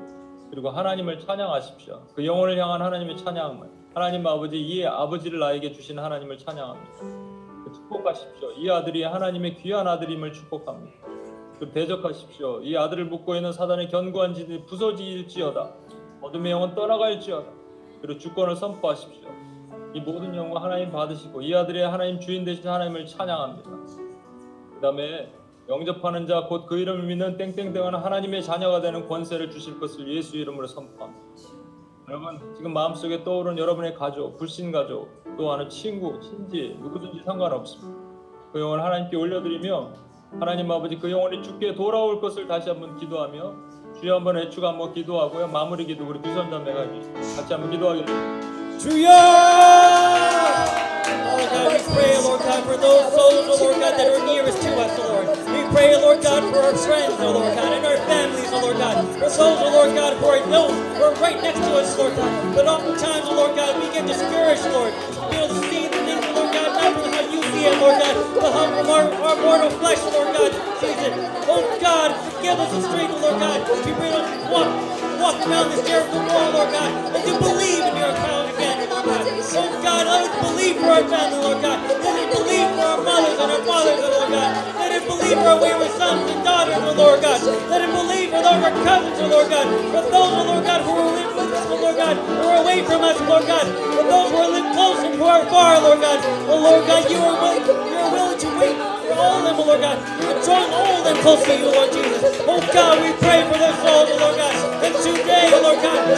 그리고 0.51 0.71
하나님을 0.71 1.21
찬양하십시오. 1.21 2.03
그 2.15 2.27
영혼을 2.27 2.59
향한 2.59 2.83
하나님의 2.83 3.17
찬양을 3.19 3.69
하나님 3.95 4.27
아버지 4.27 4.59
이 4.61 4.85
아버지를 4.85 5.39
나에게 5.39 5.73
주신 5.73 5.99
하나님을 5.99 6.39
찬양합니다. 6.39 6.99
그 7.65 7.73
축복하십시오. 7.75 8.53
이 8.53 8.71
아들이 8.71 9.03
하나님의 9.03 9.57
귀한 9.57 9.87
아들임을 9.87 10.33
축복합니다. 10.33 11.12
그 11.63 11.71
대적하십시오. 11.71 12.61
이 12.63 12.77
아들을 12.77 13.05
묶고 13.05 13.37
있는 13.37 13.53
사단의 13.53 13.89
견고한 13.89 14.35
지들이 14.35 14.65
부서질지어다. 14.67 15.73
어둠의 16.21 16.51
영은 16.51 16.75
떠나갈지어다. 16.75 17.49
그리고 18.01 18.19
주권을 18.19 18.57
선포하십시오. 18.57 19.29
이 19.95 20.01
모든 20.01 20.35
영광 20.35 20.65
하나님 20.65 20.91
받으시고 20.91 21.41
이 21.41 21.55
아들의 21.55 21.89
하나님 21.89 22.19
주인 22.19 22.45
되신 22.45 22.69
하나님을 22.69 23.07
찬양합니다. 23.07 23.71
그 23.71 24.81
다음에 24.83 25.33
영접하는 25.69 26.27
자 26.27 26.49
곧 26.51 26.67
그 26.67 26.79
이름을 26.79 27.05
믿는 27.05 27.37
땡땡땡하는 27.37 27.97
하나님의 27.97 28.43
자녀가 28.43 28.81
되는 28.81 29.07
권세를 29.07 29.53
주실 29.53 29.79
것을 29.79 30.13
예수 30.13 30.37
이름으로 30.37 30.67
선포합니다. 30.67 31.25
여러분 32.09 32.55
지금 32.57 32.73
마음속에 32.73 33.23
떠오른 33.23 33.57
여러분의 33.57 33.95
가족, 33.95 34.37
불신 34.37 34.73
가족, 34.73 35.09
또 35.39 35.53
하는 35.53 35.69
친구, 35.69 36.19
친지 36.21 36.77
누구든지 36.81 37.23
상관없습니다. 37.25 38.03
그 38.53 38.59
영혼을 38.59 38.83
하나님께 38.83 39.17
올려드리며 39.17 40.12
하나님 40.41 40.71
아버지 40.71 40.97
그 40.99 41.11
영혼이 41.11 41.43
주께 41.43 41.75
돌아올 41.75 42.21
것을 42.21 42.47
다시 42.47 42.69
한번 42.69 42.99
기도하며 42.99 43.55
주여 44.01 44.17
한번 44.17 44.39
애축 44.39 44.65
한번 44.65 44.93
기도하고요 44.93 45.49
마무리 45.49 45.87
기도 45.87 46.05
우리 46.07 46.21
두 46.21 46.33
선자매가 46.35 46.81
해주시고 46.81 47.15
같이 47.37 47.53
한번 47.53 47.71
기도하겠습니다. 47.71 48.53
Julia! 48.83 49.15
Lord 51.23 51.51
God, 51.55 51.71
we 51.71 51.79
pray, 51.95 52.19
Lord 52.19 52.41
God, 52.43 52.65
for 52.65 52.77
those 52.77 53.07
souls, 53.15 53.47
oh 53.47 53.59
Lord 53.63 53.79
God, 53.79 53.95
that 53.95 54.11
are 54.11 54.27
nearest 54.27 54.61
to 54.61 54.71
us, 54.75 54.91
oh 54.99 55.07
Lord. 55.07 55.29
We 55.55 55.63
pray, 55.71 55.95
Lord 55.97 56.21
God, 56.21 56.43
for 56.51 56.59
our 56.59 56.75
friends, 56.75 57.15
oh 57.21 57.31
Lord 57.31 57.55
God, 57.55 57.73
and 57.79 57.87
our 57.87 57.97
families, 58.11 58.51
oh 58.51 58.59
Lord 58.59 58.79
God. 58.79 59.07
For 59.23 59.31
those, 59.31 59.39
oh 59.39 59.71
Lord 59.71 59.95
God, 59.95 60.19
who 60.19 60.27
are 60.27 60.43
those 60.51 60.75
who 60.99 61.05
are 61.05 61.15
right 61.23 61.39
next 61.41 61.61
to 61.61 61.71
us, 61.79 61.97
Lord 61.97 62.17
God. 62.17 62.55
But 62.57 62.67
oftentimes, 62.67 63.27
oh 63.31 63.37
Lord 63.37 63.55
God, 63.55 63.79
we 63.79 63.87
get 63.95 64.07
discouraged, 64.07 64.67
Lord. 64.75 64.93
To 65.15 65.21
be 65.31 65.37
it, 67.65 67.79
Lord 67.81 67.99
God, 68.01 68.15
how 68.53 68.67
from 68.75 68.91
our, 68.91 69.05
our 69.13 69.37
mortal 69.43 69.71
flesh, 69.79 70.01
Lord 70.13 70.35
God, 70.35 70.53
sees 70.81 70.99
it. 70.99 71.13
Oh 71.47 71.63
God, 71.81 72.11
give 72.43 72.59
us 72.59 72.71
the 72.73 72.83
strength, 72.89 73.21
Lord 73.23 73.39
God, 73.41 73.67
to 73.67 73.93
walk, 74.51 74.69
walk 75.21 75.47
around 75.47 75.71
this 75.71 75.87
Jericho 75.87 76.19
wall, 76.19 76.51
Lord 76.53 76.73
God, 76.73 76.91
and 77.15 77.25
to 77.25 77.39
believe 77.39 77.85
in 77.87 77.97
your 77.97 78.13
power 78.15 78.42
God, 80.05 80.11
let 80.11 80.31
us 80.31 80.51
believe 80.51 80.77
for 80.83 80.91
our 80.91 81.05
family, 81.07 81.39
Lord 81.39 81.63
God. 81.63 81.79
Let 81.87 82.15
us 82.19 82.29
believe 82.35 82.69
for 82.75 82.83
our 82.83 83.03
mothers 83.03 83.39
and 83.39 83.51
our 83.53 83.63
fathers, 83.63 83.99
Lord 84.03 84.31
God. 84.31 84.51
Let 84.75 84.91
us 84.99 85.05
believe 85.07 85.39
for 85.39 85.49
our 85.55 85.61
wayward 85.63 85.91
sons 85.95 86.31
and 86.31 86.45
daughters, 86.45 86.79
Lord 86.99 87.23
God. 87.23 87.39
Let 87.71 87.81
us 87.83 87.93
believe 87.95 88.31
for 88.31 88.43
those 88.43 88.63
our 88.67 88.75
cousins, 88.83 89.19
Lord 89.31 89.49
God. 89.49 89.67
For 89.95 90.03
those, 90.11 90.47
Lord 90.47 90.65
God, 90.67 90.81
who 90.83 90.93
are 90.93 91.07
living 91.07 91.37
with 91.39 91.55
us, 91.55 91.67
oh 91.71 91.79
Lord 91.79 91.97
God, 91.97 92.17
who 92.19 92.49
are 92.51 92.63
away 92.63 92.83
from 92.83 93.03
us, 93.03 93.19
Lord 93.31 93.47
God. 93.47 93.67
For 93.95 94.03
those 94.03 94.31
who 94.31 94.39
are 94.43 94.51
live 94.51 94.69
close 94.75 94.99
and 95.07 95.15
who 95.15 95.25
are 95.25 95.45
far, 95.47 95.81
Lord 95.81 96.01
God. 96.01 96.19
Oh 96.51 96.59
Lord 96.59 96.83
God, 96.87 97.03
you 97.11 97.19
are 97.19 97.37
willing, 97.39 97.67
you 97.67 97.97
are 98.03 98.11
willing 98.11 98.39
to 98.39 98.49
wait 98.59 99.02
all 99.19 99.45
of 99.47 99.57
them, 99.57 99.67
Lord 99.67 99.81
God. 99.81 99.99
You 100.23 100.29
are 100.31 100.41
drawing 100.45 100.73
all 100.73 100.95
of 101.01 101.05
them 101.05 101.17
close 101.23 101.43
to 101.45 101.55
you, 101.57 101.69
Lord 101.71 101.91
Jesus. 101.93 102.23
Oh 102.49 102.61
God, 102.73 103.01
we 103.03 103.11
pray 103.21 103.43
for 103.49 103.59
their 103.59 103.77
souls, 103.85 104.11
Lord 104.21 104.37
God. 104.37 104.55
And 104.85 104.95
today, 105.03 105.51
Lord 105.63 105.79
God, 105.83 106.01
we 106.09 106.17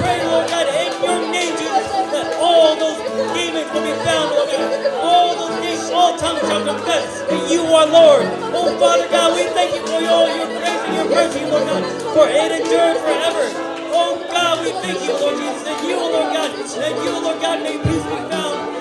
pray, 0.00 0.18
Lord 0.26 0.48
God, 0.48 0.66
in 0.68 0.90
your 1.02 1.20
name, 1.32 1.54
Jesus, 1.58 1.86
that 2.14 2.38
all 2.40 2.76
those 2.76 2.98
demons 3.34 3.68
will 3.74 3.84
be 3.84 3.94
found, 4.06 4.32
Lord 4.36 4.50
God. 4.50 4.70
All 5.02 5.32
those 5.36 5.56
things, 5.60 5.90
all 5.90 6.16
tongues 6.18 6.40
shall 6.46 6.64
confess 6.64 7.22
that 7.28 7.42
you 7.50 7.62
are 7.68 7.86
Lord. 7.86 8.24
Oh, 8.54 8.68
Father 8.78 9.08
God, 9.10 9.36
we 9.36 9.44
thank 9.56 9.74
you 9.74 9.82
for 9.86 10.00
all 10.08 10.28
your 10.30 10.48
grace 10.58 10.82
and 10.86 10.94
your 10.96 11.08
mercy, 11.10 11.42
Lord 11.46 11.66
God, 11.66 11.82
for 12.14 12.26
it 12.28 12.50
endures 12.52 12.98
forever. 13.02 13.46
Oh, 13.92 14.16
God, 14.30 14.64
we 14.64 14.72
thank 14.82 15.00
you, 15.04 15.12
Lord 15.18 15.36
Jesus, 15.38 15.62
that 15.64 15.78
you, 15.84 15.96
Lord 15.96 16.32
God, 16.34 16.50
that 16.56 16.94
you, 17.04 17.12
Lord 17.22 17.40
God, 17.42 17.62
may 17.62 17.76
peace 17.82 18.04
be 18.06 18.18
found. 18.30 18.77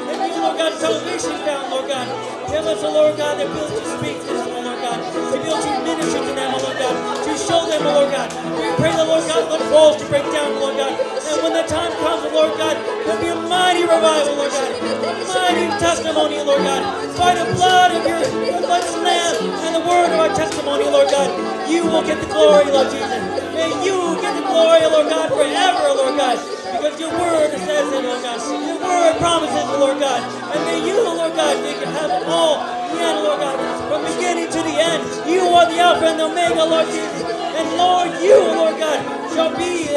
God, 0.58 0.74
salvation 0.82 1.38
found, 1.46 1.72
Lord 1.72 1.88
God. 1.88 2.08
Give 2.52 2.66
us, 2.66 2.84
oh 2.84 2.94
Lord 2.94 3.18
God, 3.18 3.40
the 3.40 3.46
ability 3.46 3.78
to 3.80 3.88
speak 3.98 4.20
them, 4.26 4.38
oh 4.52 4.62
Lord 4.66 4.82
God. 4.82 5.00
The 5.14 5.38
ability 5.40 5.70
to 5.72 5.82
minister 5.86 6.20
to 6.26 6.34
them, 6.34 6.52
oh 6.56 6.62
Lord 6.64 6.78
God. 6.80 6.96
To 7.26 7.34
show 7.38 7.62
them, 7.70 7.82
oh 7.86 7.94
Lord 8.04 8.12
God. 8.12 8.30
We 8.58 8.68
pray, 8.82 8.94
the 8.96 9.06
Lord 9.06 9.26
God, 9.30 9.44
the 9.48 9.60
walls 9.74 9.98
to 10.02 10.06
break 10.10 10.26
down, 10.34 10.58
Lord 10.60 10.78
God. 10.78 10.94
And 10.98 11.38
when 11.44 11.54
the 11.54 11.66
time 11.70 11.94
comes, 12.04 12.26
oh 12.28 12.34
Lord 12.34 12.58
God, 12.58 12.76
there'll 13.06 13.22
be 13.22 13.30
a 13.32 13.40
mighty 13.50 13.84
revival, 13.86 14.36
Lord 14.36 14.52
God. 14.52 14.72
A 14.82 15.26
mighty 15.32 15.68
testimony, 15.80 16.42
Lord 16.44 16.64
God. 16.66 16.84
By 17.18 17.36
the 17.38 17.48
blood 17.56 17.92
of 17.96 18.04
your, 18.06 18.22
your 18.46 18.62
blood's 18.66 18.92
lamb 19.00 19.36
and 19.66 19.72
the 19.78 19.84
word 19.88 20.12
of 20.12 20.20
our 20.20 20.34
testimony, 20.36 20.86
Lord 20.86 21.10
God. 21.12 21.30
You 21.70 21.86
will 21.86 22.04
get 22.04 22.20
the 22.22 22.28
glory, 22.34 22.72
Lord 22.72 22.92
Jesus. 22.92 23.47
May 23.58 23.74
you 23.84 23.98
get 24.22 24.38
the 24.38 24.46
glory, 24.46 24.86
Lord 24.88 25.10
God, 25.10 25.30
forever, 25.34 25.86
Lord 25.98 26.16
God. 26.18 26.38
Because 26.78 26.96
your 27.02 27.12
word 27.12 27.52
says 27.58 27.90
it, 27.92 28.04
Lord 28.06 28.22
God. 28.24 28.40
Your 28.46 28.80
word 28.80 29.14
promises, 29.20 29.68
Lord 29.82 30.00
God. 30.00 30.22
And 30.54 30.62
may 30.70 30.80
you, 30.88 31.02
Lord 31.04 31.34
God, 31.36 31.58
have 31.58 32.12
it 32.22 32.28
all 32.30 32.62
the 32.62 33.02
end, 33.02 33.20
Lord 33.26 33.40
God. 33.42 33.58
From 33.90 34.02
beginning 34.06 34.50
to 34.54 34.62
the 34.62 34.78
end. 34.78 35.02
You 35.30 35.42
are 35.58 35.66
the 35.68 35.80
Alpha 35.80 36.06
and 36.08 36.20
the 36.20 36.26
Omega, 36.30 36.64
Lord 36.64 36.88
Jesus. 36.88 37.24
And 37.58 37.68
Lord, 37.78 38.10
you, 38.22 38.38
Lord 38.56 38.78
God, 38.80 39.00
shall 39.34 39.52
be 39.58 39.90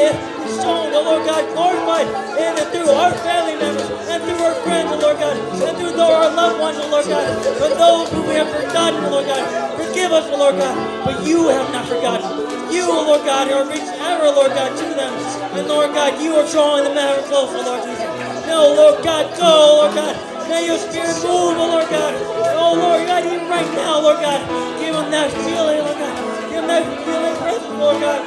shown, 0.59 0.91
oh 0.93 1.03
Lord 1.05 1.25
God, 1.25 1.43
glorified 1.53 2.07
in 2.37 2.53
and 2.57 2.69
through 2.73 2.89
our 2.91 3.13
family 3.23 3.55
members 3.61 3.89
and 4.09 4.23
through 4.23 4.41
our 4.43 4.55
friends, 4.65 4.91
Lord 4.91 5.17
God, 5.17 5.37
and 5.37 5.77
through 5.77 6.01
our 6.01 6.31
loved 6.33 6.59
ones, 6.59 6.77
Lord 6.89 7.05
God. 7.07 7.27
For 7.61 7.69
those 7.69 8.09
who 8.11 8.23
we 8.27 8.35
have 8.35 8.49
forgotten, 8.49 9.11
Lord 9.11 9.27
God, 9.27 9.43
forgive 9.77 10.11
us, 10.11 10.29
Lord 10.31 10.57
God. 10.57 10.75
But 11.05 11.23
you 11.25 11.49
have 11.49 11.71
not 11.71 11.87
forgotten. 11.87 12.60
You, 12.71 12.87
Lord 12.87 13.25
God, 13.25 13.51
are 13.51 13.67
reaching 13.67 13.99
ever, 13.99 14.25
Lord 14.31 14.51
God, 14.51 14.71
to 14.77 14.85
them. 14.95 15.13
And 15.57 15.67
Lord 15.67 15.93
God, 15.93 16.21
you 16.21 16.35
are 16.35 16.47
drawing 16.49 16.85
them 16.85 16.97
ever 16.97 17.21
closer, 17.27 17.59
Lord 17.63 17.83
Jesus. 17.83 18.47
No, 18.47 18.73
Lord 18.73 19.03
God, 19.03 19.27
go, 19.37 19.83
Lord 19.83 19.95
God. 19.95 20.15
May 20.49 20.65
your 20.67 20.77
spirit 20.77 21.15
move, 21.23 21.55
oh 21.55 21.67
Lord 21.79 21.89
God. 21.89 22.13
Oh 22.59 22.75
Lord 22.75 23.07
God, 23.07 23.25
even 23.25 23.47
right 23.47 23.67
now, 23.75 24.01
Lord 24.01 24.19
God, 24.19 24.39
give 24.79 24.93
them 24.95 25.11
that 25.11 25.31
feeling, 25.31 25.79
Lord 25.79 25.97
God. 25.99 26.15
Give 26.51 26.59
them 26.63 26.67
that 26.67 26.83
feeling 27.07 27.35
presence, 27.39 27.79
Lord 27.79 27.99
God. 28.01 28.21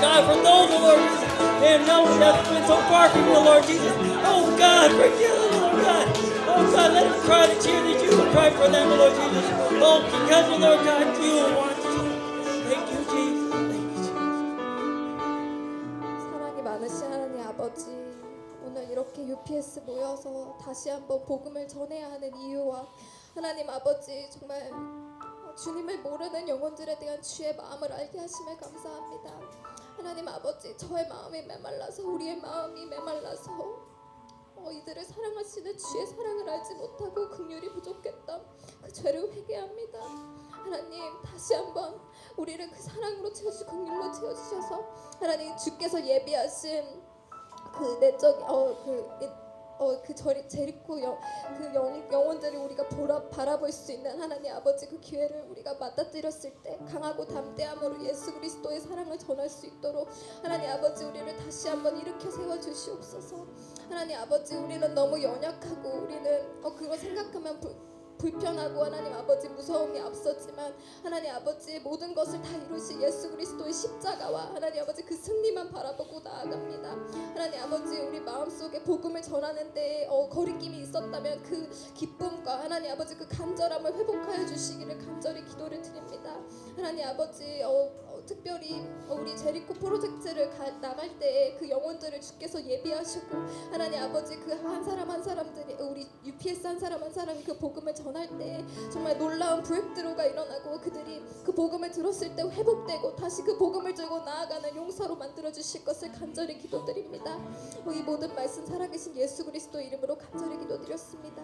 God, 0.00 0.20
for 0.28 0.36
those, 0.44 0.68
oh 0.72 0.82
Lord 0.88 1.00
Jesus, 1.00 1.24
they 1.60 1.70
have 1.76 1.86
known 1.86 2.20
that's 2.20 2.48
been 2.48 2.64
so 2.68 2.76
far 2.92 3.08
from 3.08 3.24
you, 3.24 3.32
Lord 3.40 3.64
Jesus. 3.64 3.92
Oh 4.28 4.44
God, 4.58 4.92
forgive 4.92 5.32
them, 5.32 5.60
Lord 5.60 5.76
God. 5.84 6.06
Oh 6.52 6.62
God, 6.72 6.88
let 6.92 7.04
them 7.08 7.20
cry 7.24 7.46
the 7.48 7.56
tears 7.60 7.84
that 7.84 7.98
you 8.04 8.10
will 8.16 8.30
cry 8.32 8.50
for 8.50 8.68
them, 8.68 8.88
Lord 8.92 9.12
Jesus. 9.16 9.46
Oh, 9.80 10.04
because, 10.04 10.46
oh 10.52 10.58
Lord 10.60 10.84
God, 10.84 11.04
you 11.20 11.36
want 11.56 11.67
아버지 17.68 17.90
오늘 18.64 18.90
이렇게 18.90 19.28
UPS 19.28 19.80
모여서 19.80 20.56
다시 20.58 20.88
한번 20.88 21.22
복음을 21.26 21.68
전해야 21.68 22.10
하는 22.12 22.34
이유와 22.34 22.86
하나님 23.34 23.68
아버지 23.68 24.26
정말 24.30 24.70
주님을 25.54 25.98
모르는 25.98 26.48
영혼들에 26.48 26.98
대한 26.98 27.20
주의 27.20 27.54
마음을 27.54 27.92
알게 27.92 28.20
하심을 28.20 28.56
감사합니다. 28.56 29.38
하나님 29.98 30.26
아버지 30.28 30.74
저의 30.78 31.08
마음이 31.08 31.42
메말라서 31.42 32.04
우리의 32.04 32.38
마음이 32.38 32.86
메말라서 32.86 33.52
어, 34.56 34.70
이들을 34.72 35.04
사랑하시는 35.04 35.76
주의 35.76 36.06
사랑을 36.06 36.48
알지 36.48 36.74
못하고 36.74 37.28
긍휼이 37.28 37.68
부족했던 37.74 38.46
그 38.82 38.92
죄를 38.92 39.30
회개합니다. 39.30 39.98
하나님 40.52 41.22
다시 41.22 41.52
한번 41.52 42.00
우리를 42.36 42.70
그 42.70 42.80
사랑으로 42.80 43.30
채워주 43.30 43.66
긍휼로 43.66 44.10
채워주셔서 44.12 45.16
하나님 45.20 45.54
주께서 45.58 46.04
예비하신 46.04 47.07
그 47.78 47.98
내적 48.00 48.50
어그 48.50 49.48
어그 49.78 50.14
제리코 50.48 51.00
영, 51.00 51.16
그 51.56 51.72
영, 51.74 52.10
영혼들을 52.10 52.58
우리가 52.58 52.88
보라, 52.88 53.28
바라볼 53.28 53.70
수 53.70 53.92
있는 53.92 54.20
하나님 54.20 54.52
아버지 54.52 54.88
그 54.88 54.98
기회를 54.98 55.46
우리가 55.50 55.74
맞닥뜨렸을 55.74 56.52
때 56.62 56.78
강하고 56.90 57.24
담대함으로 57.26 58.04
예수 58.04 58.34
그리스도의 58.34 58.80
사랑을 58.80 59.16
전할 59.18 59.48
수 59.48 59.66
있도록 59.66 60.08
하나님 60.42 60.68
아버지 60.70 61.04
우리를 61.04 61.36
다시 61.36 61.68
한번 61.68 61.96
일으켜 61.96 62.28
세워 62.28 62.58
주시옵소서. 62.58 63.46
하나님 63.88 64.18
아버지 64.18 64.56
우리는 64.56 64.94
너무 64.94 65.22
연약하고 65.22 65.88
우리는 65.88 66.64
어 66.64 66.74
그거 66.74 66.96
생각하면 66.96 67.60
불, 67.60 67.76
불편하고 68.18 68.84
하나님 68.84 69.12
아버지 69.14 69.48
무서움이 69.48 69.98
앞섰지만 70.00 70.74
하나님 71.02 71.32
아버지 71.32 71.78
모든 71.80 72.14
것을 72.14 72.42
다 72.42 72.56
이루신 72.56 73.00
예수 73.02 73.30
그리스도의 73.30 73.72
십자가와 73.72 74.54
하나님 74.54 74.82
아버지 74.82 75.02
그 75.02 75.14
승리만 75.14 75.70
바라보고 75.70 76.20
나아갑니다. 76.20 76.90
하나님 77.34 77.60
아버지 77.62 78.00
우리 78.00 78.20
마음속에 78.20 78.82
복음을 78.82 79.22
전하는데 79.22 80.08
어, 80.10 80.28
거리낌이 80.28 80.80
있었다면 80.80 81.42
그 81.44 81.70
기쁨과 81.94 82.64
하나님 82.64 82.92
아버지 82.92 83.14
그 83.16 83.26
간절함을 83.28 83.94
회복하여 83.94 84.46
주시기를 84.46 84.98
간절히 84.98 85.44
기도를 85.44 85.80
드립니다. 85.80 86.36
하나님 86.76 87.06
아버지 87.06 87.62
어, 87.62 87.70
어, 88.06 88.07
특별히 88.28 88.86
어, 89.08 89.14
우리 89.14 89.36
제리코 89.36 89.74
프로젝트를 89.74 90.50
가, 90.50 90.70
나갈 90.80 91.18
때그 91.18 91.68
영혼들을 91.68 92.20
주께서 92.20 92.62
예비하시고 92.62 93.36
하나님 93.72 94.02
아버지 94.02 94.36
그 94.36 94.58
한 94.68 94.84
사람 94.84 95.10
한 95.10 95.22
사람들이 95.22 95.74
우리 95.80 96.06
UPS 96.24 96.66
한 96.66 96.78
사람 96.78 97.02
한 97.02 97.12
사람이 97.12 97.42
그 97.42 97.56
복음을 97.58 97.94
전할 97.94 98.28
때 98.38 98.64
정말 98.92 99.16
놀라운 99.16 99.62
브렉드로가 99.62 100.24
일어나고 100.26 100.80
그들이 100.80 101.22
그 101.44 101.52
복음을 101.52 101.90
들었을 101.90 102.36
때 102.36 102.42
회복되고 102.42 103.16
다시 103.16 103.42
그 103.42 103.56
복음을 103.56 103.94
들고 103.94 104.20
나아가는 104.20 104.76
용사로 104.76 105.16
만들어 105.16 105.50
주실 105.50 105.84
것을 105.84 106.12
간절히 106.12 106.58
기도드립니다. 106.58 107.36
어, 107.86 107.92
이 107.92 108.02
모든 108.02 108.34
말씀 108.34 108.66
살아계신 108.66 109.16
예수 109.16 109.44
그리스도 109.44 109.80
이름으로 109.80 110.18
간절히 110.18 110.58
기도드렸습니다. 110.58 111.42